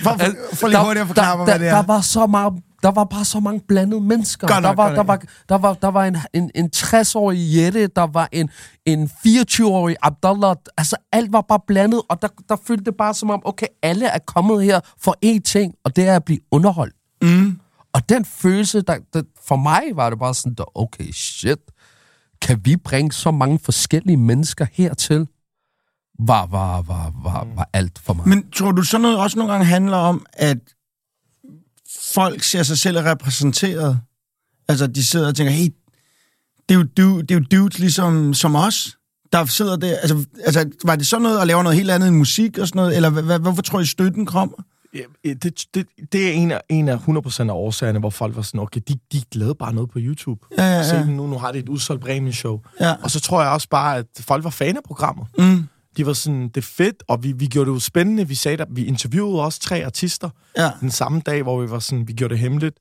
For, 0.02 0.16
for, 0.18 0.56
for 0.56 0.68
lige 0.68 0.84
hurtigt 0.84 1.00
at 1.00 1.06
forklare 1.06 1.36
mig, 1.38 1.46
der, 1.46 1.52
hvad 1.52 1.54
det 1.54 1.60
der, 1.60 1.76
er. 1.76 1.82
der 1.82 1.86
var 1.86 2.00
så 2.00 2.26
meget 2.26 2.52
der 2.82 2.90
var 2.90 3.04
bare 3.04 3.24
så 3.24 3.40
mange 3.40 3.60
blandede 3.68 4.00
mennesker. 4.00 4.46
Godt 4.46 4.64
der, 4.64 4.72
var, 4.74 4.94
der, 4.94 5.02
var, 5.02 5.22
der, 5.48 5.58
var, 5.58 5.74
der 5.74 5.88
var 5.88 6.04
en, 6.04 6.16
en, 6.34 6.50
en 6.54 6.70
60-årig 6.76 7.56
Jette, 7.56 7.86
der 7.86 8.06
var 8.06 8.28
en, 8.32 8.50
en 8.86 9.10
24-årig 9.26 9.96
Abdallah. 10.02 10.56
Altså, 10.76 10.96
alt 11.12 11.32
var 11.32 11.40
bare 11.40 11.60
blandet, 11.66 12.02
og 12.08 12.22
der, 12.22 12.28
der 12.48 12.56
følte 12.66 12.84
det 12.84 12.94
bare 12.98 13.14
som 13.14 13.30
om, 13.30 13.42
okay, 13.44 13.66
alle 13.82 14.06
er 14.06 14.18
kommet 14.26 14.64
her 14.64 14.80
for 15.00 15.16
én 15.24 15.40
ting, 15.40 15.74
og 15.84 15.96
det 15.96 16.08
er 16.08 16.16
at 16.16 16.24
blive 16.24 16.40
underholdt. 16.50 16.94
Mm. 17.22 17.58
Og 17.92 18.08
den 18.08 18.24
følelse, 18.24 18.80
der, 18.80 18.96
der, 19.12 19.22
for 19.48 19.56
mig 19.56 19.82
var 19.94 20.10
det 20.10 20.18
bare 20.18 20.34
sådan, 20.34 20.54
der, 20.54 20.78
okay, 20.78 21.12
shit, 21.12 21.58
kan 22.46 22.60
vi 22.64 22.76
bringe 22.76 23.12
så 23.12 23.30
mange 23.30 23.58
forskellige 23.58 24.16
mennesker 24.16 24.66
hertil? 24.72 25.26
Var, 26.18 26.46
var, 26.46 26.82
var, 26.82 27.12
var, 27.22 27.46
var 27.54 27.70
alt 27.72 27.98
for 27.98 28.14
mig. 28.14 28.28
Men 28.28 28.50
tror 28.50 28.72
du 28.72 28.82
så 28.82 28.98
noget 28.98 29.18
også 29.18 29.38
nogle 29.38 29.52
gange 29.52 29.66
handler 29.66 29.96
om, 29.96 30.26
at 30.32 30.58
folk 32.14 32.42
ser 32.42 32.62
sig 32.62 32.78
selv 32.78 32.98
repræsenteret? 32.98 34.00
Altså, 34.68 34.86
de 34.86 35.04
sidder 35.04 35.28
og 35.28 35.36
tænker, 35.36 35.52
hey, 35.52 35.68
det 36.68 36.74
er 36.74 36.78
jo, 36.78 36.82
du, 36.82 37.20
det 37.20 37.30
er 37.30 37.34
jo 37.34 37.44
dudes 37.50 37.78
ligesom 37.78 38.34
som 38.34 38.54
os, 38.54 38.98
der 39.32 39.44
sidder 39.44 39.76
der. 39.76 39.96
Altså, 39.96 40.24
altså, 40.44 40.70
var 40.84 40.96
det 40.96 41.06
sådan 41.06 41.22
noget 41.22 41.40
at 41.40 41.46
lave 41.46 41.62
noget 41.62 41.78
helt 41.78 41.90
andet 41.90 42.08
end 42.08 42.16
musik 42.16 42.58
og 42.58 42.68
sådan 42.68 42.78
noget? 42.78 42.96
Eller 42.96 43.10
hvad, 43.10 43.38
hvorfor 43.38 43.62
tror 43.62 43.80
I, 43.80 43.86
støtten 43.86 44.26
kommer? 44.26 44.56
Det, 45.24 45.64
det, 45.74 45.86
det 46.12 46.28
er 46.28 46.32
en 46.32 46.50
af, 46.50 46.60
en 46.68 46.88
af 46.88 46.96
100% 46.96 47.40
af 47.40 47.50
årsagerne, 47.50 47.98
hvor 47.98 48.10
folk 48.10 48.36
var 48.36 48.42
sådan, 48.42 48.60
okay, 48.60 48.80
de, 48.88 48.94
de 49.12 49.22
lavede 49.32 49.54
bare 49.54 49.74
noget 49.74 49.90
på 49.90 49.98
YouTube. 50.02 50.46
Ja, 50.58 50.62
ja, 50.64 50.76
ja. 50.76 50.88
Se 50.88 50.96
dem 50.96 51.08
nu, 51.08 51.26
nu 51.26 51.38
har 51.38 51.52
de 51.52 51.58
et 51.58 51.68
udsolgt 51.68 52.02
Bremen-show. 52.02 52.60
Ja. 52.80 52.94
Og 53.02 53.10
så 53.10 53.20
tror 53.20 53.42
jeg 53.42 53.50
også 53.50 53.68
bare, 53.68 53.96
at 53.96 54.06
folk 54.20 54.44
var 54.44 54.50
fan 54.50 54.76
af 54.76 54.82
programmet. 54.86 55.26
Mm. 55.38 55.68
De 55.96 56.06
var 56.06 56.12
sådan, 56.12 56.48
det 56.48 56.56
er 56.56 56.62
fedt, 56.76 57.02
og 57.08 57.22
vi, 57.22 57.32
vi 57.32 57.46
gjorde 57.46 57.70
det 57.70 57.74
jo 57.74 57.80
spændende. 57.80 58.28
Vi 58.28 58.34
sagde, 58.34 58.62
at 58.62 58.68
vi 58.70 58.84
interviewede 58.84 59.42
også 59.42 59.60
tre 59.60 59.84
artister 59.84 60.30
Ja. 60.58 60.70
den 60.80 60.90
samme 60.90 61.20
dag, 61.26 61.42
hvor 61.42 61.60
vi 61.62 61.70
var 61.70 61.78
sådan, 61.78 62.08
vi 62.08 62.12
gjorde 62.12 62.32
det 62.34 62.40
hemmeligt. 62.40 62.76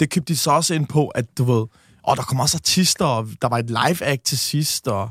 Det 0.00 0.10
købte 0.10 0.32
de 0.32 0.38
så 0.38 0.50
også 0.50 0.74
ind 0.74 0.86
på, 0.86 1.08
at 1.08 1.38
du 1.38 1.44
ved, 1.44 1.66
og 2.02 2.16
der 2.16 2.22
kom 2.22 2.40
også 2.40 2.56
artister, 2.56 3.04
og 3.04 3.28
der 3.42 3.48
var 3.48 3.58
et 3.58 3.66
live 3.70 4.04
act 4.04 4.22
til 4.24 4.38
sidst, 4.38 4.88
og 4.88 5.10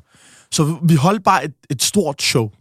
så 0.51 0.77
vi 0.83 0.95
holdt 0.95 1.23
bare 1.23 1.45
et, 1.45 1.53
et 1.69 1.83
stort 1.83 2.21
show. 2.21 2.51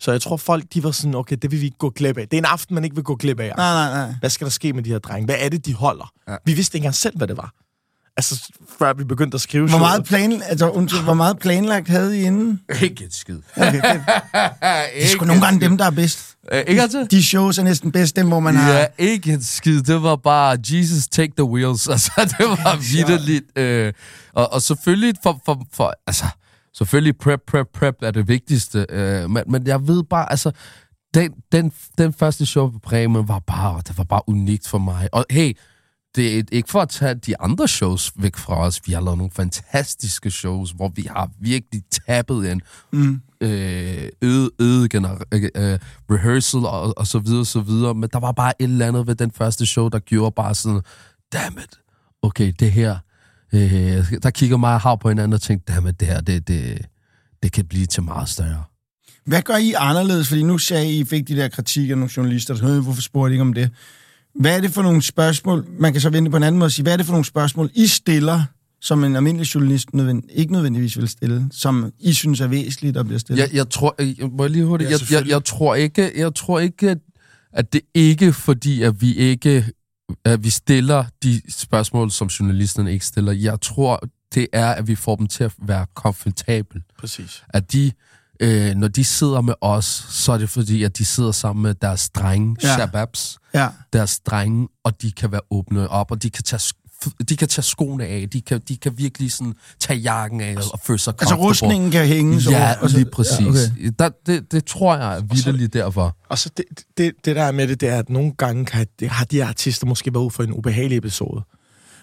Så 0.00 0.12
jeg 0.12 0.22
tror, 0.22 0.36
folk 0.36 0.64
de 0.74 0.84
var 0.84 0.90
sådan, 0.90 1.14
okay, 1.14 1.36
det 1.42 1.50
vil 1.50 1.60
vi 1.60 1.64
ikke 1.64 1.78
gå 1.78 1.90
glip 1.90 2.18
af. 2.18 2.28
Det 2.28 2.36
er 2.36 2.38
en 2.38 2.44
aften, 2.44 2.74
man 2.74 2.84
ikke 2.84 2.96
vil 2.96 3.04
gå 3.04 3.14
glip 3.14 3.40
af. 3.40 3.52
Nej, 3.56 3.72
nej, 3.72 4.06
nej. 4.06 4.14
Hvad 4.20 4.30
skal 4.30 4.44
der 4.44 4.50
ske 4.50 4.72
med 4.72 4.82
de 4.82 4.90
her 4.90 4.98
drenge? 4.98 5.24
Hvad 5.24 5.36
er 5.38 5.48
det, 5.48 5.66
de 5.66 5.74
holder? 5.74 6.12
Ja. 6.26 6.32
Ja. 6.32 6.38
Vi 6.44 6.52
vidste 6.52 6.76
ikke 6.76 6.84
engang 6.84 6.94
selv, 6.94 7.16
hvad 7.16 7.28
det 7.28 7.36
var. 7.36 7.52
Altså, 8.18 8.52
før 8.78 8.92
vi 8.92 9.04
begyndte 9.04 9.34
at 9.34 9.40
skrive 9.40 9.68
Hvor 9.68 9.78
meget, 9.78 10.04
plan, 10.04 10.42
altså, 10.42 10.68
undskyld, 10.68 11.02
hvor 11.02 11.14
meget 11.14 11.38
planlagt 11.38 11.88
havde 11.88 12.20
I 12.20 12.22
inden? 12.22 12.60
Ikke 12.82 13.04
et 13.04 13.14
skid. 13.14 13.38
Okay, 13.56 13.72
fedt. 13.72 13.82
Det 13.84 15.04
er 15.04 15.08
sgu 15.08 15.24
nogle 15.24 15.42
gange 15.42 15.60
dem, 15.60 15.78
der 15.78 15.84
er 15.84 15.90
bedst. 15.90 16.36
Øh, 16.52 16.62
ikke 16.66 16.82
altså? 16.82 17.06
De 17.10 17.22
shows 17.22 17.58
er 17.58 17.62
næsten 17.62 17.92
bedst, 17.92 18.16
dem 18.16 18.28
hvor 18.28 18.40
man 18.40 18.56
har... 18.56 18.72
Ja, 18.72 18.86
ikke 18.98 19.32
en 19.32 19.42
skid. 19.42 19.82
Det 19.82 20.02
var 20.02 20.16
bare, 20.16 20.58
Jesus, 20.70 21.06
take 21.08 21.32
the 21.36 21.44
wheels. 21.44 21.88
Altså, 21.96 22.10
det 22.38 22.46
var 22.48 22.76
vidderligt. 22.76 23.58
Øh, 23.58 23.92
og, 24.32 24.52
og 24.52 24.62
selvfølgelig 24.62 25.14
for, 25.22 25.40
for, 25.44 25.66
for, 25.72 25.92
altså, 26.06 26.24
selvfølgelig 26.78 27.16
prep, 27.18 27.40
prep, 27.46 27.66
prep 27.74 27.94
er 28.02 28.10
det 28.10 28.28
vigtigste. 28.28 28.86
Øh, 28.88 29.30
men, 29.30 29.42
men 29.46 29.66
jeg 29.66 29.88
ved 29.88 30.02
bare, 30.02 30.30
altså, 30.30 30.52
den, 31.14 31.32
den, 31.52 31.72
den 31.98 32.12
første 32.12 32.46
show 32.46 32.70
på 32.70 32.78
Bremen 32.78 33.28
var 33.28 33.38
bare, 33.38 33.82
det 33.88 33.98
var 33.98 34.04
bare 34.04 34.22
unikt 34.26 34.68
for 34.68 34.78
mig. 34.78 35.08
Og 35.12 35.24
hey, 35.30 35.56
det 36.16 36.38
er 36.38 36.42
ikke 36.52 36.70
for 36.70 36.80
at 36.80 36.88
tage 36.88 37.14
de 37.14 37.40
andre 37.40 37.68
shows 37.68 38.12
væk 38.16 38.36
fra 38.36 38.58
os. 38.58 38.80
Vi 38.86 38.92
har 38.92 39.00
lavet 39.00 39.18
nogle 39.18 39.32
fantastiske 39.36 40.30
shows, 40.30 40.70
hvor 40.70 40.92
vi 40.96 41.02
har 41.10 41.30
virkelig 41.40 41.82
tappet 42.06 42.52
en 42.52 42.62
Mm. 42.92 43.20
øh, 43.40 44.08
øget 44.60 44.90
gener- 44.94 45.24
øh, 45.32 45.42
øh, 45.54 45.78
rehearsal 46.10 46.60
og, 46.66 46.98
og 46.98 47.06
så 47.06 47.18
videre, 47.18 47.44
så 47.44 47.60
videre. 47.60 47.94
Men 47.94 48.08
der 48.12 48.18
var 48.20 48.32
bare 48.32 48.62
et 48.62 48.64
eller 48.70 48.86
andet 48.86 49.06
ved 49.06 49.14
den 49.14 49.30
første 49.30 49.66
show, 49.66 49.88
der 49.88 49.98
gjorde 49.98 50.32
bare 50.36 50.54
sådan, 50.54 50.80
damn 51.32 51.58
it, 51.58 51.78
okay, 52.22 52.52
det 52.60 52.72
her, 52.72 52.98
øh, 53.52 54.12
der 54.22 54.30
kigger 54.30 54.56
mig 54.56 54.74
og 54.74 54.80
Hav 54.80 55.00
på 55.00 55.08
hinanden 55.08 55.32
og 55.32 55.40
tænkte, 55.40 55.72
it, 55.88 56.00
det 56.00 56.08
her, 56.08 56.20
det, 56.20 56.48
det, 56.48 56.86
det 57.42 57.52
kan 57.52 57.64
blive 57.64 57.86
til 57.86 58.02
meget 58.02 58.28
større. 58.28 58.64
Hvad 59.26 59.42
gør 59.42 59.56
I 59.56 59.72
anderledes? 59.76 60.28
Fordi 60.28 60.42
nu 60.42 60.58
sagde 60.58 60.92
I, 60.92 60.98
I 61.00 61.04
fik 61.04 61.28
de 61.28 61.36
der 61.36 61.48
kritik 61.48 61.90
af 61.90 61.98
nogle 61.98 62.10
journalister, 62.16 62.54
der 62.54 62.60
sagde, 62.60 62.76
"Øh, 62.76 62.82
hvorfor 62.82 63.02
spurgte 63.02 63.32
I 63.32 63.34
ikke 63.34 63.42
om 63.42 63.52
det? 63.52 63.70
Hvad 64.40 64.56
er 64.56 64.60
det 64.60 64.70
for 64.70 64.82
nogle 64.82 65.02
spørgsmål, 65.02 65.66
man 65.78 65.92
kan 65.92 66.00
så 66.00 66.10
vente 66.10 66.30
på 66.30 66.36
en 66.36 66.42
anden 66.42 66.58
måde 66.58 66.66
og 66.66 66.72
sige, 66.72 66.82
hvad 66.82 66.92
er 66.92 66.96
det 66.96 67.06
for 67.06 67.12
nogle 67.12 67.24
spørgsmål, 67.24 67.70
I 67.74 67.86
stiller, 67.86 68.44
som 68.80 69.04
en 69.04 69.16
almindelig 69.16 69.54
journalist 69.54 69.94
nødvend, 69.94 70.22
ikke 70.32 70.52
nødvendigvis 70.52 70.98
vil 70.98 71.08
stille, 71.08 71.46
som 71.52 71.92
I 72.00 72.12
synes 72.12 72.40
er 72.40 72.46
væsentligt 72.46 72.96
at 72.96 73.06
blive 73.06 73.18
stillet? 73.18 73.42
Jeg, 73.42 73.54
jeg 73.54 73.70
tror, 73.70 73.94
jeg, 73.98 74.14
må 74.32 74.44
jeg 74.44 74.50
lige 74.50 74.64
hurtigt, 74.64 74.90
Ja, 74.90 74.96
jeg, 75.10 75.20
jeg, 75.20 75.28
jeg, 75.28 75.44
tror 75.44 75.74
ikke, 75.74 76.12
jeg 76.16 76.34
tror 76.34 76.60
ikke, 76.60 76.90
at, 76.90 76.98
at 77.52 77.72
det 77.72 77.80
ikke 77.94 78.32
fordi, 78.32 78.82
at 78.82 79.00
vi 79.00 79.14
ikke 79.14 79.64
at 80.24 80.44
vi 80.44 80.50
stiller 80.50 81.04
de 81.22 81.42
spørgsmål, 81.48 82.10
som 82.10 82.26
journalisterne 82.28 82.92
ikke 82.92 83.04
stiller. 83.06 83.32
Jeg 83.32 83.60
tror, 83.60 84.00
det 84.34 84.46
er, 84.52 84.68
at 84.72 84.88
vi 84.88 84.94
får 84.94 85.16
dem 85.16 85.26
til 85.26 85.44
at 85.44 85.52
være 85.58 85.86
komfortable. 85.94 86.82
Præcis. 86.98 87.44
At 87.48 87.72
de, 87.72 87.92
øh, 88.40 88.74
når 88.74 88.88
de 88.88 89.04
sidder 89.04 89.40
med 89.40 89.54
os, 89.60 89.84
så 90.10 90.32
er 90.32 90.38
det 90.38 90.50
fordi, 90.50 90.82
at 90.82 90.98
de 90.98 91.04
sidder 91.04 91.32
sammen 91.32 91.62
med 91.62 91.74
deres 91.74 92.08
drenge, 92.10 92.56
Ja. 92.62 92.74
shababs, 92.76 93.38
Ja. 93.54 93.68
deres 93.92 94.20
drenge, 94.20 94.68
og 94.84 95.02
de 95.02 95.12
kan 95.12 95.32
være 95.32 95.40
åbne 95.50 95.88
op, 95.88 96.10
og 96.10 96.22
de 96.22 96.30
kan 96.30 96.44
tage, 96.44 96.74
de 97.28 97.36
kan 97.36 97.48
tage 97.48 97.62
skoene 97.62 98.04
af, 98.06 98.28
de 98.32 98.40
kan, 98.40 98.60
de 98.68 98.76
kan 98.76 98.98
virkelig 98.98 99.32
sådan 99.32 99.54
tage 99.80 99.98
jakken 99.98 100.40
af 100.40 100.56
og 100.72 100.80
føle 100.84 100.98
sig 100.98 101.14
Altså 101.20 101.34
rustningen 101.34 101.90
kan 101.90 102.06
hænge 102.06 102.42
så 102.42 102.50
Ja, 102.50 102.74
og 102.80 102.90
så- 102.90 102.96
lige 102.96 103.10
præcis. 103.10 103.40
Ja, 103.40 103.48
okay. 103.50 103.92
der, 103.98 104.10
det, 104.26 104.52
det 104.52 104.64
tror 104.64 104.96
jeg 104.96 105.16
er 105.16 105.20
vidderligt 105.34 105.72
derfor. 105.72 106.16
Og 106.28 106.38
så 106.38 106.50
det, 106.56 106.64
det, 106.98 107.12
det 107.24 107.36
der 107.36 107.42
er 107.42 107.52
med 107.52 107.68
det, 107.68 107.80
det 107.80 107.88
er, 107.88 107.98
at 107.98 108.10
nogle 108.10 108.32
gange 108.38 108.64
kan, 108.64 108.86
det, 109.00 109.08
har 109.08 109.24
de 109.24 109.44
artister 109.44 109.86
måske 109.86 110.14
været 110.14 110.22
ude 110.24 110.30
for 110.30 110.42
en 110.42 110.52
ubehagelig 110.52 110.98
episode. 110.98 111.42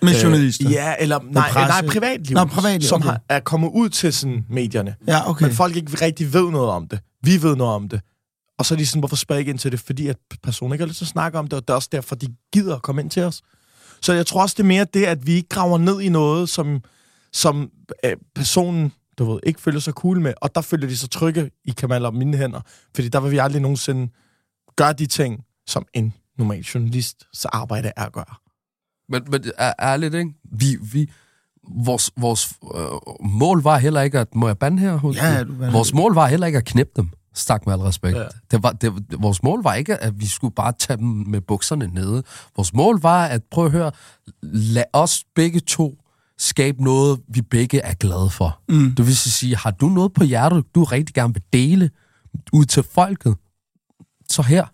Med 0.01 0.21
journalister? 0.21 0.67
Øh, 0.67 0.73
ja, 0.73 0.93
eller 0.99 1.19
nej, 1.31 1.51
nej 1.53 1.87
privatliv. 1.87 2.35
Nå, 2.35 2.45
privatliv, 2.45 2.87
Som 2.87 3.01
okay. 3.01 3.09
har, 3.09 3.21
er 3.29 3.39
kommet 3.39 3.69
ud 3.73 3.89
til 3.89 4.13
sådan, 4.13 4.45
medierne. 4.49 4.95
Ja, 5.07 5.29
okay. 5.29 5.45
Men 5.45 5.55
folk 5.55 5.75
ikke 5.75 6.05
rigtig 6.05 6.33
ved 6.33 6.51
noget 6.51 6.69
om 6.69 6.87
det. 6.87 6.99
Vi 7.23 7.41
ved 7.41 7.55
noget 7.55 7.73
om 7.75 7.89
det. 7.89 8.01
Og 8.59 8.65
så 8.65 8.73
er 8.73 8.77
de 8.77 8.85
sådan, 8.85 8.99
hvorfor 8.99 9.15
spørger 9.15 9.37
I 9.37 9.41
ikke 9.41 9.49
ind 9.49 9.59
til 9.59 9.71
det? 9.71 9.79
Fordi 9.79 10.07
at 10.07 10.15
personen 10.43 10.73
ikke 10.73 10.81
har 10.83 10.87
lyst 10.87 10.97
til 10.97 11.05
at 11.05 11.09
snakke 11.09 11.39
om 11.39 11.47
det, 11.47 11.53
og 11.53 11.61
det 11.61 11.69
er 11.69 11.73
også 11.75 11.89
derfor, 11.91 12.15
de 12.15 12.27
gider 12.53 12.75
at 12.75 12.81
komme 12.81 13.01
ind 13.01 13.09
til 13.09 13.21
os. 13.23 13.41
Så 14.03 14.13
jeg 14.13 14.25
tror 14.25 14.41
også, 14.41 14.53
det 14.57 14.63
er 14.63 14.67
mere 14.67 14.85
det, 14.93 15.05
at 15.05 15.27
vi 15.27 15.31
ikke 15.31 15.49
graver 15.49 15.77
ned 15.77 16.01
i 16.01 16.09
noget, 16.09 16.49
som, 16.49 16.81
som 17.33 17.71
øh, 18.05 18.11
personen 18.35 18.93
du 19.17 19.31
ved, 19.31 19.39
ikke 19.43 19.61
føler 19.61 19.79
sig 19.79 19.93
cool 19.93 20.21
med. 20.21 20.33
Og 20.41 20.55
der 20.55 20.61
føler 20.61 20.87
de 20.87 20.97
sig 20.97 21.09
trygge 21.09 21.51
i 21.65 21.71
Kamal 21.71 22.05
og 22.05 22.15
mine 22.15 22.37
hænder. 22.37 22.61
Fordi 22.95 23.09
der 23.09 23.19
vil 23.19 23.31
vi 23.31 23.37
aldrig 23.37 23.61
nogensinde 23.61 24.11
gøre 24.75 24.93
de 24.93 25.05
ting, 25.05 25.43
som 25.67 25.85
en 25.93 26.13
normal 26.37 26.59
journalist 26.61 27.27
så 27.33 27.49
arbejde 27.53 27.91
er 27.95 28.05
at 28.05 28.13
gøre. 28.13 28.35
Men, 29.09 29.23
men 29.31 29.51
ærligt, 29.79 30.13
ikke? 30.13 30.33
Vi, 30.51 30.77
vi, 30.93 31.11
vores, 31.85 32.11
vores 32.17 32.53
øh, 32.75 32.81
mål 33.25 33.63
var 33.63 33.77
heller 33.77 34.01
ikke 34.01 34.19
at... 34.19 34.35
Må 34.35 34.47
jeg 34.47 34.57
bande 34.57 34.79
her? 34.79 35.13
Ja, 35.15 35.43
du. 35.43 35.53
Vores 35.71 35.93
mål 35.93 36.13
var 36.13 36.27
heller 36.27 36.47
ikke 36.47 36.57
at 36.57 36.65
knæppe 36.65 36.91
dem. 36.95 37.09
Stak 37.33 37.65
med 37.65 37.73
al 37.73 37.79
respekt. 37.79 38.17
Ja. 38.17 38.23
Det 38.51 38.63
var, 38.63 38.71
det, 38.71 38.93
vores 39.19 39.43
mål 39.43 39.63
var 39.63 39.73
ikke, 39.73 39.97
at 39.97 40.19
vi 40.19 40.27
skulle 40.27 40.55
bare 40.55 40.73
tage 40.79 40.97
dem 40.97 41.07
med 41.07 41.41
bukserne 41.41 41.87
nede. 41.87 42.23
Vores 42.55 42.73
mål 42.73 43.01
var 43.01 43.25
at 43.25 43.41
prøve 43.51 43.65
at 43.65 43.71
høre, 43.71 43.91
lad 44.43 44.83
os 44.93 45.23
begge 45.35 45.59
to 45.59 45.95
skabe 46.37 46.83
noget, 46.83 47.19
vi 47.27 47.41
begge 47.41 47.79
er 47.79 47.93
glade 47.93 48.29
for. 48.29 48.59
Mm. 48.69 48.95
Det 48.95 49.05
vil 49.05 49.17
sige, 49.17 49.55
har 49.55 49.71
du 49.71 49.89
noget 49.89 50.13
på 50.13 50.23
hjertet, 50.23 50.65
du 50.75 50.83
rigtig 50.83 51.15
gerne 51.15 51.33
vil 51.33 51.43
dele 51.53 51.89
ud 52.53 52.65
til 52.65 52.83
folket, 52.83 53.35
så 54.29 54.41
her. 54.41 54.65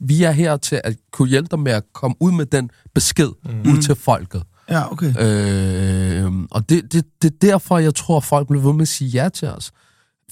Vi 0.00 0.22
er 0.22 0.30
her 0.30 0.56
til 0.56 0.80
at 0.84 0.96
kunne 1.12 1.28
hjælpe 1.28 1.48
dig 1.50 1.58
med 1.58 1.72
at 1.72 1.82
komme 1.92 2.16
ud 2.20 2.32
med 2.32 2.46
den 2.46 2.70
besked 2.94 3.28
mm. 3.44 3.72
ud 3.72 3.82
til 3.82 3.94
folket. 3.94 4.42
Ja, 4.70 4.92
okay. 4.92 5.14
Øh, 5.18 6.32
og 6.50 6.68
det, 6.68 6.92
det, 6.92 7.04
det 7.22 7.32
er 7.32 7.36
derfor, 7.40 7.78
jeg 7.78 7.94
tror, 7.94 8.16
at 8.16 8.24
folk 8.24 8.48
blev 8.48 8.64
ved 8.64 8.72
med 8.72 8.82
at 8.82 8.88
sige 8.88 9.08
ja 9.08 9.28
til 9.28 9.48
os. 9.48 9.72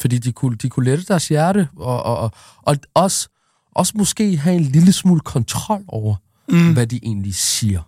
Fordi 0.00 0.18
de 0.18 0.32
kunne, 0.32 0.56
de 0.56 0.68
kunne 0.68 0.84
lette 0.84 1.04
deres 1.04 1.28
hjerte, 1.28 1.68
og, 1.76 2.02
og, 2.02 2.16
og, 2.16 2.32
og 2.62 2.76
også, 2.94 3.28
også 3.74 3.92
måske 3.96 4.36
have 4.36 4.56
en 4.56 4.62
lille 4.62 4.92
smule 4.92 5.20
kontrol 5.20 5.84
over, 5.88 6.14
mm. 6.48 6.72
hvad 6.72 6.86
de 6.86 7.00
egentlig 7.02 7.34
siger. 7.34 7.82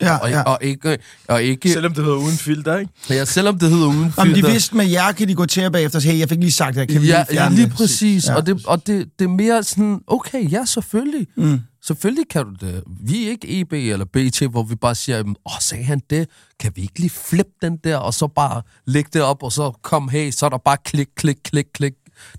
Ja, 0.00 0.16
Og, 0.16 0.30
ja. 0.30 0.42
og 0.42 0.58
ikke, 0.60 0.98
og 1.28 1.42
ikke 1.42 1.72
Selvom 1.72 1.94
det 1.94 2.04
hedder 2.04 2.18
uden 2.18 2.36
filter, 2.36 2.76
ikke? 2.78 2.92
ja, 3.10 3.24
selvom 3.24 3.58
det 3.58 3.70
hedder 3.70 3.86
uden 3.86 4.12
Om 4.16 4.28
de 4.28 4.34
filter. 4.34 4.50
vidste 4.50 4.76
med 4.76 4.86
jer, 4.86 5.12
kan 5.12 5.28
de 5.28 5.34
gå 5.34 5.46
til 5.46 5.70
bagefter 5.70 5.98
og 5.98 6.02
sige, 6.02 6.12
hey, 6.12 6.20
jeg 6.20 6.28
fik 6.28 6.38
lige 6.38 6.52
sagt 6.52 6.76
det, 6.76 6.88
kan 6.88 7.02
vi 7.02 7.06
ja, 7.06 7.24
lige 7.30 7.42
ja, 7.42 7.48
lige 7.48 7.62
det? 7.64 7.72
præcis. 7.72 8.26
Ja. 8.26 8.32
Ja. 8.32 8.36
Og, 8.36 8.46
det, 8.46 8.66
og 8.66 8.86
det, 8.86 9.08
det 9.18 9.24
er 9.24 9.28
mere 9.28 9.62
sådan, 9.62 10.00
okay, 10.06 10.52
ja, 10.52 10.64
selvfølgelig. 10.64 11.26
Mm. 11.36 11.60
Selvfølgelig 11.82 12.24
kan 12.30 12.44
du 12.44 12.66
det. 12.66 12.82
Vi 13.00 13.26
er 13.26 13.30
ikke 13.30 13.60
EB 13.60 13.72
eller 13.72 14.04
BT, 14.04 14.42
hvor 14.50 14.62
vi 14.62 14.74
bare 14.74 14.94
siger, 14.94 15.20
åh, 15.20 15.34
oh, 15.44 15.52
sagde 15.60 15.84
han 15.84 16.00
det? 16.10 16.28
Kan 16.60 16.72
vi 16.74 16.82
ikke 16.82 16.98
lige 16.98 17.10
flippe 17.10 17.52
den 17.62 17.76
der, 17.84 17.96
og 17.96 18.14
så 18.14 18.26
bare 18.26 18.62
lægge 18.86 19.10
det 19.12 19.22
op, 19.22 19.42
og 19.42 19.52
så 19.52 19.70
kom, 19.82 20.08
hey, 20.08 20.30
så 20.30 20.46
er 20.46 20.50
der 20.50 20.58
bare 20.58 20.76
klik, 20.84 21.08
klik, 21.16 21.36
klik, 21.44 21.66
klik. 21.74 21.92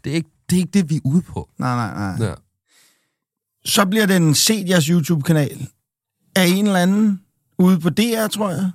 Det 0.04 0.12
er 0.12 0.16
ikke 0.16 0.30
det, 0.50 0.56
er 0.56 0.60
ikke 0.60 0.72
det 0.74 0.90
vi 0.90 0.96
er 0.96 1.00
ude 1.04 1.22
på. 1.22 1.50
Nej, 1.60 1.76
nej, 1.76 2.16
nej. 2.18 2.28
Ja. 2.28 2.34
Så 3.66 3.86
bliver 3.86 4.06
den 4.06 4.36
set 4.36 4.70
jeres 4.70 4.86
YouTube-kanal 4.86 5.68
af 6.36 6.46
en 6.46 6.66
eller 6.68 6.80
anden 6.80 7.22
ude 7.60 7.80
på 7.80 7.90
DR, 7.90 8.28
tror 8.28 8.50
jeg. 8.50 8.72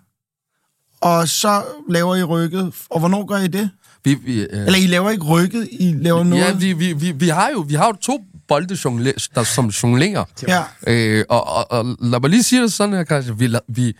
Og 1.00 1.28
så 1.28 1.62
laver 1.88 2.16
I 2.16 2.22
rykket. 2.24 2.74
Og 2.90 2.98
hvornår 2.98 3.26
gør 3.26 3.36
I 3.36 3.46
det? 3.46 3.70
Vi, 4.04 4.14
vi, 4.14 4.40
øh, 4.40 4.66
Eller 4.66 4.78
I 4.78 4.86
laver 4.86 5.10
ikke 5.10 5.24
rykket, 5.24 5.68
I 5.72 5.92
laver 6.00 6.24
noget? 6.24 6.42
ja, 6.44 6.52
vi, 6.54 6.72
vi, 6.72 6.92
vi, 6.92 7.10
vi, 7.10 7.28
har 7.28 7.50
jo, 7.50 7.60
vi 7.60 7.74
har 7.74 7.86
jo 7.86 7.92
to 7.92 8.20
bolde, 8.48 8.74
jongler- 8.74 9.28
der, 9.34 9.42
som 9.42 9.66
jonglerer. 9.66 10.24
Ja. 10.48 10.62
Øh, 10.86 11.24
og, 11.28 11.46
og, 11.46 11.70
og, 11.70 11.96
lad 12.00 12.20
mig 12.20 12.30
lige 12.30 12.42
sige 12.42 12.62
det 12.62 12.72
sådan 12.72 12.94
her, 12.94 13.04
Christian. 13.04 13.40
Vi, 13.40 13.56
vi, 13.68 13.94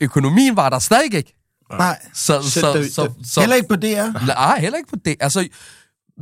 økonomien 0.00 0.56
var 0.56 0.70
der 0.70 0.78
stadig 0.78 1.14
ikke. 1.14 1.32
Nej, 1.78 1.98
Så, 2.14 2.42
så, 2.42 2.78
vi- 2.78 2.88
så, 2.90 3.12
så, 3.24 3.40
heller 3.40 3.56
ikke 3.56 3.68
på 3.68 3.76
DR. 3.76 4.26
Nej, 4.26 4.60
heller 4.60 4.78
ikke 4.78 4.90
på 4.90 4.96
det. 5.04 5.16
Altså, 5.20 5.48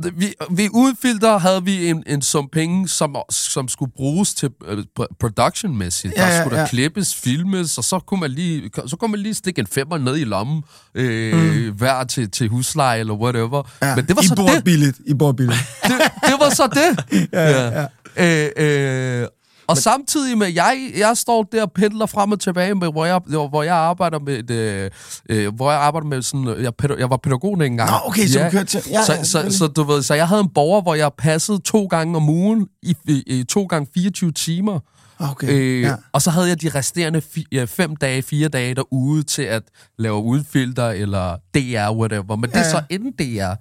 vi, 0.03 0.33
vi 0.51 0.69
uden 0.73 0.97
filter 1.01 1.37
havde 1.37 1.63
vi 1.63 1.87
en, 1.89 2.03
en 2.07 2.21
sum 2.21 2.49
penge, 2.51 2.89
som, 2.89 3.15
som 3.29 3.67
skulle 3.67 3.91
bruges 3.95 4.33
til 4.33 4.49
uh, 4.71 5.05
production-mæssigt. 5.19 6.13
Ja, 6.17 6.21
Der 6.21 6.27
ja, 6.27 6.41
skulle 6.41 6.55
der 6.55 6.61
ja. 6.61 6.67
klippes, 6.67 7.15
filmes, 7.15 7.77
og 7.77 7.83
så 7.83 7.99
kunne 7.99 8.19
man 8.19 8.31
lige, 8.31 8.69
så 8.87 8.95
kunne 8.95 9.11
man 9.11 9.19
lige 9.19 9.33
stikke 9.33 9.59
en 9.59 9.67
femmer 9.67 9.97
ned 9.97 10.17
i 10.17 10.23
lommen, 10.23 10.63
øh, 10.95 11.67
mm. 11.67 11.73
hver 11.75 12.03
til, 12.03 12.31
til 12.31 12.47
husleje 12.49 12.99
eller 12.99 13.13
whatever. 13.13 13.69
Ja. 13.81 13.95
Men 13.95 14.05
det 14.05 14.15
var 14.15 14.21
I 14.21 14.27
så 14.27 14.35
bor 14.35 14.47
det. 14.47 14.63
billigt. 14.63 14.97
I 15.05 15.13
bor 15.13 15.31
billigt. 15.31 15.59
det. 15.83 15.91
Det 16.21 16.35
var 16.39 16.49
så 16.49 16.67
det. 16.67 17.05
ja, 17.33 17.85
ja. 18.17 18.45
Øh, 18.47 19.21
øh, 19.21 19.27
og 19.67 19.75
Men, 19.75 19.81
samtidig 19.81 20.37
med, 20.37 20.47
jeg, 20.47 20.91
jeg 20.97 21.17
står 21.17 21.43
der 21.43 21.61
og 21.61 21.71
pendler 21.71 22.05
frem 22.05 22.31
og 22.31 22.39
tilbage 22.39 22.75
med, 22.75 22.91
hvor 22.91 23.05
jeg, 23.05 23.19
hvor 23.27 23.63
jeg 23.63 23.75
arbejder 23.75 24.19
med, 24.19 24.51
øh, 24.51 24.91
øh, 25.29 25.55
hvor 25.55 25.71
jeg 25.71 25.79
arbejder 25.79 26.07
med 26.07 26.21
sådan, 26.21 26.47
jeg, 26.47 26.73
pæda- 26.83 26.99
jeg 26.99 27.09
var 27.09 27.17
pædagog 27.17 27.53
engang. 27.65 27.89
Nå, 27.91 27.95
okay, 28.05 28.27
så 28.27 28.43
du 28.43 28.49
kørte 28.49 28.65
til... 28.65 28.81
Ja, 28.89 29.03
så, 29.05 29.13
ja, 29.13 29.23
så, 29.23 29.29
selvfølgelig. 29.31 29.57
så, 29.57 29.67
du 29.67 29.83
ved, 29.83 30.01
så 30.01 30.13
jeg 30.13 30.27
havde 30.27 30.41
en 30.41 30.49
borger, 30.49 30.81
hvor 30.81 30.95
jeg 30.95 31.11
passede 31.17 31.59
to 31.59 31.85
gange 31.85 32.15
om 32.17 32.29
ugen, 32.29 32.67
i, 32.83 32.95
i, 33.07 33.23
i 33.27 33.43
to 33.43 33.63
gange 33.65 33.87
24 33.93 34.31
timer. 34.31 34.79
Okay, 35.19 35.47
Øh, 35.49 35.81
ja. 35.81 35.87
ja. 35.87 35.95
Og 36.11 36.21
så 36.21 36.29
havde 36.31 36.47
jeg 36.49 36.61
de 36.61 36.69
resterende 36.69 37.21
fi, 37.21 37.45
ja, 37.51 37.63
fem 37.63 37.95
dage, 37.95 38.21
fire 38.21 38.47
dage 38.47 38.75
derude 38.75 39.23
til 39.23 39.41
at 39.41 39.63
lave 39.97 40.15
udfilter 40.23 40.89
eller 40.89 41.35
DR, 41.55 41.91
whatever. 41.97 42.35
Men 42.35 42.49
det 42.49 42.55
Ja, 42.55 42.59
er 42.59 42.69
så 42.69 42.81
ja. 42.89 42.95
inden 42.95 43.11
DR. 43.11 43.53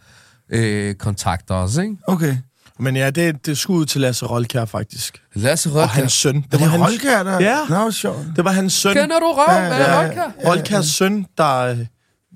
øh, 0.52 0.94
kontakter 0.94 1.54
os, 1.54 1.76
ikke? 1.76 1.96
Okay. 2.06 2.36
Men 2.78 2.96
ja, 2.96 3.10
det, 3.10 3.46
det 3.46 3.58
skud 3.58 3.86
til 3.86 4.00
Lasse 4.00 4.26
Rolkær, 4.26 4.64
faktisk. 4.64 5.22
Lasse 5.34 5.68
Og 5.70 5.74
Rødkær. 5.74 5.86
hans 5.86 6.12
søn. 6.12 6.44
Det 6.52 6.60
var 6.60 6.66
hans, 6.66 6.82
Holkær, 6.82 7.22
der... 7.22 7.40
Ja. 7.40 7.58
Nå, 7.68 7.90
sjovt. 7.90 8.18
det 8.36 8.44
var 8.44 8.52
hans 8.52 8.72
søn. 8.72 8.94
Kender 8.94 9.18
du 9.18 9.26
røv 9.26 9.54
Ja, 9.54 9.76
ja, 9.76 10.02
ja. 10.02 10.22
Rolkærs 10.46 10.86
søn, 10.86 11.26
der 11.38 11.56
øh, 11.58 11.78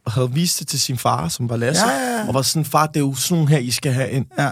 havde 0.07 0.33
vist 0.33 0.59
det 0.59 0.69
til 0.69 0.81
sin 0.81 0.99
far, 0.99 1.29
som 1.29 1.49
var 1.49 1.57
Lasse. 1.57 1.87
Ja, 1.87 1.93
ja, 1.93 2.19
ja. 2.19 2.29
Og 2.29 2.35
var 2.35 2.43
sådan, 2.43 2.65
far, 2.65 2.87
det 2.87 2.97
er 2.97 3.01
jo 3.01 3.15
sådan 3.15 3.35
nogle 3.37 3.51
her, 3.51 3.59
I 3.59 3.71
skal 3.71 3.93
have 3.93 4.11
ind. 4.11 4.27
Ja. 4.39 4.51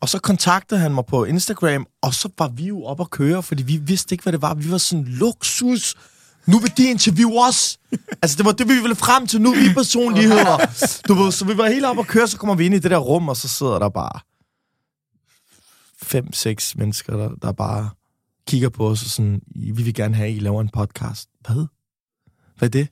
Og 0.00 0.08
så 0.08 0.18
kontaktede 0.18 0.80
han 0.80 0.94
mig 0.94 1.04
på 1.08 1.24
Instagram, 1.24 1.86
og 2.02 2.14
så 2.14 2.28
var 2.38 2.48
vi 2.48 2.66
jo 2.66 2.84
op 2.84 3.00
at 3.00 3.10
køre, 3.10 3.42
fordi 3.42 3.62
vi 3.62 3.76
vidste 3.76 4.12
ikke, 4.14 4.22
hvad 4.22 4.32
det 4.32 4.42
var. 4.42 4.54
Vi 4.54 4.70
var 4.70 4.78
sådan, 4.78 5.04
luksus. 5.04 5.94
Nu 6.46 6.58
vil 6.58 6.72
de 6.76 6.90
interviewe 6.90 7.46
os. 7.48 7.78
altså, 8.22 8.36
det 8.36 8.44
var 8.44 8.52
det, 8.52 8.68
vi 8.68 8.74
ville 8.74 8.96
frem 8.96 9.26
til. 9.26 9.40
Nu 9.40 9.52
er 9.52 9.68
vi 9.68 9.74
personligheder. 9.74 10.58
Du 11.08 11.14
ved, 11.14 11.32
så 11.32 11.44
vi 11.44 11.58
var 11.58 11.66
helt 11.68 11.84
op 11.84 11.98
at 11.98 12.06
køre, 12.06 12.28
så 12.28 12.36
kommer 12.36 12.54
vi 12.54 12.66
ind 12.66 12.74
i 12.74 12.78
det 12.78 12.90
der 12.90 12.96
rum, 12.98 13.28
og 13.28 13.36
så 13.36 13.48
sidder 13.48 13.78
der 13.78 13.88
bare 13.88 14.20
fem, 16.02 16.32
seks 16.32 16.76
mennesker, 16.76 17.16
der, 17.16 17.30
der 17.42 17.52
bare 17.52 17.90
kigger 18.46 18.68
på 18.68 18.88
os 18.88 19.02
og 19.02 19.10
sådan, 19.10 19.42
vi 19.56 19.82
vil 19.82 19.94
gerne 19.94 20.14
have, 20.14 20.28
at 20.28 20.34
I 20.36 20.38
laver 20.38 20.60
en 20.60 20.68
podcast. 20.68 21.28
Hvad? 21.46 21.66
Hvad 22.58 22.68
er 22.68 22.70
det? 22.70 22.88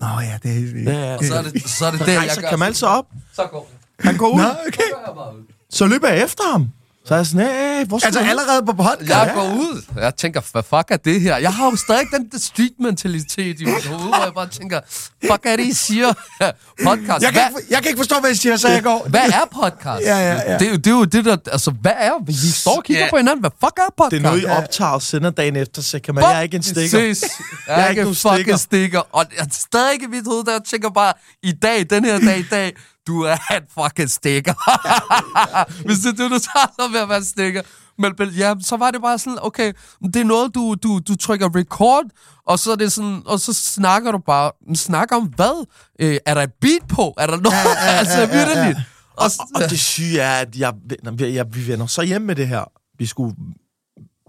Nå 0.00 0.06
ja, 0.06 0.38
det 0.42 0.50
er... 0.56 0.92
Ja, 0.92 1.10
ja. 1.10 1.16
Og 1.16 1.24
så 1.24 1.34
er 1.34 1.42
det, 1.42 1.70
så 1.70 1.86
er 1.86 1.90
det 1.90 2.00
Så 2.00 2.06
det, 2.06 2.12
jeg 2.12 2.36
gør. 2.40 2.48
Kamal 2.48 2.74
så 2.74 2.86
op. 2.86 3.06
Så 3.32 3.46
går 3.46 3.70
det. 3.70 4.04
Han 4.06 4.16
går 4.16 4.28
ud. 4.28 4.40
Nå, 4.40 4.48
okay. 4.68 5.18
Så 5.70 5.86
løber 5.86 6.08
jeg 6.08 6.24
efter 6.24 6.52
ham. 6.52 6.68
Så 7.06 7.14
er 7.14 7.18
jeg 7.18 7.26
sådan, 7.26 7.46
hey, 7.46 7.86
hvor 7.86 7.98
skal 7.98 8.06
Altså 8.06 8.20
du 8.20 8.24
hen?" 8.24 8.30
allerede 8.38 8.66
på 8.66 8.72
podcast? 8.72 9.10
Jeg 9.10 9.32
går 9.34 9.42
ud. 9.54 9.82
Jeg 9.96 10.14
tænker, 10.16 10.40
hvad 10.52 10.62
fuck 10.62 10.90
er 10.90 10.96
det 10.96 11.20
her? 11.20 11.36
Jeg 11.36 11.52
har 11.52 11.70
jo 11.70 11.76
stadig 11.76 12.06
den 12.16 12.28
der 12.32 12.38
street-mentalitet 12.38 13.60
i 13.60 13.64
mit 13.64 13.86
hoved, 13.86 14.08
hvor 14.08 14.24
jeg 14.24 14.32
bare 14.34 14.48
tænker, 14.48 14.80
fuck 15.30 15.46
er 15.46 15.56
det, 15.56 15.64
I 15.66 15.72
siger? 15.72 16.12
podcast. 16.84 17.22
Jeg 17.24 17.32
kan, 17.32 17.42
hvad, 17.52 17.60
ikke, 17.60 17.72
jeg 17.74 17.78
kan 17.82 17.86
ikke 17.88 17.98
forstå, 17.98 18.20
hvad 18.20 18.30
jeg 18.30 18.36
siger, 18.36 18.56
så 18.56 18.68
jeg 18.68 18.82
går. 18.82 19.06
hvad 19.08 19.20
er 19.20 19.44
podcast? 19.52 20.02
Ja, 20.06 20.16
ja, 20.18 20.52
ja. 20.52 20.58
Det, 20.58 20.66
er 20.66 20.70
jo- 20.70 20.76
det 20.76 20.86
er 20.86 20.90
jo 20.90 21.04
det 21.04 21.24
der, 21.24 21.36
altså, 21.52 21.70
hvad 21.70 21.92
er, 21.96 22.12
vi 22.26 22.32
står 22.32 22.76
og 22.76 22.84
kigger 22.84 23.04
Ja. 23.04 23.10
på 23.10 23.16
hinanden, 23.16 23.40
hvad 23.40 23.50
fuck 23.64 23.78
er 23.78 23.82
podcast? 23.96 24.10
Det 24.10 24.16
er 24.18 24.22
noget, 24.22 24.42
I 24.42 24.46
optager 24.46 24.90
og 24.90 25.02
sender 25.02 25.30
dagen 25.30 25.56
efter, 25.56 25.82
så 25.82 25.98
kan 26.04 26.14
man, 26.14 26.24
jeg 26.24 26.36
er 26.38 26.40
ikke 26.40 26.56
en 26.56 26.62
stikker. 26.62 26.98
Ses. 27.14 27.24
Jeg 27.68 27.84
er 27.84 27.88
ikke 27.88 28.02
en 28.02 28.14
fucking 28.14 28.34
stikker. 28.38 28.56
stikker. 28.56 29.02
Og 29.12 29.24
jeg 29.38 29.44
er 29.44 29.48
stadig 29.52 29.92
ikke 29.92 30.04
i 30.04 30.08
mit 30.08 30.24
hoved, 30.26 30.44
der 30.44 30.52
jeg 30.52 30.60
tænker 30.70 30.90
bare, 30.90 31.12
i 31.42 31.52
dag, 31.52 31.86
den 31.90 32.04
her 32.04 32.18
dag 32.20 32.38
i 32.38 32.44
dag, 32.50 32.72
du 33.06 33.22
er 33.22 33.36
en 33.56 33.62
fucking 33.74 34.10
stikker. 34.10 34.54
Hvis 35.86 35.98
det 35.98 36.06
er 36.06 36.22
det, 36.22 36.30
du 36.30 36.38
tager 36.38 36.72
så 36.80 36.88
med 36.92 37.00
at 37.00 37.08
være 37.08 37.24
stikker. 37.24 37.62
Men, 37.98 38.14
men 38.18 38.28
ja, 38.28 38.54
så 38.60 38.76
var 38.76 38.90
det 38.90 39.02
bare 39.02 39.18
sådan, 39.18 39.38
okay, 39.42 39.72
det 40.04 40.16
er 40.16 40.24
noget, 40.24 40.54
du, 40.54 40.74
du, 40.82 41.00
du 41.08 41.16
trykker 41.16 41.56
record, 41.56 42.04
og 42.46 42.58
så 42.58 42.72
er 42.72 42.76
det 42.76 42.92
sådan, 42.92 43.22
og 43.26 43.40
så 43.40 43.52
snakker 43.52 44.12
du 44.12 44.18
bare, 44.18 44.50
snakker 44.74 45.16
om 45.16 45.26
hvad? 45.26 45.66
Øh, 46.00 46.16
er 46.26 46.34
der 46.34 46.42
et 46.42 46.52
beat 46.60 46.82
på? 46.88 47.14
Er 47.18 47.26
der 47.26 47.36
noget? 47.36 47.56
Ja, 47.56 47.84
ja, 47.84 47.84
ja, 47.92 47.98
altså, 47.98 48.26
virkelig. 48.26 48.84
Og, 49.16 49.24
Og, 49.24 49.62
og 49.62 49.70
det 49.70 49.80
syge 49.80 50.20
er, 50.20 50.38
at 50.40 50.56
jeg, 50.56 50.74
jeg, 51.04 51.20
jeg, 51.20 51.54
vi 51.54 51.66
vender 51.66 51.86
så 51.86 52.02
hjem 52.02 52.22
med 52.22 52.36
det 52.36 52.48
her. 52.48 52.64
Vi 52.98 53.06
skulle 53.06 53.36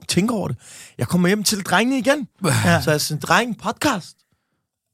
tænke 0.07 0.33
over 0.33 0.47
det. 0.47 0.57
Jeg 0.97 1.07
kommer 1.07 1.27
hjem 1.27 1.43
til 1.43 1.63
drengene 1.63 1.97
igen. 1.97 2.27
Ja. 2.45 2.81
Så 2.81 2.91
jeg 2.91 3.01
siger, 3.01 3.19
dreng, 3.19 3.57
podcast. 3.57 4.17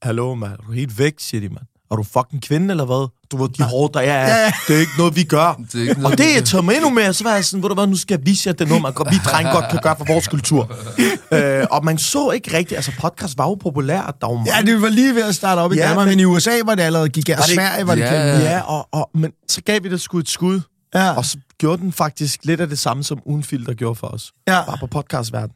Hallo, 0.02 0.34
mand. 0.34 0.52
Er 0.52 0.56
du 0.56 0.72
helt 0.72 0.98
væk, 0.98 1.14
siger 1.18 1.40
de, 1.40 1.48
mand. 1.48 1.66
Er 1.90 1.96
du 1.96 2.02
fucking 2.02 2.42
kvinde, 2.42 2.70
eller 2.70 2.84
hvad? 2.84 3.08
Du 3.32 3.36
ved, 3.42 3.48
de 3.48 3.62
hårde, 3.62 3.92
der 3.94 4.00
er. 4.00 4.28
Ja. 4.44 4.52
Det 4.68 4.76
er 4.76 4.80
ikke 4.80 4.92
noget, 4.98 5.16
vi 5.16 5.24
gør. 5.24 5.60
Det 5.72 5.74
er 5.74 5.80
ikke 5.88 6.00
noget, 6.00 6.12
og 6.12 6.18
det, 6.18 6.44
tager 6.44 6.62
mig 6.62 6.74
endnu 6.74 6.90
mere, 6.90 7.14
så 7.14 7.24
var 7.24 7.34
jeg 7.34 7.44
sådan, 7.44 7.62
ved 7.62 7.68
du 7.68 7.74
hvad, 7.74 7.86
nu 7.86 7.96
skal 7.96 8.16
jeg 8.18 8.26
vise 8.26 8.46
jer, 8.46 8.52
at 8.52 8.58
det 8.58 8.64
er 8.64 8.68
noget, 8.68 8.82
man 8.82 8.92
godt, 8.92 9.10
vi 9.10 9.16
drenge 9.24 9.52
godt 9.52 9.64
kan 9.70 9.80
gøre 9.82 9.96
for 9.98 10.04
vores 10.04 10.28
kultur. 10.28 10.72
øh, 11.34 11.66
og 11.70 11.84
man 11.84 11.98
så 11.98 12.30
ikke 12.30 12.56
rigtigt, 12.56 12.76
altså 12.76 12.92
podcast 13.00 13.38
var 13.38 13.44
jo 13.48 13.54
populært. 13.54 14.14
Der 14.20 14.26
var 14.26 14.34
mange 14.34 14.56
Ja, 14.56 14.62
det 14.62 14.82
var 14.82 14.88
lige 14.88 15.14
ved 15.14 15.22
at 15.22 15.34
starte 15.34 15.58
op 15.58 15.72
i 15.72 15.76
Ja, 15.76 15.88
Danmark, 15.88 16.06
men- 16.06 16.12
men 16.16 16.20
i 16.20 16.24
USA 16.24 16.50
var 16.64 16.74
det 16.74 16.82
allerede 16.82 17.08
gik, 17.08 17.28
og 17.28 17.44
Sverige 17.44 17.86
var 17.86 17.94
det 17.94 18.02
Ja, 18.02 18.08
kæmpe. 18.10 18.44
Ja, 18.48 18.60
og, 18.60 18.88
og, 18.92 19.10
men 19.14 19.32
så 19.48 19.60
gav 19.62 19.82
vi 19.82 19.88
det 19.88 20.00
sgu 20.00 20.18
et 20.18 20.28
skud. 20.28 20.60
Ja. 20.94 21.10
Og 21.16 21.24
så 21.24 21.38
gjorde 21.58 21.82
den 21.82 21.92
faktisk 21.92 22.40
lidt 22.44 22.60
af 22.60 22.68
det 22.68 22.78
samme, 22.78 23.04
som 23.04 23.18
Uden 23.26 23.42
Filter 23.44 23.74
gjorde 23.74 23.94
for 23.94 24.06
os. 24.06 24.32
Ja. 24.48 24.64
Bare 24.66 24.76
på 24.80 24.86
podcastverden. 24.86 25.50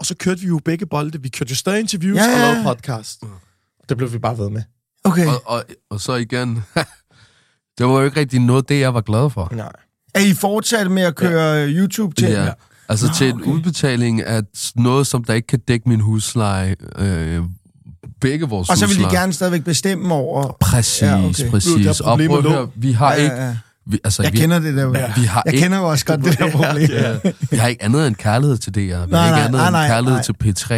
Og 0.00 0.06
så 0.06 0.14
kørte 0.14 0.40
vi 0.40 0.46
jo 0.46 0.60
begge 0.64 0.86
bolde. 0.86 1.22
Vi 1.22 1.28
kørte 1.28 1.50
jo 1.50 1.56
stadig 1.56 1.80
interviews 1.80 2.16
Ja, 2.18 2.24
ja, 2.24 2.32
og 2.32 2.38
lavede 2.38 2.64
podcast. 2.64 3.20
Det 3.88 3.96
blev 3.96 4.12
vi 4.12 4.18
bare 4.18 4.38
ved 4.38 4.50
med. 4.50 4.62
Okay. 5.04 5.26
Og, 5.26 5.42
og, 5.46 5.64
og 5.90 6.00
så 6.00 6.14
igen, 6.14 6.64
det 7.80 7.88
var 7.88 7.94
jo 7.98 8.04
ikke 8.04 8.20
rigtig 8.20 8.40
noget, 8.40 8.68
det 8.68 8.80
jeg 8.80 8.94
var 8.94 9.00
glad 9.00 9.30
for. 9.30 9.52
Nej. 9.56 9.72
Er 10.14 10.20
I 10.20 10.34
fortsat 10.34 10.90
med 10.90 11.02
at 11.02 11.14
køre 11.14 11.54
ja. 11.54 11.66
YouTube 11.68 12.14
til? 12.14 12.28
Ja. 12.28 12.48
Altså 12.88 13.06
Nå, 13.06 13.12
til 13.12 13.28
en 13.28 13.34
okay. 13.40 13.50
udbetaling 13.50 14.22
af 14.22 14.42
noget, 14.76 15.06
som 15.06 15.24
der 15.24 15.34
ikke 15.34 15.46
kan 15.46 15.58
dække 15.68 15.88
min 15.88 16.00
husleje. 16.00 16.76
Øh, 16.98 17.42
begge 18.20 18.48
vores 18.48 18.68
Og 18.70 18.76
så 18.76 18.86
vil 18.86 18.94
husleje. 18.96 19.10
de 19.14 19.16
gerne 19.16 19.32
stadigvæk 19.32 19.64
bestemme 19.64 20.14
over... 20.14 20.56
Præcis, 20.60 21.02
Ja, 21.02 21.16
ja, 21.16 21.26
okay. 21.28 21.50
præcis. 21.50 22.00
Og 22.00 22.06
problemet 22.08 22.30
prøv 22.42 22.52
at 22.52 22.56
høre, 22.58 22.68
vi 22.76 22.92
har 22.92 23.12
Ja, 23.12 23.16
ikke... 23.22 23.34
ja, 23.34 23.46
ja. 23.48 23.56
Vi, 23.86 23.98
altså, 24.04 24.22
Jeg 24.22 24.32
vi, 24.32 24.38
kender 24.38 24.58
det 24.58 24.76
der. 24.76 24.88
vi 25.20 25.24
har 25.26 25.42
Jeg 25.46 25.54
ikke, 25.54 25.62
kender 25.64 25.78
jo 25.78 25.88
også 25.88 26.04
godt 26.04 26.24
det 26.24 26.38
der 26.38 26.50
problem. 26.56 26.90
Ja, 26.90 27.10
ja. 27.24 27.30
vi 27.50 27.56
har 27.56 27.68
ikke 27.68 27.82
andet 27.84 28.06
end 28.06 28.14
kærlighed 28.16 28.56
til 28.58 28.74
DR. 28.74 28.78
Vi 28.78 28.88
har 28.88 29.06
Nej, 29.06 29.26
ikke 29.26 29.34
nej, 29.34 29.40
andet 29.44 29.52
nej, 29.52 29.66
end 29.68 29.72
nej, 29.72 29.88
kærlighed 29.88 30.14
nej. 30.16 30.22
til 30.22 30.34
P3. 30.44 30.74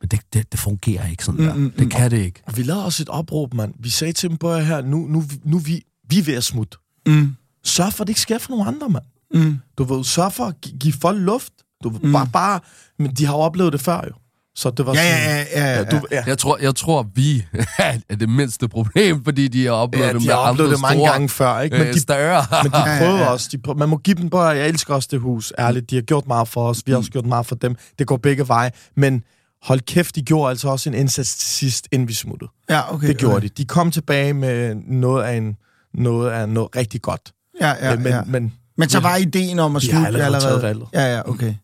Men 0.00 0.08
det, 0.10 0.20
det, 0.32 0.52
det 0.52 0.60
fungerer 0.60 1.08
ikke 1.10 1.24
sådan 1.24 1.46
der. 1.46 1.54
Mm, 1.54 1.60
mm, 1.60 1.70
Det 1.78 1.90
kan 1.90 2.10
det 2.10 2.18
ikke. 2.18 2.42
Og 2.46 2.56
vi 2.56 2.62
lavede 2.62 2.84
også 2.84 3.02
et 3.02 3.08
opråb, 3.08 3.54
mand. 3.54 3.74
Vi 3.80 3.90
sagde 3.90 4.12
til 4.12 4.28
dem, 4.28 4.36
på 4.36 4.56
her, 4.58 4.82
nu, 4.82 4.96
nu, 5.08 5.24
nu 5.44 5.58
vi, 5.58 5.82
vi 6.08 6.18
er 6.18 6.22
ved 6.22 6.34
at 6.34 6.44
smutte. 6.44 6.78
Mm. 7.06 7.36
Sørg 7.64 7.92
for, 7.92 8.02
at 8.04 8.06
det 8.06 8.10
ikke 8.10 8.20
sker 8.20 8.38
for 8.38 8.50
nogen 8.50 8.68
andre, 8.68 8.88
mand. 8.88 9.04
Mm. 9.34 9.58
Du 9.78 9.84
ved, 9.84 10.04
sørg 10.04 10.32
for 10.32 10.44
at 10.44 10.54
gi- 10.62 10.76
give 10.80 10.94
folk 11.00 11.18
luft. 11.20 11.52
Du 11.84 11.88
ved, 11.88 12.00
mm. 12.00 12.12
bare, 12.12 12.28
bare, 12.32 12.60
men 12.98 13.10
de 13.14 13.26
har 13.26 13.32
jo 13.32 13.38
oplevet 13.40 13.72
det 13.72 13.80
før, 13.80 13.96
jo. 14.06 14.12
Så 14.54 14.70
det 14.70 14.86
var 14.86 14.94
Ja, 14.94 15.00
sådan... 15.00 15.46
ja, 15.54 15.60
ja, 15.60 15.72
ja, 15.74 15.78
ja. 15.78 15.84
du, 15.84 16.06
ja. 16.10 16.22
Jeg 16.26 16.38
tror, 16.38 16.58
jeg 16.62 16.74
tror 16.74 17.06
vi 17.14 17.44
er 18.08 18.16
det 18.20 18.28
mindste 18.28 18.68
problem, 18.68 19.24
fordi 19.24 19.48
de 19.48 19.64
har 19.64 19.72
oplevet 19.72 20.06
Ja, 20.06 20.12
det 20.12 20.20
de 20.20 20.26
med 20.26 20.34
har 20.34 20.40
oplevet 20.40 20.68
andre 20.68 20.74
det 20.76 20.82
mange 20.82 20.98
store, 21.00 21.10
gange 21.12 21.28
før, 21.28 21.60
ikke? 21.60 21.78
Men 21.78 21.86
øh, 21.86 21.94
de, 21.94 22.00
større. 22.00 22.44
men 22.62 22.72
de 22.72 22.78
Ja, 22.86 22.90
ja, 22.92 22.98
prøver 22.98 23.18
ja. 23.18 23.26
også. 23.30 23.48
De 23.52 23.58
prøver, 23.58 23.78
man 23.78 23.88
må 23.88 23.96
give 23.96 24.16
dem 24.16 24.30
bare... 24.30 24.46
Jeg 24.48 24.68
elsker 24.68 24.94
også 24.94 25.08
det 25.12 25.20
hus, 25.20 25.52
ærligt. 25.58 25.90
De 25.90 25.94
har 25.94 26.02
gjort 26.02 26.26
meget 26.26 26.48
for 26.48 26.68
os. 26.68 26.82
Vi 26.86 26.92
har 26.92 26.98
også 26.98 27.10
gjort 27.10 27.26
meget 27.26 27.46
for 27.46 27.54
dem. 27.54 27.76
Det 27.98 28.06
går 28.06 28.16
begge 28.16 28.48
veje. 28.48 28.70
Men 28.96 29.22
hold 29.62 29.80
kæft, 29.80 30.14
de 30.14 30.22
gjorde 30.22 30.50
altså 30.50 30.68
også 30.68 30.88
en 30.90 30.94
indsats 30.94 31.36
til 31.36 31.48
sidst, 31.48 31.88
inden 31.92 32.08
vi 32.08 32.12
smuttede. 32.12 32.50
ja, 32.70 32.94
okay. 32.94 33.08
Det 33.08 33.18
gjorde 33.18 33.36
okay. 33.36 33.48
de. 33.48 33.62
De 33.62 33.64
kom 33.64 33.90
tilbage 33.90 34.32
med 34.34 34.74
noget 34.74 35.22
af, 35.24 35.36
en, 35.36 35.56
noget 35.96 36.30
af 36.30 36.48
noget 36.48 36.76
rigtig 36.76 37.02
godt. 37.02 37.32
Ja, 37.60 37.68
ja, 37.68 37.92
Øh, 37.92 37.98
men, 37.98 38.06
ja. 38.12 38.22
men 38.24 38.54
Men 38.76 38.88
så 38.88 39.00
var 39.00 39.16
ideen 39.16 39.58
om 39.58 39.76
at 39.76 39.82
slutte 39.82 40.06
allerede 40.06 40.24
allerede. 40.26 40.50
taget 40.50 40.62
valget. 40.62 40.88
Ja, 40.92 41.14
ja, 41.16 41.28
okay. 41.30 41.54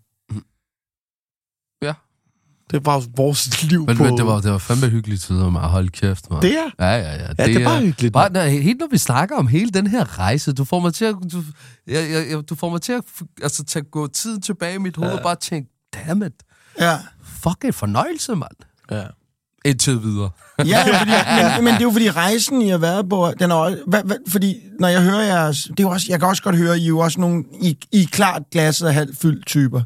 det 2.70 2.86
var 2.86 3.02
vores 3.16 3.62
liv 3.70 3.86
Men, 3.86 3.96
på... 3.96 4.02
men 4.04 4.16
det 4.16 4.26
var, 4.26 4.40
det 4.40 4.50
var 4.52 4.58
fandme 4.58 4.88
hyggeligt 4.88 5.22
tider 5.22 5.50
med 5.50 5.60
at 5.60 5.68
holde 5.68 5.88
kæft, 5.88 6.30
man. 6.30 6.42
Det 6.42 6.58
er. 6.58 6.70
Ja, 6.78 6.86
ja, 6.86 7.14
ja. 7.14 7.28
Ja, 7.38 7.46
det 7.46 7.56
er 7.56 7.64
bare 7.64 7.80
hyggeligt. 7.80 8.12
Bare, 8.12 8.32
når, 8.32 8.40
helt 8.42 8.80
når 8.80 8.86
vi 8.90 8.98
snakker 8.98 9.36
om 9.36 9.46
hele 9.46 9.70
den 9.70 9.86
her 9.86 10.18
rejse, 10.18 10.52
du 10.52 10.64
får 10.64 10.80
mig 10.80 10.94
til 10.94 11.04
at, 11.04 11.14
du, 11.32 11.42
jeg, 11.86 12.10
jeg, 12.10 12.26
jeg- 12.30 12.48
du 12.50 12.54
får 12.54 12.70
mig 12.70 12.82
til 12.82 12.92
at 12.92 13.02
altså, 13.42 13.64
tage, 13.64 13.82
gå 13.84 14.06
tiden 14.06 14.42
tilbage 14.42 14.74
i 14.74 14.78
mit 14.78 14.96
hoved 14.96 15.10
ja. 15.10 15.16
og 15.16 15.22
bare 15.22 15.36
tænke, 15.36 15.70
dammit, 16.06 16.32
Ja. 16.80 16.98
fuck 17.24 17.64
en 17.64 17.72
fornøjelse, 17.72 18.34
mand. 18.36 18.56
Ja. 18.90 19.04
Indtil 19.64 20.02
videre. 20.02 20.30
Ja, 20.66 20.98
fordi, 21.00 21.10
men, 21.56 21.64
men 21.64 21.74
det 21.74 21.80
er 21.80 21.84
jo 21.84 21.90
fordi 21.90 22.10
rejsen, 22.10 22.62
I 22.62 22.68
har 22.68 22.78
været 22.78 23.08
på, 23.08 23.32
den 23.40 23.50
er 23.50 23.54
også, 23.54 23.78
hvad, 23.86 24.02
hvad, 24.04 24.16
fordi 24.28 24.56
når 24.80 24.88
jeg 24.88 25.02
hører 25.02 25.20
jeres, 25.22 25.62
det 25.62 25.80
er 25.80 25.84
jo 25.84 25.90
også, 25.90 26.06
jeg 26.10 26.18
kan 26.20 26.28
også 26.28 26.42
godt 26.42 26.56
høre, 26.56 26.78
I 26.78 26.82
er 26.82 26.88
jo 26.88 26.98
også 26.98 27.20
nogle, 27.20 27.44
I, 27.62 27.78
I 27.92 28.02
er 28.02 28.06
klart 28.06 28.42
glasset 28.52 28.86
af 28.86 28.94
halvt 28.94 29.18
fyldt 29.18 29.46
typer. 29.46 29.80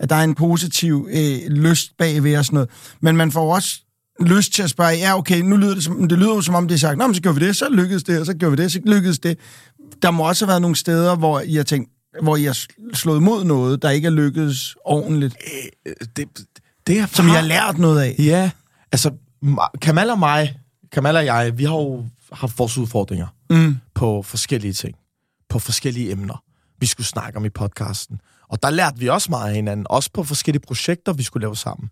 At 0.00 0.10
der 0.10 0.16
er 0.16 0.24
en 0.24 0.34
positiv 0.34 1.08
øh, 1.12 1.38
lyst 1.50 1.90
bagved 1.98 2.36
og 2.38 2.44
sådan 2.44 2.54
noget. 2.54 2.70
Men 3.02 3.16
man 3.16 3.32
får 3.32 3.54
også 3.54 3.80
lyst 4.20 4.52
til 4.52 4.62
at 4.62 4.70
spørge, 4.70 4.90
ja 4.92 5.18
okay, 5.18 5.40
nu 5.40 5.56
lyder 5.56 5.74
det 5.74 5.84
som, 5.84 6.08
det 6.08 6.18
lyder 6.18 6.34
jo 6.34 6.40
som 6.40 6.54
om 6.54 6.68
det 6.68 6.74
er 6.74 6.78
sagt, 6.78 6.98
nå, 6.98 7.06
men 7.06 7.14
så 7.14 7.22
gør 7.22 7.32
vi 7.32 7.46
det, 7.46 7.56
så 7.56 7.68
lykkedes 7.70 8.02
det, 8.02 8.20
og 8.20 8.26
så 8.26 8.34
gør 8.34 8.50
vi 8.50 8.56
det, 8.56 8.72
så 8.72 8.80
lykkedes 8.86 9.18
det. 9.18 9.38
Der 10.02 10.10
må 10.10 10.28
også 10.28 10.44
have 10.44 10.48
været 10.48 10.62
nogle 10.62 10.76
steder, 10.76 11.16
hvor 11.16 11.40
I 11.40 11.54
har 11.54 11.62
tænkt, 11.62 11.90
hvor 12.22 12.36
I 12.36 12.44
har 12.44 12.52
sl- 12.52 12.94
slået 12.94 13.22
mod 13.22 13.44
noget, 13.44 13.82
der 13.82 13.90
ikke 13.90 14.06
er 14.06 14.10
lykkedes 14.10 14.76
ordentligt, 14.84 15.36
Øh, 15.86 15.94
Det, 16.16 16.28
det 16.86 16.98
er 16.98 17.06
som 17.12 17.26
I 17.26 17.30
har 17.30 17.40
lært 17.40 17.78
noget 17.78 18.00
af. 18.00 18.14
Ja, 18.18 18.50
altså 18.92 19.10
Ma- 19.44 19.78
Kamal 19.82 20.10
og 20.10 20.18
mig, 20.18 20.58
Kamal 20.92 21.16
og 21.16 21.24
jeg, 21.24 21.58
vi 21.58 21.64
har 21.64 21.74
jo 21.74 22.04
haft 22.32 22.58
vores 22.58 22.78
udfordringer 22.78 23.26
Mm. 23.50 23.76
på 23.94 24.22
forskellige 24.22 24.72
ting, 24.72 24.94
på 25.48 25.58
forskellige 25.58 26.12
emner, 26.12 26.42
vi 26.80 26.86
skulle 26.86 27.06
snakke 27.06 27.36
om 27.38 27.44
i 27.44 27.48
podcasten. 27.48 28.20
Og 28.48 28.62
der 28.62 28.70
lærte 28.70 28.98
vi 28.98 29.08
også 29.08 29.30
meget 29.30 29.48
af 29.48 29.54
hinanden, 29.54 29.86
også 29.90 30.10
på 30.14 30.22
forskellige 30.24 30.62
projekter, 30.66 31.12
vi 31.12 31.22
skulle 31.22 31.44
lave 31.44 31.56
sammen. 31.56 31.90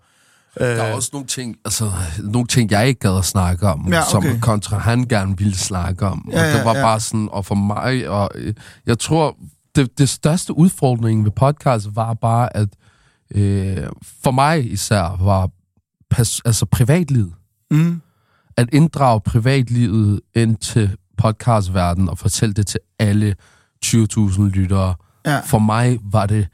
Der 0.59 0.65
er 0.67 0.95
også 0.95 1.11
nogle 1.13 1.27
ting, 1.27 1.57
altså, 1.65 1.91
nogle 2.19 2.47
ting, 2.47 2.71
jeg 2.71 2.89
ikke 2.89 3.01
gad 3.01 3.19
at 3.19 3.25
snakke 3.25 3.67
om, 3.69 3.89
Ja, 3.89 3.97
ja, 3.97 4.17
okay. 4.17 4.31
som 4.31 4.41
kontra 4.41 4.79
han 4.79 5.05
gerne 5.09 5.39
ville 5.39 5.57
snakke 5.57 6.07
om. 6.07 6.29
Ja, 6.33 6.41
og 6.41 6.47
det 6.47 6.59
ja, 6.59 6.65
var 6.65 6.75
ja. 6.77 6.83
bare 6.83 7.01
sådan, 7.01 7.29
og 7.33 7.45
for 7.47 7.55
mig, 7.55 8.09
og 8.09 8.31
øh, 8.35 8.55
jeg 8.87 8.99
tror, 8.99 9.37
det, 9.77 9.99
det 9.99 10.09
største 10.09 10.53
udfordring 10.57 11.25
ved 11.25 11.31
podcast 11.31 11.87
var 11.97 12.15
bare, 12.15 12.57
at 12.57 12.69
øh, 13.31 13.87
for 14.23 14.31
mig 14.31 14.73
især 14.73 15.17
var 15.21 15.51
pas, 16.11 16.41
altså 16.45 16.67
privatlivet. 16.67 17.33
Mm. 17.71 18.01
At 18.57 18.69
inddrage 18.73 19.21
privatlivet 19.21 20.21
ind 20.35 20.57
til 20.57 20.97
podcastverdenen 21.19 22.09
og 22.09 22.19
fortælle 22.19 22.53
det 22.53 22.67
til 22.67 22.81
alle 22.99 23.35
20.000 23.85 24.43
lyttere. 24.43 24.95
Ja. 25.27 25.41
For 25.41 25.59
mig 25.59 25.99
var 26.03 26.27
det 26.27 26.49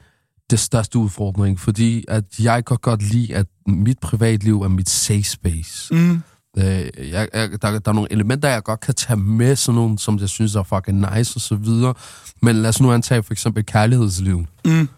det 0.49 0.59
største 0.59 0.99
udfordring, 0.99 1.59
fordi 1.59 2.05
at 2.07 2.23
jeg 2.39 2.65
kan 2.65 2.77
godt 2.81 3.03
lide, 3.11 3.35
at 3.35 3.45
mit 3.67 3.99
privatliv 3.99 4.61
er 4.61 4.67
mit 4.67 4.89
safe 4.89 5.23
space. 5.23 5.93
Mm. 5.93 6.21
Øh, 6.57 6.63
jeg, 6.63 7.27
jeg, 7.33 7.49
der, 7.61 7.79
der 7.79 7.79
er 7.85 7.93
nogle 7.93 8.11
elementer, 8.11 8.49
jeg 8.49 8.63
godt 8.63 8.79
kan 8.79 8.93
tage 8.93 9.17
med, 9.17 9.55
sådan 9.55 9.75
nogle, 9.75 9.99
som 9.99 10.19
jeg 10.19 10.29
synes 10.29 10.55
er 10.55 10.63
fucking 10.63 11.05
nice 11.15 11.37
og 11.37 11.41
så 11.41 11.55
videre. 11.55 11.93
Men 12.41 12.55
lad 12.55 12.69
os 12.69 12.81
nu 12.81 12.91
antage 12.91 13.23
for 13.23 13.33
eksempel 13.33 13.65
kærlighedsliv. 13.65 14.45
Mm. 14.65 14.89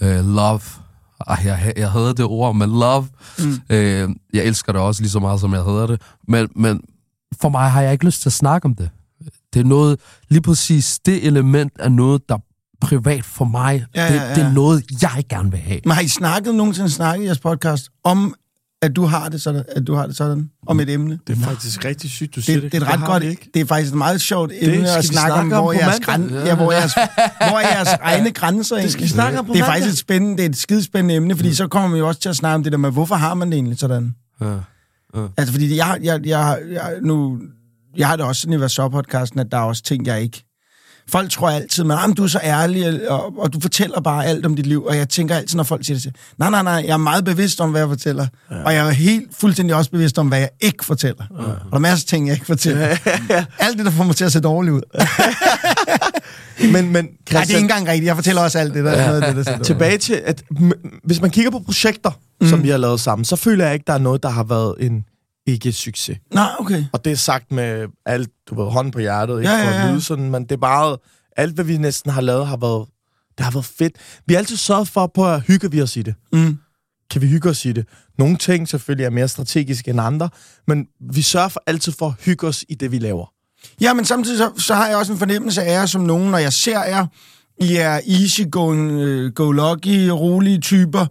Øh, 0.00 0.24
love. 0.24 0.60
Ej, 1.26 1.38
jeg, 1.44 1.72
jeg 1.76 1.90
havde 1.90 2.14
det 2.14 2.24
ord, 2.24 2.56
men 2.56 2.70
love. 2.70 3.08
Mm. 3.38 3.60
Øh, 3.70 4.08
jeg 4.32 4.44
elsker 4.44 4.72
det 4.72 4.80
også 4.80 5.02
lige 5.02 5.10
så 5.10 5.18
meget, 5.18 5.40
som 5.40 5.52
jeg 5.52 5.62
hedder 5.62 5.86
det. 5.86 6.02
Men, 6.28 6.48
men 6.56 6.80
for 7.40 7.48
mig 7.48 7.70
har 7.70 7.82
jeg 7.82 7.92
ikke 7.92 8.04
lyst 8.04 8.22
til 8.22 8.28
at 8.28 8.32
snakke 8.32 8.66
om 8.66 8.74
det. 8.74 8.90
Det 9.54 9.60
er 9.60 9.64
noget, 9.64 10.00
lige 10.28 10.42
præcis 10.42 10.98
det 11.06 11.26
element 11.26 11.72
er 11.78 11.88
noget, 11.88 12.28
der 12.28 12.34
er 12.34 12.40
privat 12.80 13.24
for 13.24 13.44
mig. 13.44 13.86
Ja, 13.94 14.08
det, 14.08 14.14
ja, 14.14 14.22
ja. 14.22 14.34
det 14.34 14.42
er 14.44 14.52
noget, 14.52 14.84
jeg 15.02 15.24
gerne 15.28 15.50
vil 15.50 15.60
have. 15.60 15.80
Men 15.84 15.92
har 15.92 16.00
I 16.00 16.08
snakket 16.08 16.54
nogensinde 16.54 16.90
snakket 16.90 17.22
i 17.22 17.26
jeres 17.26 17.38
podcast 17.38 17.88
om, 18.04 18.34
at 18.82 18.96
du 18.96 19.04
har 19.04 19.28
det 19.28 19.42
sådan, 19.42 19.64
at 19.68 19.86
du 19.86 19.94
har 19.94 20.06
det 20.06 20.16
sådan 20.16 20.50
om 20.66 20.80
et 20.80 20.90
emne? 20.90 21.18
Det 21.26 21.38
er 21.38 21.40
faktisk 21.40 21.84
rigtig 21.84 22.10
sygt, 22.10 22.34
du 22.34 22.40
siger 22.40 22.56
Det, 22.56 22.62
det. 22.62 22.72
det 22.72 22.82
er 22.82 22.86
et 22.86 23.00
ret 23.00 23.06
godt, 23.06 23.22
vi 23.22 23.28
ikke. 23.28 23.50
det 23.54 23.60
er 23.60 23.66
faktisk 23.66 23.92
et 23.92 23.98
meget 23.98 24.20
sjovt 24.20 24.52
emne 24.60 24.90
at 24.90 25.04
snakke 25.04 25.32
om, 25.34 25.40
om 25.40 25.48
hvor 25.48 25.72
på 25.72 25.72
jeres, 25.72 26.00
græn, 26.00 26.30
ja, 26.30 26.54
hvor, 26.54 26.72
jeres, 26.72 26.94
hvor 26.94 27.58
er 27.58 27.76
jeres 27.76 27.88
egne 28.02 28.30
grænser 28.32 28.76
Det 28.76 28.92
skal 28.92 29.04
vi 29.04 29.08
snakke 29.08 29.38
om 29.38 29.46
på 29.46 29.52
Det 29.52 29.60
er 29.60 29.64
faktisk 29.64 29.92
et 29.92 29.98
spændende, 29.98 30.36
det 30.36 30.44
er 30.44 30.48
et 30.48 30.56
skidespændende 30.56 31.14
emne, 31.14 31.36
fordi 31.36 31.54
så 31.54 31.68
kommer 31.68 31.92
vi 31.92 31.98
jo 31.98 32.08
også 32.08 32.20
til 32.20 32.28
at 32.28 32.36
snakke 32.36 32.54
om 32.54 32.62
det 32.62 32.72
der 32.72 32.78
med, 32.78 32.90
hvorfor 32.90 33.14
har 33.14 33.34
man 33.34 33.48
det 33.48 33.54
egentlig 33.54 33.78
sådan? 33.78 34.14
Ja. 34.40 34.56
Altså, 35.36 35.52
fordi 35.52 35.76
jeg, 35.76 35.98
jeg, 36.02 36.26
jeg, 36.26 36.58
jeg, 36.70 36.94
nu, 37.02 37.38
jeg 37.96 38.08
har 38.08 38.16
det 38.16 38.24
også 38.24 38.40
sådan 38.40 38.52
i 38.60 38.64
Verso-podcasten, 38.64 39.40
at 39.40 39.46
der 39.52 39.58
er 39.58 39.62
også 39.62 39.82
ting, 39.82 40.06
jeg 40.06 40.22
ikke... 40.22 40.44
Folk 41.10 41.30
tror 41.30 41.50
altid, 41.50 41.84
men 41.84 41.96
ah, 42.00 42.16
du 42.16 42.24
er 42.24 42.26
så 42.26 42.40
ærlig, 42.42 43.10
og, 43.10 43.38
og 43.38 43.52
du 43.52 43.60
fortæller 43.60 44.00
bare 44.00 44.26
alt 44.26 44.46
om 44.46 44.56
dit 44.56 44.66
liv. 44.66 44.84
Og 44.84 44.96
jeg 44.96 45.08
tænker 45.08 45.36
altid, 45.36 45.56
når 45.56 45.64
folk 45.64 45.84
siger 45.84 45.94
det 45.94 46.02
til, 46.02 46.12
nej, 46.38 46.50
nej, 46.50 46.62
nej, 46.62 46.84
jeg 46.86 46.92
er 46.92 46.96
meget 46.96 47.24
bevidst 47.24 47.60
om, 47.60 47.70
hvad 47.70 47.80
jeg 47.80 47.88
fortæller. 47.88 48.26
Ja. 48.50 48.62
Og 48.64 48.74
jeg 48.74 48.86
er 48.86 48.90
helt 48.90 49.30
fuldstændig 49.40 49.76
også 49.76 49.90
bevidst 49.90 50.18
om, 50.18 50.28
hvad 50.28 50.38
jeg 50.38 50.48
ikke 50.60 50.84
fortæller. 50.84 51.24
Ja. 51.38 51.44
Og 51.44 51.70
der 51.70 51.76
er 51.76 51.78
masser 51.78 52.04
af 52.04 52.08
ting, 52.08 52.26
jeg 52.26 52.34
ikke 52.34 52.46
fortæller. 52.46 52.96
Ja. 53.30 53.44
Alt 53.58 53.76
det, 53.76 53.86
der 53.86 53.92
får 53.92 54.04
mig 54.04 54.16
til 54.16 54.24
at 54.24 54.32
se 54.32 54.40
dårligt 54.40 54.74
ud. 54.74 54.82
Men, 56.72 56.72
men 56.72 56.92
Nej, 56.92 57.02
det 57.02 57.02
er 57.02 57.34
Christian, 57.34 57.58
ikke 57.58 57.72
engang 57.72 57.88
rigtigt. 57.88 58.06
Jeg 58.06 58.16
fortæller 58.16 58.42
også 58.42 58.58
alt 58.58 58.74
det, 58.74 58.84
der 58.84 58.90
er 58.90 59.06
noget 59.06 59.22
af 59.22 59.34
det, 59.34 59.46
der 59.46 59.58
tilbage 59.58 59.98
til, 59.98 60.22
at 60.24 60.42
hvis 61.04 61.20
man 61.20 61.30
kigger 61.30 61.50
på 61.50 61.58
projekter, 61.58 62.10
mm. 62.40 62.48
som 62.48 62.62
vi 62.62 62.68
har 62.68 62.76
lavet 62.76 63.00
sammen, 63.00 63.24
så 63.24 63.36
føler 63.36 63.64
jeg 63.64 63.74
ikke, 63.74 63.84
der 63.86 63.92
er 63.92 63.98
noget, 63.98 64.22
der 64.22 64.28
har 64.28 64.44
været 64.44 64.74
en 64.78 65.04
ikke-succes. 65.46 66.18
Nej, 66.34 66.50
okay. 66.58 66.84
Og 66.92 67.04
det 67.04 67.12
er 67.12 67.16
sagt 67.16 67.52
med 67.52 67.86
alt, 68.06 68.30
du 68.50 68.62
ved, 68.62 68.70
hånden 68.70 68.90
på 68.90 68.98
hjertet, 68.98 69.38
ikke 69.38 69.50
Ja, 69.50 69.58
ja, 69.58 69.64
ja, 69.64 69.82
for 69.82 69.86
at 69.86 69.92
lyde 69.92 70.00
sådan, 70.00 70.30
men 70.30 70.42
det 70.42 70.52
er 70.52 70.56
bare, 70.56 70.96
alt 71.36 71.54
hvad 71.54 71.64
vi 71.64 71.76
næsten 71.76 72.10
har 72.10 72.20
lavet, 72.20 72.46
har 72.46 72.56
været, 72.56 72.86
det 73.38 73.44
har 73.44 73.52
været 73.52 73.64
fedt. 73.64 73.92
Vi 74.26 74.34
har 74.34 74.38
altid 74.38 74.56
sørget 74.56 74.88
for, 74.88 75.06
på 75.06 75.26
at 75.28 75.42
hygge 75.42 75.70
vi 75.70 75.82
os 75.82 75.96
i 75.96 76.02
det. 76.02 76.14
Mm. 76.32 76.58
Kan 77.10 77.22
vi 77.22 77.26
hygge 77.26 77.48
os 77.48 77.64
i 77.64 77.72
det? 77.72 77.86
Nogle 78.18 78.36
ting 78.36 78.68
selvfølgelig 78.68 79.04
er 79.04 79.10
mere 79.10 79.28
strategiske 79.28 79.90
end 79.90 80.00
andre, 80.00 80.28
men 80.66 80.86
vi 81.12 81.22
sørger 81.22 81.48
for 81.48 81.62
altid 81.66 81.92
for 81.98 82.06
at 82.06 82.14
hygge 82.24 82.46
os 82.46 82.64
i 82.68 82.74
det, 82.74 82.92
vi 82.92 82.98
laver. 82.98 83.32
Ja, 83.80 83.94
men 83.94 84.04
samtidig 84.04 84.38
så, 84.38 84.52
så 84.58 84.74
har 84.74 84.86
jeg 84.86 84.96
også 84.96 85.12
en 85.12 85.18
fornemmelse 85.18 85.62
af 85.62 85.72
jer 85.72 85.86
som 85.86 86.02
nogen, 86.02 86.30
når 86.30 86.38
jeg 86.38 86.52
ser 86.52 86.84
jer, 86.84 87.06
I 87.60 87.76
er 87.76 88.00
easy-going, 88.06 88.92
uh, 88.92 89.32
go-lucky, 89.32 90.08
rolige 90.08 90.60
typer, 90.60 91.06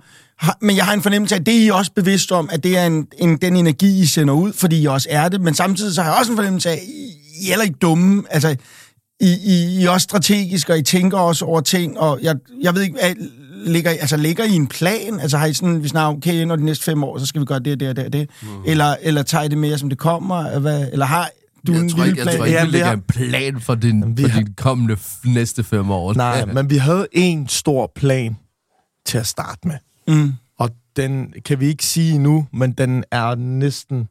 men 0.62 0.76
jeg 0.76 0.86
har 0.86 0.94
en 0.94 1.02
fornemmelse 1.02 1.36
af, 1.36 1.40
at 1.40 1.46
det 1.46 1.56
er 1.62 1.66
I 1.66 1.70
også 1.70 1.92
bevidst 1.96 2.32
om, 2.32 2.50
at 2.52 2.64
det 2.64 2.78
er 2.78 2.86
en, 2.86 3.08
en, 3.18 3.38
den 3.38 3.56
energi, 3.56 4.00
I 4.02 4.06
sender 4.06 4.34
ud, 4.34 4.54
fordi 4.54 4.82
I 4.82 4.86
også 4.86 5.08
er 5.12 5.30
det, 5.30 5.42
men 5.42 5.54
samtidig 5.54 5.96
så 5.96 6.02
har 6.02 6.10
jeg 6.12 6.20
også 6.20 6.32
en 6.32 6.36
fornemmelse 6.38 6.70
af, 6.70 6.74
at 6.74 6.80
I, 6.84 7.14
I 7.42 7.46
er 7.46 7.48
heller 7.50 7.64
ikke 7.64 7.78
dumme, 7.82 8.24
altså, 8.30 8.56
I, 9.22 9.28
I, 9.46 9.80
I 9.80 9.84
er 9.86 9.90
også 9.90 10.04
strategiske, 10.04 10.74
og 10.74 10.80
I 10.80 10.82
tænker 10.82 11.18
også 11.18 11.46
over 11.46 11.62
ting, 11.62 12.00
og 12.00 12.20
jeg, 12.22 12.36
jeg 12.62 12.76
ved 12.76 12.82
ikke, 12.82 13.02
at, 13.02 13.18
ligger, 13.66 13.92
I- 13.92 13.98
altså, 13.98 14.18
ligger 14.18 14.44
I 14.44 14.52
en 14.54 14.68
plan? 14.68 15.20
Altså 15.20 15.38
har 15.38 15.46
I 15.46 15.54
sådan, 15.54 15.84
vi 15.84 15.88
snakker, 15.88 16.18
okay, 16.18 16.48
for 16.48 16.56
de 16.56 16.66
næste 16.66 16.84
fem 16.86 17.04
år, 17.04 17.18
så 17.18 17.26
skal 17.26 17.42
vi 17.42 17.46
gøre 17.46 17.60
det, 17.60 17.80
det 17.80 17.90
og 17.90 17.96
det 17.96 18.06
og 18.06 18.14
det, 18.14 18.30
mm. 18.42 18.48
eller, 18.66 18.96
eller 19.02 19.24
tager 19.24 19.44
I 19.44 19.48
det 19.48 19.58
mere, 19.58 19.78
som 19.78 19.90
det 19.90 19.98
kommer? 19.98 20.60
Hvad, 20.60 20.88
eller 20.92 21.06
har 21.06 21.30
du 21.68 21.72
en 21.74 21.84
Jeg 21.84 21.92
tror 21.92 21.98
lille 22.04 22.10
ikke, 22.10 22.20
jeg 22.20 22.26
plan? 22.26 22.38
tror 22.38 22.46
ikke 22.46 22.58
Ja, 22.60 22.66
vi 22.66 22.72
lægger 22.72 22.86
har- 22.88 22.94
en 22.94 23.02
plan 23.02 23.62
for 23.62 23.76
din, 23.76 24.18
vi 24.18 24.22
for 24.22 24.30
har- 24.30 24.40
din 24.40 24.54
kommende 24.58 24.94
f- 24.94 25.32
næste 25.34 25.64
fem 25.64 25.92
år. 25.92 26.14
Nej, 26.14 26.46
men 26.46 26.70
vi 26.70 26.78
havde 26.78 27.08
en 27.12 27.48
stor 27.48 27.92
plan 27.96 28.38
til 29.06 29.18
at 29.18 29.28
starte 29.28 29.60
med. 29.68 29.76
Mm. 30.10 30.34
Og 30.58 30.70
den 30.96 31.34
kan 31.46 31.60
vi 31.60 31.68
ikke 31.68 31.86
sige 31.86 32.18
nu, 32.18 32.48
men 32.54 32.72
den 32.72 33.04
er 33.12 33.36
næsten... 33.36 34.08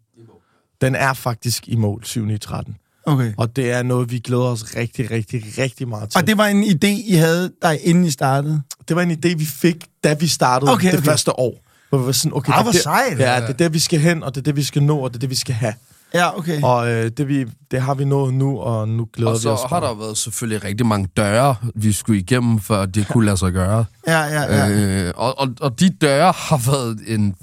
Den 0.80 0.94
er 0.94 1.12
faktisk 1.12 1.68
i 1.68 1.76
mål 1.76 2.04
7 2.04 2.30
i 2.30 2.38
13. 2.38 2.76
Okay. 3.06 3.32
Og 3.36 3.56
det 3.56 3.72
er 3.72 3.82
noget, 3.82 4.10
vi 4.10 4.18
glæder 4.18 4.42
os 4.42 4.76
rigtig, 4.76 5.10
rigtig, 5.10 5.42
rigtig 5.58 5.88
meget 5.88 6.10
til. 6.10 6.18
Og 6.18 6.26
det 6.26 6.38
var 6.38 6.46
en 6.46 6.62
idé, 6.62 6.86
I 6.86 7.14
havde, 7.14 7.52
der 7.62 7.70
inden 7.70 8.04
I 8.04 8.10
startede? 8.10 8.62
det 8.88 8.96
var 8.96 9.02
en 9.02 9.10
idé, 9.10 9.36
vi 9.36 9.44
fik, 9.44 9.86
da 10.04 10.14
vi 10.14 10.26
startede 10.26 10.72
Okay, 10.72 10.88
okay, 10.88 10.96
det 10.96 11.04
første 11.04 11.38
år. 11.38 11.54
Hvor 11.88 11.98
vi 11.98 12.06
var 12.06 12.12
sådan, 12.12 12.36
okay, 12.36 12.52
Ah, 12.52 12.62
hvor 12.62 12.72
det, 12.72 12.80
sejt. 12.80 13.18
Ja, 13.18 13.40
det 13.40 13.48
er 13.48 13.52
det, 13.52 13.72
vi 13.74 13.78
skal 13.78 14.00
hen, 14.00 14.22
og 14.22 14.34
det 14.34 14.40
er 14.40 14.44
det, 14.44 14.56
vi 14.56 14.62
skal 14.62 14.82
nå, 14.82 14.98
og 14.98 15.10
det 15.10 15.16
er 15.16 15.20
det, 15.20 15.30
vi 15.30 15.34
skal 15.34 15.54
have. 15.54 15.74
Ja, 16.14 16.38
okay. 16.38 16.62
Og 16.62 16.88
øh, 16.90 17.10
det, 17.10 17.28
vi, 17.28 17.46
det 17.70 17.80
har 17.82 17.94
vi 17.94 18.04
nået 18.04 18.34
nu, 18.34 18.58
og 18.58 18.88
nu 18.88 19.08
glæder 19.12 19.30
Og 19.30 19.36
vi 19.36 19.40
så 19.42 19.50
os. 19.50 19.60
har 19.60 19.80
meget. 19.80 19.82
der 19.82 20.04
været 20.04 20.18
selvfølgelig 20.18 20.64
rigtig 20.64 20.86
mange 20.86 21.08
døre, 21.16 21.54
vi 21.74 21.92
skulle 21.92 22.20
igennem, 22.20 22.58
før 22.60 22.86
det 22.86 23.08
kunne 23.08 23.24
lade 23.24 23.36
sig 23.36 23.52
gøre. 23.52 23.84
Ja, 24.06 24.20
ja, 24.22 24.42
ja. 24.42 24.68
Øh, 25.06 25.12
og, 25.16 25.38
og, 25.38 25.48
og 25.60 25.80
de 25.80 25.90
døre 25.90 26.32
har 26.36 26.70
været 26.70 26.98
en 27.06 27.34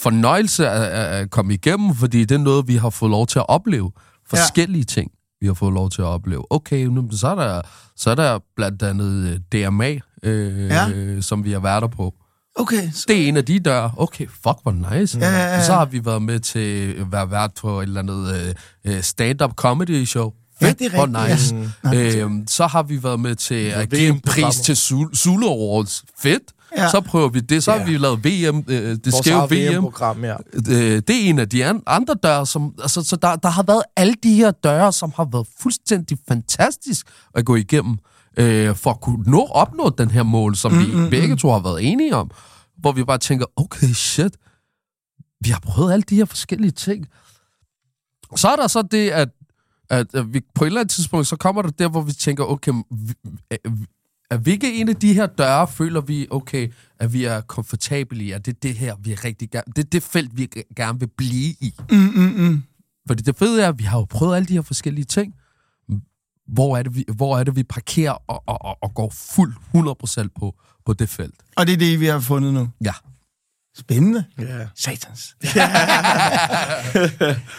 fornøjelse 0.00 0.68
at, 0.68 0.82
at 1.20 1.30
komme 1.30 1.54
igennem, 1.54 1.94
fordi 1.94 2.24
det 2.24 2.34
er 2.34 2.38
noget, 2.38 2.68
vi 2.68 2.76
har 2.76 2.90
fået 2.90 3.10
lov 3.10 3.26
til 3.26 3.38
at 3.38 3.44
opleve. 3.48 3.92
Forskellige 4.28 4.80
ja. 4.88 5.00
ting, 5.00 5.10
vi 5.40 5.46
har 5.46 5.54
fået 5.54 5.72
lov 5.74 5.90
til 5.90 6.02
at 6.02 6.06
opleve. 6.08 6.44
Okay, 6.52 6.84
nu, 6.84 7.08
så, 7.12 7.28
er 7.28 7.34
der, 7.34 7.60
så 7.96 8.10
er 8.10 8.14
der 8.14 8.38
blandt 8.56 8.82
andet 8.82 9.40
øh, 9.54 9.66
DMA, 9.66 9.98
øh, 10.22 10.66
Ja. 10.68 10.86
ja. 10.88 11.20
som 11.20 11.44
vi 11.44 11.52
har 11.52 11.60
været 11.60 11.82
der 11.82 11.88
på. 11.88 12.14
Okay. 12.58 12.90
Så, 12.94 13.04
Det 13.08 13.22
er 13.24 13.28
en 13.28 13.36
af 13.36 13.44
de 13.44 13.58
døre. 13.60 13.90
Okay, 13.96 14.26
fuck, 14.26 14.58
hvor 14.62 14.96
nice. 14.98 15.18
Ja, 15.18 15.30
ja, 15.30 15.46
ja. 15.52 15.58
Og 15.58 15.64
så 15.64 15.72
har 15.72 15.84
vi 15.84 16.04
været 16.04 16.22
med 16.22 16.40
til 16.40 16.94
at 17.00 17.12
være 17.12 17.30
vært 17.30 17.50
på 17.60 17.80
et 17.80 17.86
eller 17.86 18.00
andet 18.00 18.54
øh, 18.84 18.94
øh, 18.96 19.02
stand-up 19.02 19.52
comedy 19.54 20.04
show. 20.04 20.32
Ja, 20.60 20.72
det 20.72 20.94
er 20.94 21.06
rigtigt, 21.28 21.54
nice. 21.54 21.72
ja. 21.96 22.22
Øhm, 22.22 22.44
så 22.48 22.66
har 22.66 22.82
vi 22.82 23.02
været 23.02 23.20
med 23.20 23.34
til 23.34 23.54
at 23.54 23.90
give 23.90 24.08
en 24.08 24.20
pris 24.20 24.56
til 24.56 24.72
Zul- 24.72 25.14
Zulu 25.16 25.46
Awards. 25.48 26.04
Fedt. 26.18 26.42
Ja. 26.76 26.90
Så 26.90 27.00
prøver 27.00 27.28
vi 27.28 27.40
det. 27.40 27.64
Så 27.64 27.70
har 27.72 27.78
Ja. 27.78 27.84
vi 27.84 27.96
lavet 27.96 28.24
VM, 28.24 28.64
øh, 28.68 28.90
det 28.90 29.12
Vores 29.12 29.14
skæve 29.26 29.42
VM. 29.50 29.74
VM-program, 29.76 30.24
ja. 30.24 30.34
Øh, 30.54 31.02
det 31.08 31.10
er 31.10 31.20
en 31.30 31.38
af 31.38 31.48
de 31.48 31.64
an- 31.64 31.82
andre 31.86 32.14
døre, 32.22 32.46
som... 32.46 32.74
Altså, 32.82 33.02
så 33.02 33.16
der, 33.16 33.36
der 33.36 33.48
har 33.48 33.62
været 33.62 33.82
alle 33.96 34.14
de 34.22 34.34
her 34.34 34.50
døre, 34.50 34.92
som 34.92 35.12
har 35.16 35.28
været 35.32 35.46
fuldstændig 35.62 36.18
fantastisk 36.28 37.06
at 37.34 37.44
gå 37.44 37.56
igennem, 37.56 37.98
øh, 38.36 38.76
for 38.76 38.90
at 38.90 39.00
kunne 39.00 39.22
nå, 39.30 39.44
opnå 39.46 39.88
den 39.98 40.10
her 40.10 40.22
mål, 40.22 40.56
som 40.56 40.72
mm, 40.72 40.78
vi 41.04 41.10
begge 41.10 41.36
to 41.36 41.50
har 41.50 41.58
været 41.60 41.84
enige 41.92 42.16
om. 42.16 42.30
Hvor 42.76 42.92
vi 42.92 43.04
bare 43.04 43.18
tænker, 43.18 43.46
okay, 43.56 43.86
shit, 43.86 44.36
vi 45.40 45.50
har 45.50 45.60
prøvet 45.60 45.92
alle 45.92 46.02
de 46.02 46.16
her 46.16 46.24
forskellige 46.24 46.70
ting. 46.70 47.06
Så 48.36 48.48
er 48.48 48.56
der 48.56 48.66
så 48.66 48.82
det, 48.90 49.10
at, 49.10 49.28
at, 49.90 50.14
at 50.14 50.34
vi 50.34 50.40
på 50.54 50.64
et 50.64 50.66
eller 50.66 50.80
andet 50.80 50.90
tidspunkt, 50.94 51.26
så 51.26 51.36
kommer 51.36 51.62
der 51.62 51.70
der, 51.70 51.88
hvor 51.88 52.00
vi 52.00 52.12
tænker, 52.12 52.44
okay, 52.44 52.72
vi, 52.90 53.14
vi 54.40 54.50
ikke 54.50 54.74
en 54.74 54.88
af 54.88 54.96
de 54.96 55.14
her 55.14 55.26
døre, 55.26 55.68
føler 55.68 56.00
vi, 56.00 56.26
okay, 56.30 56.72
at 56.98 57.12
vi 57.12 57.24
er 57.24 57.40
komfortable 57.40 58.24
i, 58.24 58.30
at 58.32 58.46
det 58.46 58.54
er 58.54 58.58
det 58.62 58.74
her, 58.74 58.94
vi 59.00 59.14
rigtig 59.14 59.50
gerne, 59.50 59.72
det 59.76 59.84
er 59.84 59.88
det 59.92 60.02
felt, 60.02 60.36
vi 60.36 60.48
ge- 60.56 60.74
gerne 60.76 60.98
vil 61.00 61.08
blive 61.16 61.54
i. 61.60 61.74
mm, 61.90 61.96
mm, 61.98 62.34
mm. 62.36 62.62
Fordi 63.06 63.22
det 63.22 63.36
fede 63.36 63.62
er, 63.62 63.68
at 63.68 63.78
vi 63.78 63.84
har 63.84 63.98
jo 63.98 64.04
prøvet 64.04 64.36
alle 64.36 64.46
de 64.46 64.52
her 64.52 64.62
forskellige 64.62 65.04
ting. 65.04 65.34
Hvor 66.48 66.76
er 66.78 66.82
det, 66.82 66.94
vi, 66.96 67.04
hvor 67.16 67.38
er 67.38 67.44
det, 67.44 67.56
vi 67.56 67.62
parkerer 67.62 68.12
og, 68.28 68.42
og, 68.46 68.64
og, 68.64 68.78
og 68.82 68.94
går 68.94 69.12
fuld 69.34 69.54
100% 70.26 70.28
på, 70.40 70.54
på 70.86 70.92
det 70.92 71.08
felt? 71.08 71.34
Og 71.56 71.66
det 71.66 71.72
er 71.72 71.76
det, 71.76 72.00
vi 72.00 72.06
har 72.06 72.20
fundet 72.20 72.54
nu. 72.54 72.68
Ja. 72.84 72.92
Spændende. 73.78 74.24
ja. 74.38 74.44
Satans. 74.76 75.36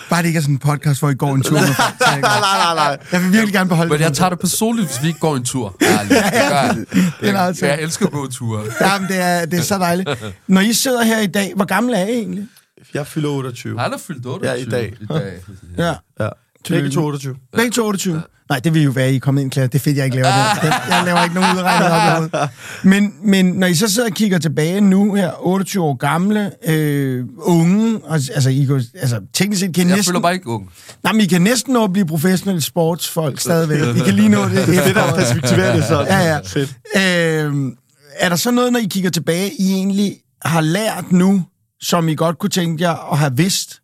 Bare 0.09 0.21
det 0.21 0.27
ikke 0.27 0.38
er 0.38 0.41
sådan 0.41 0.55
en 0.55 0.59
podcast, 0.59 0.99
hvor 1.01 1.09
I 1.09 1.13
går 1.15 1.35
en 1.35 1.43
tur 1.43 1.51
med 1.59 1.67
folk. 1.83 1.99
Nej, 1.99 2.11
kan- 2.13 2.21
nej, 2.21 2.39
nej, 2.39 2.75
nej. 2.75 2.97
Jeg 3.11 3.21
vil 3.21 3.31
virkelig 3.31 3.53
gerne 3.53 3.69
beholde 3.69 3.89
Men 3.91 4.01
jeg 4.01 4.13
tager 4.13 4.29
det 4.29 4.39
personligt, 4.39 4.88
hvis 4.88 5.01
vi 5.03 5.07
ikke 5.07 5.19
går 5.19 5.35
en 5.35 5.43
tur. 5.45 5.69
Det 5.79 5.79
gør 5.79 5.95
jeg. 5.95 6.75
det 7.21 7.63
er. 7.63 7.67
Jeg 7.67 7.81
elsker 7.81 8.05
at 8.05 8.11
gå 8.11 8.27
ture. 8.27 8.63
Jamen, 8.81 9.07
det 9.07 9.21
er, 9.21 9.45
det 9.45 9.59
er 9.59 9.63
så 9.63 9.77
dejligt. 9.77 10.09
Når 10.47 10.61
I 10.61 10.73
sidder 10.73 11.03
her 11.03 11.19
i 11.19 11.27
dag, 11.27 11.53
hvor 11.55 11.65
gamle 11.65 11.97
er 11.97 12.05
I 12.07 12.11
egentlig? 12.11 12.47
Jeg 12.93 13.07
fylder 13.07 13.29
28. 13.29 13.79
Han 13.79 13.93
er 13.93 13.97
fyldt 13.97 14.25
28 14.25 14.51
Ja, 14.51 14.65
i 14.65 14.69
dag. 14.69 14.93
I 15.01 15.05
dag. 15.05 15.33
Ja. 15.77 15.95
Ja. 16.23 16.29
Begge 16.70 16.89
to 16.89 17.01
28. 17.05 17.36
Begge 17.55 17.72
to 17.72 17.86
28. 17.88 18.22
Nej, 18.49 18.60
det 18.60 18.74
vil 18.74 18.84
jo 18.84 18.91
være, 18.91 19.05
at 19.05 19.14
I 19.14 19.16
er 19.16 19.20
kommet 19.20 19.41
ind, 19.41 19.51
Claire. 19.51 19.68
Det 19.68 19.76
er 19.76 19.80
fedt, 19.80 19.97
jeg 19.97 20.05
ikke 20.05 20.18
laver 20.18 20.28
det. 20.53 20.62
det. 20.62 20.74
Jeg 20.89 21.01
laver 21.05 21.24
ikke 21.24 21.36
nogen 21.36 21.58
udregning 21.58 22.34
op. 22.34 22.49
Men, 22.84 23.14
men 23.24 23.45
når 23.45 23.68
I 23.68 23.74
så 23.76 23.88
sidder 23.88 24.10
og 24.10 24.16
kigger 24.16 24.39
tilbage 24.39 24.82
nu 24.82 25.14
her, 25.14 25.32
28 25.39 25.84
år 25.84 25.93
gamle, 25.93 26.51
øh, 26.70 27.26
unge, 27.39 27.99
og, 28.03 28.14
altså, 28.16 28.49
I 28.49 28.64
kan, 28.64 28.84
altså 28.99 29.22
teknisk 29.34 29.60
set 29.60 29.76
kan 29.76 29.84
I 29.84 29.88
Jeg 29.88 29.95
næsten... 29.95 30.12
føler 30.12 30.22
bare 30.22 30.34
ikke 30.34 30.47
ung. 30.47 30.70
Nej, 31.03 31.14
men 31.14 31.22
I 31.22 31.26
kan 31.26 31.41
næsten 31.41 31.74
nå 31.74 31.84
at 31.84 31.93
blive 31.93 32.05
professionelle 32.05 32.62
sportsfolk 32.62 33.39
stadigvæk. 33.39 33.95
I 33.95 33.99
kan 33.99 34.14
lige 34.14 34.30
nå 34.30 34.43
det. 34.43 34.68
Det 34.68 34.78
er 34.78 34.93
der 34.93 35.16
perspektiverer 35.16 35.76
det 35.76 35.84
sådan. 35.86 36.08
Ja, 36.08 36.20
ja. 36.20 36.39
Fedt. 36.45 36.70
Øh, 36.95 37.72
er 38.20 38.30
der 38.30 38.36
så 38.36 38.51
noget, 38.51 38.74
når 38.74 38.80
I 38.80 38.88
kigger 38.91 39.10
tilbage, 39.10 39.51
I 39.60 39.72
egentlig 39.74 40.16
har 40.45 40.62
lært 40.62 41.12
nu, 41.12 41.45
som 41.82 42.10
I 42.10 42.16
godt 42.16 42.39
kunne 42.39 42.49
tænke 42.49 42.84
jer 42.84 43.12
at 43.12 43.18
have 43.18 43.38
vidst, 43.38 43.80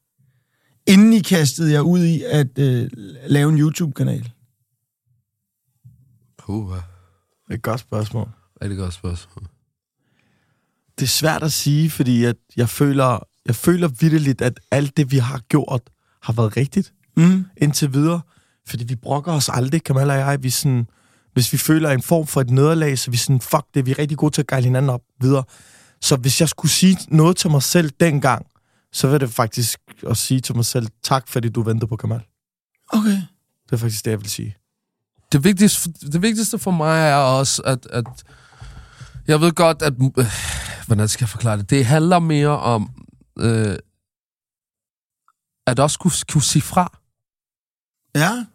inden 0.88 1.14
I 1.14 1.20
kastede 1.20 1.72
jer 1.74 1.82
ud 1.82 2.04
i 2.04 2.24
at 2.24 2.60
øh, 2.60 2.90
lave 3.28 3.50
en 3.52 3.60
YouTube-kanal? 3.60 4.32
Puh, 6.38 6.72
Det 6.74 6.84
er 7.50 7.54
et 7.54 7.62
godt 7.62 7.80
spørgsmål. 7.80 8.30
er 8.62 8.68
det 8.68 8.78
godt 8.78 8.94
spørgsmål. 8.94 9.48
Det 11.00 11.04
er 11.06 11.08
svært 11.10 11.44
at 11.44 11.52
sige, 11.52 11.90
fordi 11.90 12.24
at 12.24 12.36
jeg 12.58 12.70
føler, 12.70 13.28
jeg 13.46 13.56
føler 13.56 13.88
vidderligt, 13.88 14.42
at 14.42 14.60
alt 14.72 14.98
det, 14.98 15.12
vi 15.12 15.18
har 15.18 15.40
gjort, 15.40 15.82
har 16.22 16.34
været 16.34 16.58
rigtigt 16.58 16.94
Mm. 17.18 17.46
indtil 17.58 17.94
videre. 17.94 18.22
Fordi 18.68 18.84
vi 18.84 18.96
brokker 18.96 19.32
os 19.32 19.50
aldrig, 19.50 19.84
Kamal 19.84 20.10
og 20.10 20.18
jeg. 20.18 20.44
Vi 20.44 20.50
sådan, 20.50 20.88
hvis 21.34 21.54
vi 21.54 21.58
føler 21.58 21.90
en 21.90 22.02
form 22.02 22.28
for 22.28 22.42
et 22.42 22.50
nederlag, 22.50 23.00
så 23.00 23.12
vi 23.12 23.18
sådan, 23.18 23.42
fuck 23.42 23.64
det, 23.74 23.86
vi 23.86 23.92
er 23.92 24.00
rigtig 24.00 24.18
gode 24.18 24.34
til 24.34 24.42
at 24.42 24.48
gejle 24.48 24.66
hinanden 24.66 24.90
op 24.90 25.02
videre. 25.22 25.44
Så 26.02 26.16
hvis 26.16 26.42
jeg 26.42 26.50
skulle 26.50 26.72
sige 26.72 26.98
noget 27.08 27.38
til 27.38 27.52
mig 27.52 27.64
selv 27.64 27.90
dengang, 28.00 28.46
så 28.94 29.08
vil 29.08 29.20
det 29.20 29.30
faktisk 29.30 29.80
at 30.10 30.18
sige 30.18 30.40
til 30.42 30.56
mig 30.56 30.66
selv, 30.66 30.88
tak 31.04 31.28
fordi 31.28 31.50
du 31.50 31.62
ventede 31.62 31.88
på 31.90 31.96
Kamal. 31.96 32.22
Okay. 32.90 33.22
Det 33.66 33.72
er 33.72 33.78
faktisk 33.78 34.06
det, 34.06 34.12
jeg 34.12 34.20
vil 34.22 34.30
sige. 34.30 34.56
det 35.32 35.44
vigtigste, 35.44 35.92
det 35.92 36.22
vigtigste 36.22 36.60
for 36.60 36.72
mig 36.72 37.08
er 37.10 37.16
også, 37.16 37.62
at, 37.66 37.86
at 37.86 38.06
jeg 39.28 39.42
ved 39.42 39.52
godt, 39.52 39.82
at... 39.82 39.94
Øh, 40.18 40.26
hvordan 40.88 41.08
skal 41.08 41.24
jeg 41.24 41.30
forklare 41.30 41.58
det? 41.58 41.70
Det 41.70 41.86
handler 41.86 42.20
mere 42.20 42.60
om 42.60 43.06
øh, 43.40 43.76
at 45.68 45.80
også 45.80 46.00
kunne, 46.00 46.12
kunne 46.32 46.42
sige 46.42 46.62
fra. 46.62 47.00
Ja. 48.16 48.46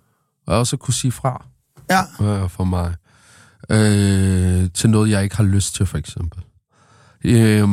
Og 0.47 0.59
også 0.59 0.77
kunne 0.77 0.95
sige 0.95 1.13
fra 1.13 1.47
Ja. 1.91 2.03
øh, 2.25 2.51
for 2.51 2.65
mig. 2.65 2.95
Øh, 3.71 4.71
til 4.75 4.91
noget, 4.91 5.11
jeg 5.11 5.23
ikke 5.25 5.37
har 5.37 5.45
lyst 5.45 5.75
til, 5.75 5.87
for 5.87 5.99
eksempel. 5.99 6.45
Øh, 7.25 7.69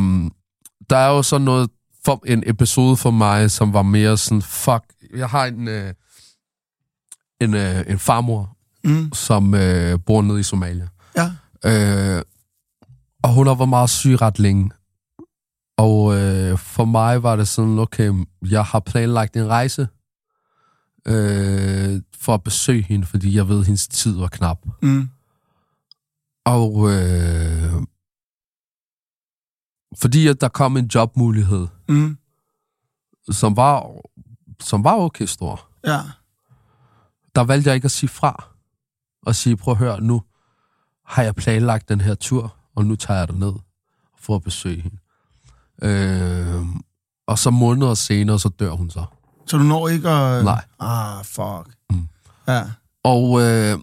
der 0.89 0.97
er 0.97 1.07
jo 1.09 1.24
sådan 1.24 1.45
noget, 1.45 1.70
for, 2.06 2.24
en 2.26 2.43
episode 2.45 2.97
for 2.97 3.12
mig, 3.12 3.51
som 3.51 3.74
var 3.74 3.82
mere 3.82 4.18
sådan, 4.18 4.41
fuck, 4.41 4.84
jeg 5.16 5.30
har 5.30 5.45
en, 5.45 5.68
øh, 5.68 5.93
en, 7.41 7.53
øh, 7.53 7.84
en 7.88 7.99
farmor, 7.99 8.51
Mm. 8.84 9.14
som 9.14 9.53
øh, 9.53 9.99
bor 10.06 10.22
nede 10.22 10.39
i 10.39 10.43
Somalia. 10.43 10.88
Ja. 11.16 11.32
Øh, 11.66 12.22
og 13.24 13.34
hun 13.34 13.47
har 13.47 13.56
været 13.56 13.70
meget 13.70 13.89
syg 13.89 14.22
ret 14.22 14.39
længe. 14.39 14.72
Og 15.78 16.16
øh, 16.16 16.58
for 16.58 16.86
mig 16.86 17.24
var 17.24 17.36
det 17.36 17.47
sådan, 17.47 17.80
okay, 17.80 18.26
jeg 18.49 18.64
har 18.64 18.80
planlagt 18.80 19.36
en 19.38 19.47
rejse 19.47 19.88
øh, 21.08 22.01
for 22.20 22.34
at 22.34 22.43
besøge 22.43 22.84
hende, 22.84 23.06
fordi 23.06 23.36
jeg 23.36 23.47
ved, 23.49 23.60
at 23.60 23.66
hendes 23.66 23.88
tid 23.88 24.18
var 24.18 24.28
knap. 24.28 24.58
Mm. 24.82 25.10
Og 26.45 26.91
øh, 26.91 27.74
fordi 29.97 30.28
at 30.28 30.41
der 30.41 30.47
kom 30.47 30.78
en 30.78 30.86
jobmulighed, 30.95 31.68
Mm. 31.89 32.17
som 33.31 33.55
var, 33.57 33.91
som 34.59 34.83
var 34.83 34.95
okay 34.95 35.25
stor, 35.25 35.67
Ja. 35.86 35.99
der 37.36 37.41
valgte 37.43 37.67
jeg 37.69 37.75
ikke 37.75 37.86
at 37.86 37.91
sige 37.91 38.09
fra. 38.09 38.45
Og 39.25 39.36
sige, 39.36 39.57
prøv 39.57 39.71
at 39.71 39.77
høre, 39.77 40.01
nu 40.01 40.21
har 41.05 41.23
jeg 41.23 41.36
planlagt 41.36 41.89
den 41.89 42.01
her 42.01 42.15
tur, 42.15 42.55
og 42.75 42.86
nu 42.86 42.95
tager 42.95 43.17
jeg 43.17 43.27
dig 43.27 43.36
ned 43.36 43.53
for 44.19 44.36
at 44.36 44.43
besøge 44.43 44.81
hende. 44.81 44.97
Øh, 45.81 46.65
og 47.27 47.39
så 47.39 47.49
måneder 47.49 47.93
senere, 47.93 48.39
så 48.39 48.49
dør 48.49 48.71
hun 48.71 48.89
så. 48.89 49.05
Så 49.45 49.57
du 49.57 49.63
når 49.63 49.88
ikke 49.88 50.09
at... 50.09 50.43
Nej. 50.43 50.65
Ah, 50.79 51.25
fuck. 51.25 51.75
Mm. 51.89 52.07
Ja. 52.47 52.63
Og 53.03 53.41
øh, 53.41 53.79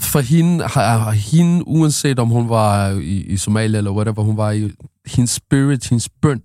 for 0.00 0.20
hende, 0.20 0.64
har, 0.66 0.98
har 0.98 1.10
hende, 1.10 1.68
uanset 1.68 2.18
om 2.18 2.28
hun 2.28 2.48
var 2.48 2.88
i, 2.88 3.16
i 3.22 3.36
Somalia 3.36 3.78
eller 3.78 3.90
whatever 3.90 4.22
hun 4.22 4.36
var 4.36 4.50
i, 4.50 4.72
hendes 5.06 5.30
spirit, 5.30 5.88
hendes 5.88 6.08
bøn, 6.08 6.42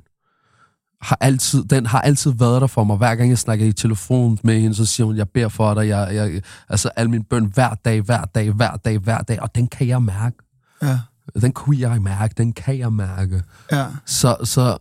har 1.04 1.18
altid, 1.22 1.64
den 1.64 1.86
har 1.86 2.02
altid 2.02 2.32
været 2.32 2.62
der 2.62 2.68
for 2.68 2.84
mig. 2.84 2.98
Hver 2.98 3.16
gang 3.16 3.30
jeg 3.30 3.38
snakker 3.38 3.66
i 3.66 3.74
telefon 3.74 4.40
med 4.44 4.60
hende, 4.60 4.76
så 4.76 4.86
siger 4.86 5.06
hun, 5.06 5.18
jeg 5.18 5.30
beder 5.30 5.50
for 5.50 5.74
dig. 5.74 5.88
Jeg, 5.88 6.16
jeg, 6.16 6.42
altså 6.70 6.90
al 6.96 7.10
min 7.10 7.24
bøn 7.24 7.46
hver 7.46 7.74
dag, 7.74 8.02
hver 8.02 8.26
dag, 8.26 8.52
hver 8.52 8.76
dag, 8.76 8.98
hver 8.98 9.18
dag. 9.18 9.42
Og 9.42 9.56
den 9.56 9.68
kan 9.68 9.88
jeg 9.88 10.02
mærke. 10.02 10.38
Ja. 10.82 11.00
Den 11.42 11.52
kunne 11.52 11.80
jeg 11.80 12.02
mærke. 12.02 12.34
Den 12.38 12.54
kan 12.54 12.78
jeg 12.78 12.94
mærke. 12.94 13.44
Ja. 13.72 13.88
Så, 14.06 14.38
så 14.44 14.78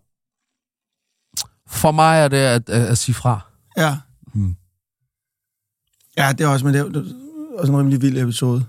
for 1.69 1.91
mig 1.91 2.21
er 2.21 2.29
det 2.29 2.37
at, 2.37 2.71
at, 2.71 2.87
at 2.87 2.99
sige 2.99 3.15
fra. 3.15 3.41
Ja. 3.77 3.99
Mm. 4.35 4.57
Ja, 6.17 6.33
det 6.33 6.45
er 6.45 6.49
også, 6.49 6.65
men 6.65 6.75
det 6.75 6.81
er, 6.81 7.03
også 7.59 7.73
en 7.73 7.79
rimelig 7.79 8.03
vild 8.03 8.19
episode. 8.19 8.65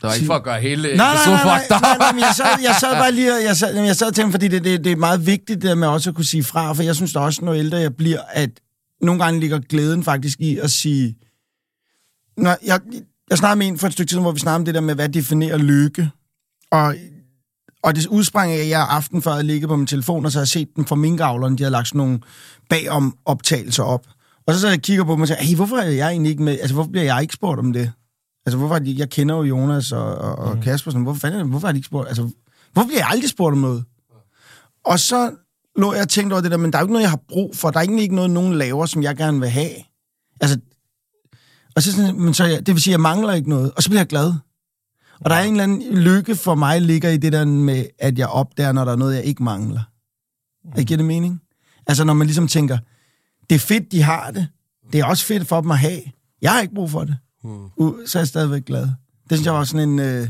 Det 0.00 0.08
var 0.08 0.14
ikke 0.14 0.26
for 0.26 0.34
at 0.34 0.42
gøre 0.42 0.60
hele 0.60 0.82
Nej, 0.82 0.96
nej, 0.96 1.14
nej, 1.26 1.44
nej, 1.44 1.62
up. 1.70 1.82
nej, 1.82 1.98
nej, 1.98 2.12
men 2.12 2.20
jeg 2.20 2.34
sad, 2.36 2.46
jeg 2.62 2.74
sad 2.80 2.92
bare 2.92 3.12
lige, 3.12 3.34
og 3.34 3.44
jeg 3.44 3.56
sad, 3.56 3.84
jeg 3.84 3.96
sad 3.96 4.06
og 4.06 4.14
tænkte, 4.14 4.32
fordi 4.32 4.48
det, 4.48 4.64
det, 4.64 4.84
det 4.84 4.92
er 4.92 4.96
meget 4.96 5.26
vigtigt, 5.26 5.62
det 5.62 5.78
med 5.78 5.88
også 5.88 6.10
at 6.10 6.16
kunne 6.16 6.24
sige 6.24 6.44
fra, 6.44 6.72
for 6.72 6.82
jeg 6.82 6.96
synes 6.96 7.12
da 7.12 7.18
også, 7.18 7.44
når 7.44 7.54
ældre 7.54 7.78
jeg 7.78 7.96
bliver, 7.96 8.20
at 8.32 8.50
nogle 9.00 9.24
gange 9.24 9.40
ligger 9.40 9.58
glæden 9.58 10.04
faktisk 10.04 10.40
i 10.40 10.56
at 10.56 10.70
sige, 10.70 11.16
når 12.36 12.56
jeg, 12.66 12.80
jeg 13.30 13.38
snakkede 13.38 13.58
med 13.58 13.66
en 13.66 13.78
for 13.78 13.86
et 13.86 13.92
stykke 13.92 14.10
tid, 14.10 14.18
hvor 14.18 14.32
vi 14.32 14.38
snakkede 14.40 14.60
om 14.60 14.64
det 14.64 14.74
der 14.74 14.80
med, 14.80 14.94
hvad 14.94 15.08
definerer 15.08 15.58
lykke, 15.58 16.10
og, 16.72 16.94
og 17.82 17.96
det 17.96 18.06
udsprang 18.06 18.52
af, 18.52 18.58
at 18.58 18.68
jeg 18.68 18.86
aften 18.90 19.22
før 19.22 19.30
havde 19.30 19.46
ligget 19.46 19.68
på 19.68 19.76
min 19.76 19.86
telefon, 19.86 20.24
og 20.24 20.32
så 20.32 20.38
havde 20.38 20.42
jeg 20.42 20.48
set 20.48 20.68
den 20.76 20.86
fra 20.86 20.96
minkavlerne, 20.96 21.56
de 21.56 21.62
havde 21.62 21.72
lagt 21.72 21.88
sådan 21.88 21.98
nogle 21.98 22.20
bagom 22.68 23.16
optagelser 23.24 23.82
op. 23.82 24.06
Og 24.46 24.54
så 24.54 24.60
sad 24.60 24.68
jeg 24.68 24.82
kigger 24.82 25.04
på 25.04 25.12
dem 25.12 25.20
og 25.20 25.28
sagde, 25.28 25.44
hey, 25.44 25.56
hvorfor 25.56 25.76
er 25.76 25.90
jeg 25.90 26.10
egentlig 26.10 26.30
ikke 26.30 26.42
med, 26.42 26.52
altså 26.52 26.74
hvorfor 26.74 26.90
bliver 26.90 27.04
jeg 27.04 27.22
ikke 27.22 27.34
spurgt 27.34 27.58
om 27.58 27.72
det? 27.72 27.92
Altså, 28.46 28.58
hvorfor 28.58 28.78
de, 28.78 28.94
jeg 28.98 29.10
kender 29.10 29.36
jo 29.36 29.42
Jonas 29.42 29.92
og, 29.92 30.14
og, 30.14 30.38
og 30.38 30.56
mm. 30.56 30.62
Kasper, 30.62 30.90
sådan, 30.90 31.02
hvorfor, 31.02 31.20
fanden, 31.20 31.48
hvorfor 31.48 31.66
har 31.66 31.72
de 31.72 31.78
ikke 31.78 31.86
spurgt? 31.86 32.08
Altså, 32.08 32.30
hvorfor 32.72 32.86
bliver 32.86 33.00
jeg 33.00 33.08
aldrig 33.08 33.30
spurgt 33.30 33.52
om 33.52 33.58
noget? 33.58 33.84
Og 34.84 35.00
så 35.00 35.32
lå 35.76 35.92
jeg 35.92 36.02
og 36.02 36.08
tænkte 36.08 36.34
over 36.34 36.40
det 36.40 36.50
der, 36.50 36.56
men 36.56 36.72
der 36.72 36.78
er 36.78 36.82
jo 36.82 36.84
ikke 36.84 36.92
noget, 36.92 37.02
jeg 37.02 37.10
har 37.10 37.20
brug 37.28 37.56
for. 37.56 37.70
Der 37.70 37.78
er 37.78 37.82
egentlig 37.82 38.02
ikke 38.02 38.14
noget, 38.14 38.30
nogen 38.30 38.54
laver, 38.54 38.86
som 38.86 39.02
jeg 39.02 39.16
gerne 39.16 39.40
vil 39.40 39.48
have. 39.48 39.70
Altså, 40.40 40.58
og 41.76 41.82
så, 41.82 41.92
sådan, 41.92 42.20
men 42.20 42.34
så 42.34 42.44
jeg, 42.44 42.66
det 42.66 42.74
vil 42.74 42.82
sige, 42.82 42.92
jeg 42.92 43.00
mangler 43.00 43.32
ikke 43.32 43.48
noget. 43.48 43.72
Og 43.76 43.82
så 43.82 43.88
bliver 43.88 44.00
jeg 44.00 44.06
glad. 44.06 44.34
Og 45.20 45.30
der 45.30 45.36
er 45.36 45.42
en 45.42 45.50
eller 45.50 45.64
anden 45.64 45.94
lykke 45.94 46.36
for 46.36 46.54
mig, 46.54 46.82
ligger 46.82 47.10
i 47.10 47.16
det 47.16 47.32
der 47.32 47.44
med, 47.44 47.86
at 47.98 48.18
jeg 48.18 48.28
opdager, 48.28 48.72
når 48.72 48.84
der 48.84 48.92
er 48.92 48.96
noget, 48.96 49.14
jeg 49.14 49.24
ikke 49.24 49.42
mangler. 49.42 49.80
Mm. 50.64 50.84
Giver 50.84 50.96
det 50.96 51.06
mening? 51.06 51.42
Altså, 51.86 52.04
når 52.04 52.14
man 52.14 52.26
ligesom 52.26 52.48
tænker, 52.48 52.78
det 53.50 53.54
er 53.54 53.60
fedt, 53.60 53.92
de 53.92 54.02
har 54.02 54.30
det. 54.30 54.48
Det 54.92 55.00
er 55.00 55.04
også 55.04 55.24
fedt 55.24 55.48
for 55.48 55.60
dem 55.60 55.70
at 55.70 55.78
have. 55.78 56.00
Jeg 56.42 56.52
har 56.52 56.60
ikke 56.60 56.74
brug 56.74 56.90
for 56.90 57.04
det. 57.04 57.16
Uh, 57.44 57.92
så 58.06 58.18
er 58.18 58.20
jeg 58.20 58.28
stadigvæk 58.28 58.64
glad. 58.64 58.82
Det 58.82 58.92
synes 59.30 59.46
jeg 59.46 59.54
var 59.54 59.64
sådan 59.64 59.88
en... 59.88 59.98
Øh, 59.98 60.28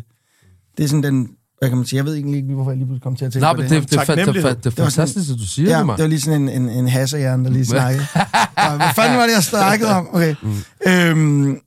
det 0.77 0.85
er 0.85 0.89
sådan 0.89 1.03
den... 1.03 1.29
Hvad 1.59 1.69
kan 1.69 1.79
man 1.79 1.87
sige? 1.87 1.97
Jeg 1.97 2.05
ved 2.05 2.15
egentlig 2.15 2.37
ikke, 2.37 2.49
lige, 2.49 2.55
hvorfor 2.55 2.71
jeg 2.71 2.79
lige 2.79 2.87
pludselig 2.87 3.03
kom 3.03 3.17
til 3.17 3.25
at 3.25 3.33
tænke 3.33 3.43
Nej, 3.43 3.53
på 3.55 3.61
men 3.61 3.71
det. 3.71 3.83
det, 3.83 3.83
det, 3.83 3.91
det, 3.91 3.99
det, 3.99 4.07
det, 4.09 4.17
Taknemmelighed. 4.17 4.51
det, 4.55 4.65
det 4.65 4.79
er 4.79 4.85
fantastisk, 4.85 5.31
at 5.31 5.39
du 5.39 5.47
siger 5.47 5.71
Ja, 5.71 5.79
det, 5.79 5.87
mig. 5.87 5.97
det 5.97 6.03
var 6.03 6.09
lige 6.09 6.21
sådan 6.21 6.49
en, 6.49 6.63
en, 6.63 6.69
en 6.69 6.89
hasserhjerne, 6.89 7.45
der 7.45 7.51
lige 7.51 7.67
snakkede. 7.67 8.07
Nå, 8.57 8.77
Hvad 8.77 8.87
fanden 8.95 9.19
var 9.19 9.27
det, 9.27 9.33
jeg 9.35 9.43
snakkede 9.45 9.91
om? 9.91 10.09
Okay. 10.13 10.35
Mm. 10.43 10.57
Øhm, 10.87 11.61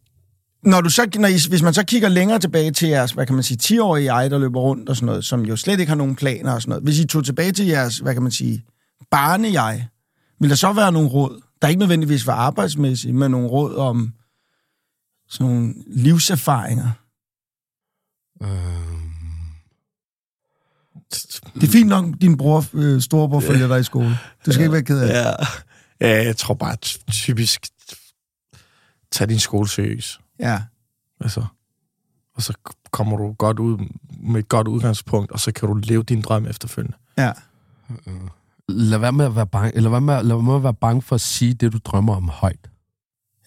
når 0.64 0.82
du 0.82 0.90
så, 0.90 1.10
når 1.20 1.28
I, 1.28 1.38
hvis 1.50 1.62
man 1.62 1.74
så 1.74 1.84
kigger 1.84 2.10
længere 2.10 2.40
tilbage 2.40 2.72
til 2.72 2.88
jeres, 2.90 3.12
hvad 3.12 3.26
kan 3.26 3.36
man 3.36 3.44
sige, 3.44 3.78
10-årige 3.78 4.16
jeg, 4.16 4.32
der 4.32 4.38
løber 4.40 4.60
rundt 4.60 4.90
og 4.90 4.96
sådan 4.96 5.06
noget, 5.06 5.26
som 5.26 5.42
jo 5.46 5.56
slet 5.56 5.80
ikke 5.80 5.90
har 5.90 5.98
nogen 5.98 6.16
planer 6.16 6.52
og 6.52 6.62
sådan 6.62 6.70
noget. 6.70 6.84
Hvis 6.84 7.00
I 7.00 7.06
tog 7.08 7.26
tilbage 7.26 7.52
til 7.52 7.66
jeres, 7.66 7.98
hvad 7.98 8.14
kan 8.14 8.24
man 8.24 8.32
sige, 8.32 8.64
barne-jeg, 9.12 9.88
vil 10.40 10.50
der 10.50 10.56
så 10.56 10.74
være 10.74 10.92
nogle 10.92 11.10
råd, 11.10 11.42
der 11.62 11.68
ikke 11.68 11.80
nødvendigvis 11.80 12.28
var 12.28 12.34
arbejdsmæssige, 12.34 13.14
men 13.14 13.32
nogle 13.32 13.48
råd 13.48 13.76
om 13.76 14.14
sådan 15.34 15.54
nogle 15.54 15.74
livserfaringer? 15.88 16.92
Øhm, 18.44 19.04
Det 21.54 21.64
er 21.64 21.72
fint 21.72 21.90
nok, 21.90 22.06
din 22.22 22.38
bror, 22.38 22.66
øh, 22.74 23.02
storebror 23.02 23.40
følger 23.40 23.68
dig 23.68 23.80
i 23.80 23.84
skole. 23.84 24.18
Du 24.46 24.52
skal 24.52 24.62
ikke 24.64 24.74
være 24.74 24.84
ked 24.84 25.00
af 25.00 25.08
det. 25.08 25.14
Ja, 25.14 25.30
ja 26.08 26.24
jeg 26.26 26.38
tror 26.38 26.54
bare 26.54 26.76
ty- 26.76 26.98
typisk, 27.12 27.68
tag 29.12 29.30
din 29.30 29.40
skole 29.40 29.70
seriøst. 29.70 30.20
Ja. 30.40 30.62
Altså, 31.22 31.46
og 32.36 32.42
så 32.42 32.54
kommer 32.92 33.18
du 33.18 33.34
godt 33.34 33.60
ud 33.60 33.78
med 34.20 34.40
et 34.40 34.50
godt 34.50 34.68
udgangspunkt, 34.68 35.32
og 35.32 35.40
så 35.40 35.52
kan 35.52 35.68
du 35.68 35.74
leve 35.74 36.04
din 36.04 36.22
drøm 36.22 36.46
efterfølgende. 36.46 36.98
Ja. 37.18 37.32
lad 38.70 38.98
være 38.98 39.12
med 39.12 39.26
at 39.26 39.36
være 39.36 39.48
bange, 39.48 39.76
eller 39.76 39.90
lad 39.90 39.92
være 39.92 40.02
med, 40.02 40.24
lad 40.24 40.36
være 40.36 40.44
med 40.44 40.56
at 40.56 40.64
være 40.64 40.74
bange 40.74 41.02
for 41.02 41.16
at 41.16 41.22
sige 41.22 41.54
det, 41.54 41.74
du 41.74 41.78
drømmer 41.86 42.16
om 42.16 42.30
højt. 42.30 42.70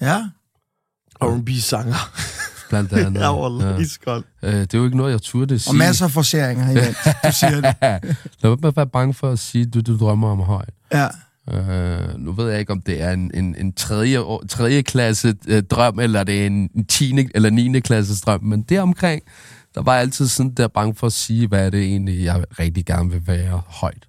Ja. 0.01 0.29
R&B-sanger. 1.23 2.11
Blandt 2.69 2.93
andet. 2.93 3.21
Jeg 3.23 3.29
var 3.29 3.71
Ja. 3.71 3.77
iskold. 3.79 4.25
Øh, 4.43 4.53
det 4.55 4.75
er 4.75 4.79
jo 4.79 4.85
ikke 4.85 4.97
noget, 4.97 5.13
jeg 5.13 5.23
turde 5.23 5.59
sige. 5.59 5.71
Og 5.73 5.77
masser 5.77 6.05
af 6.05 6.11
forseringer 6.11 6.71
imens, 6.71 6.97
du 7.25 7.33
siger 7.33 7.61
det. 7.61 7.75
lad 8.43 8.57
med 8.61 8.69
at 8.69 8.77
være 8.77 8.87
bange 8.87 9.15
for 9.15 9.31
at 9.31 9.39
sige 9.39 9.65
det, 9.65 9.87
du 9.87 9.99
drømmer 9.99 10.29
om 10.31 10.39
højt. 10.41 10.71
Ja. 10.93 11.07
Øh, 11.53 12.19
nu 12.19 12.33
ved 12.33 12.51
jeg 12.51 12.61
ikke, 12.61 12.73
om 12.73 12.81
det 12.81 13.03
er 13.03 13.11
en, 13.13 13.31
en, 13.35 13.55
en 13.59 13.73
tredje, 13.73 14.19
tredje 14.49 14.83
klasse 14.83 15.35
øh, 15.49 15.63
drøm, 15.63 15.99
eller 15.99 16.25
det 16.25 16.43
er 16.43 16.47
en 16.47 16.85
10. 16.89 17.29
eller 17.35 17.51
9. 17.51 17.81
klasses 17.81 18.21
drøm, 18.21 18.45
men 18.45 18.63
det 18.63 18.81
omkring, 18.81 19.23
der 19.75 19.83
var 19.83 19.93
jeg 19.93 20.03
altid 20.03 20.29
sådan 20.29 20.53
der 20.55 20.69
bange 20.69 20.95
for 20.95 21.07
at 21.07 21.13
sige, 21.13 21.47
hvad 21.49 21.67
er 21.67 21.71
det 21.71 21.83
egentlig, 21.83 22.25
jeg 22.25 22.45
rigtig 22.59 22.87
gerne 22.87 23.11
vil 23.11 23.23
være 23.27 23.63
højt. 23.67 24.07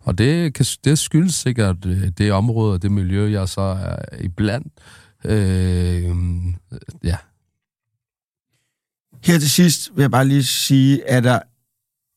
Og 0.00 0.18
det, 0.18 0.54
kan, 0.54 0.66
det 0.84 0.98
skyldes 0.98 1.34
sikkert 1.34 1.76
øh, 1.86 2.08
det 2.18 2.32
område 2.32 2.72
og 2.72 2.82
det 2.82 2.92
miljø, 2.92 3.30
jeg 3.30 3.48
så 3.48 3.60
er 3.60 3.96
iblandt. 4.20 4.72
Øh, 5.24 6.02
ja. 6.04 6.08
Her 9.22 9.38
til 9.38 9.50
sidst 9.50 9.90
vil 9.94 10.02
jeg 10.02 10.10
bare 10.10 10.28
lige 10.28 10.44
sige, 10.44 11.08
at 11.08 11.24
der 11.24 11.40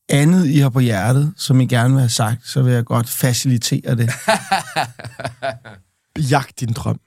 andet, 0.08 0.46
I 0.46 0.58
har 0.58 0.68
på 0.68 0.80
hjertet, 0.80 1.34
som 1.36 1.60
I 1.60 1.66
gerne 1.66 1.90
vil 1.90 2.00
have 2.00 2.08
sagt, 2.08 2.48
så 2.48 2.62
vil 2.62 2.72
jeg 2.72 2.84
godt 2.84 3.08
facilitere 3.08 3.96
det. 3.96 4.10
Jagt 6.30 6.60
din 6.60 6.72
drøm. 6.72 7.00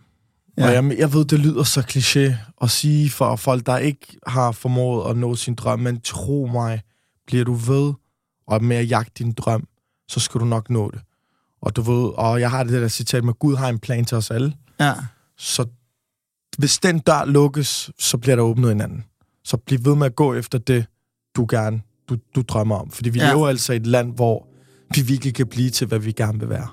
Ja. 0.57 0.67
Og 0.67 0.73
jeg, 0.73 0.97
jeg 0.97 1.13
ved, 1.13 1.25
det 1.25 1.39
lyder 1.39 1.63
så 1.63 1.81
kliché 1.81 2.35
at 2.61 2.69
sige 2.69 3.09
for 3.09 3.35
folk, 3.35 3.65
der 3.65 3.77
ikke 3.77 4.17
har 4.27 4.51
formået 4.51 5.09
at 5.09 5.17
nå 5.17 5.35
sin 5.35 5.55
drøm, 5.55 5.79
men 5.79 6.01
tro 6.01 6.49
mig, 6.51 6.81
bliver 7.27 7.45
du 7.45 7.53
ved 7.53 7.93
og 8.47 8.63
med 8.63 8.77
at 8.77 8.89
jagte 8.89 9.23
din 9.23 9.31
drøm, 9.31 9.67
så 10.07 10.19
skal 10.19 10.39
du 10.39 10.45
nok 10.45 10.69
nå 10.69 10.91
det. 10.91 11.01
Og 11.61 11.75
du 11.75 11.81
ved, 11.81 12.11
og 12.17 12.39
jeg 12.39 12.51
har 12.51 12.63
det 12.63 12.81
der 12.81 12.87
citat 12.87 13.23
med, 13.23 13.33
Gud 13.33 13.55
har 13.55 13.69
en 13.69 13.79
plan 13.79 14.05
til 14.05 14.17
os 14.17 14.31
alle. 14.31 14.53
Ja. 14.79 14.93
Så 15.37 15.65
hvis 16.57 16.79
den 16.79 16.99
dør 16.99 17.25
lukkes, 17.25 17.91
så 17.99 18.17
bliver 18.17 18.35
der 18.35 18.43
åbnet 18.43 18.71
en 18.71 18.81
anden. 18.81 19.05
Så 19.47 19.57
bliv 19.57 19.79
ved 19.85 19.95
med 19.95 20.05
at 20.05 20.15
gå 20.15 20.33
efter 20.33 20.57
det, 20.57 20.85
du 21.35 21.45
gerne, 21.49 21.81
du, 22.09 22.17
du 22.35 22.41
drømmer 22.47 22.75
om. 22.75 22.91
Fordi 22.91 23.09
vi 23.09 23.19
Ja. 23.19 23.29
lever 23.29 23.47
altså 23.47 23.73
i 23.73 23.75
et 23.75 23.87
land, 23.87 24.15
hvor 24.15 24.47
vi 24.95 25.01
virkelig 25.01 25.33
kan 25.33 25.47
blive 25.47 25.69
til, 25.69 25.87
hvad 25.87 25.99
vi 25.99 26.11
gerne 26.11 26.39
vil 26.39 26.49
være. 26.49 26.67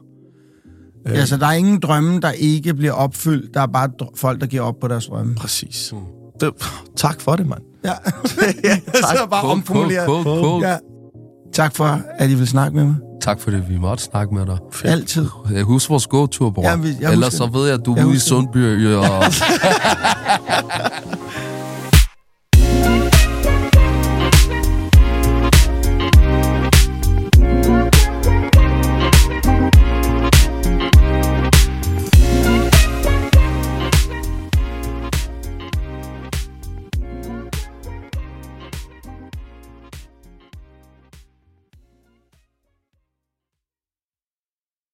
Øh, 1.06 1.12
ja, 1.14 1.26
så 1.26 1.36
der 1.36 1.46
er 1.46 1.52
ingen 1.52 1.80
drømme, 1.80 2.20
der 2.20 2.30
ikke 2.30 2.74
bliver 2.74 2.92
opfyldt. 2.92 3.54
Der 3.54 3.60
er 3.60 3.66
bare 3.66 3.90
dr- 4.02 4.12
folk, 4.16 4.40
der 4.40 4.46
giver 4.46 4.62
op 4.62 4.74
på 4.80 4.88
deres 4.88 5.06
drømme. 5.06 5.34
Præcis. 5.34 5.94
Det, 6.40 6.50
tak 6.96 7.20
for 7.20 7.36
det, 7.36 7.46
mand. 7.46 7.62
Ja. 7.84 7.92
ja 8.68 8.76
så 9.16 9.26
bare 9.30 9.40
Cool, 9.42 9.52
omformuleret. 9.52 10.06
cool, 10.06 10.22
cool, 10.24 10.40
cool. 10.42 10.62
Ja. 10.62 10.76
Tak 11.52 11.76
for, 11.76 12.00
at 12.18 12.30
I 12.30 12.34
vil 12.34 12.48
snakke 12.48 12.76
med 12.76 12.84
mig. 12.84 12.96
Tak 13.22 13.40
fordi 13.40 13.56
vi 13.68 13.78
måtte 13.78 14.04
snakke 14.04 14.34
med 14.34 14.46
dig. 14.46 14.58
Altid. 14.84 15.26
Jeg 15.52 15.62
husker 15.62 15.92
vores 15.92 16.06
gåtur, 16.06 16.50
bror. 16.50 16.62
Jamen, 16.62 16.96
jeg 17.00 17.12
Ellers 17.12 17.34
så 17.34 17.46
ved 17.46 17.64
jeg, 17.66 17.74
at 17.74 17.86
du 17.86 17.94
er 17.94 18.04
ude 18.04 18.10
i 18.10 18.14
det. 18.14 18.22
Sundby 18.22 18.86
og 18.94 19.04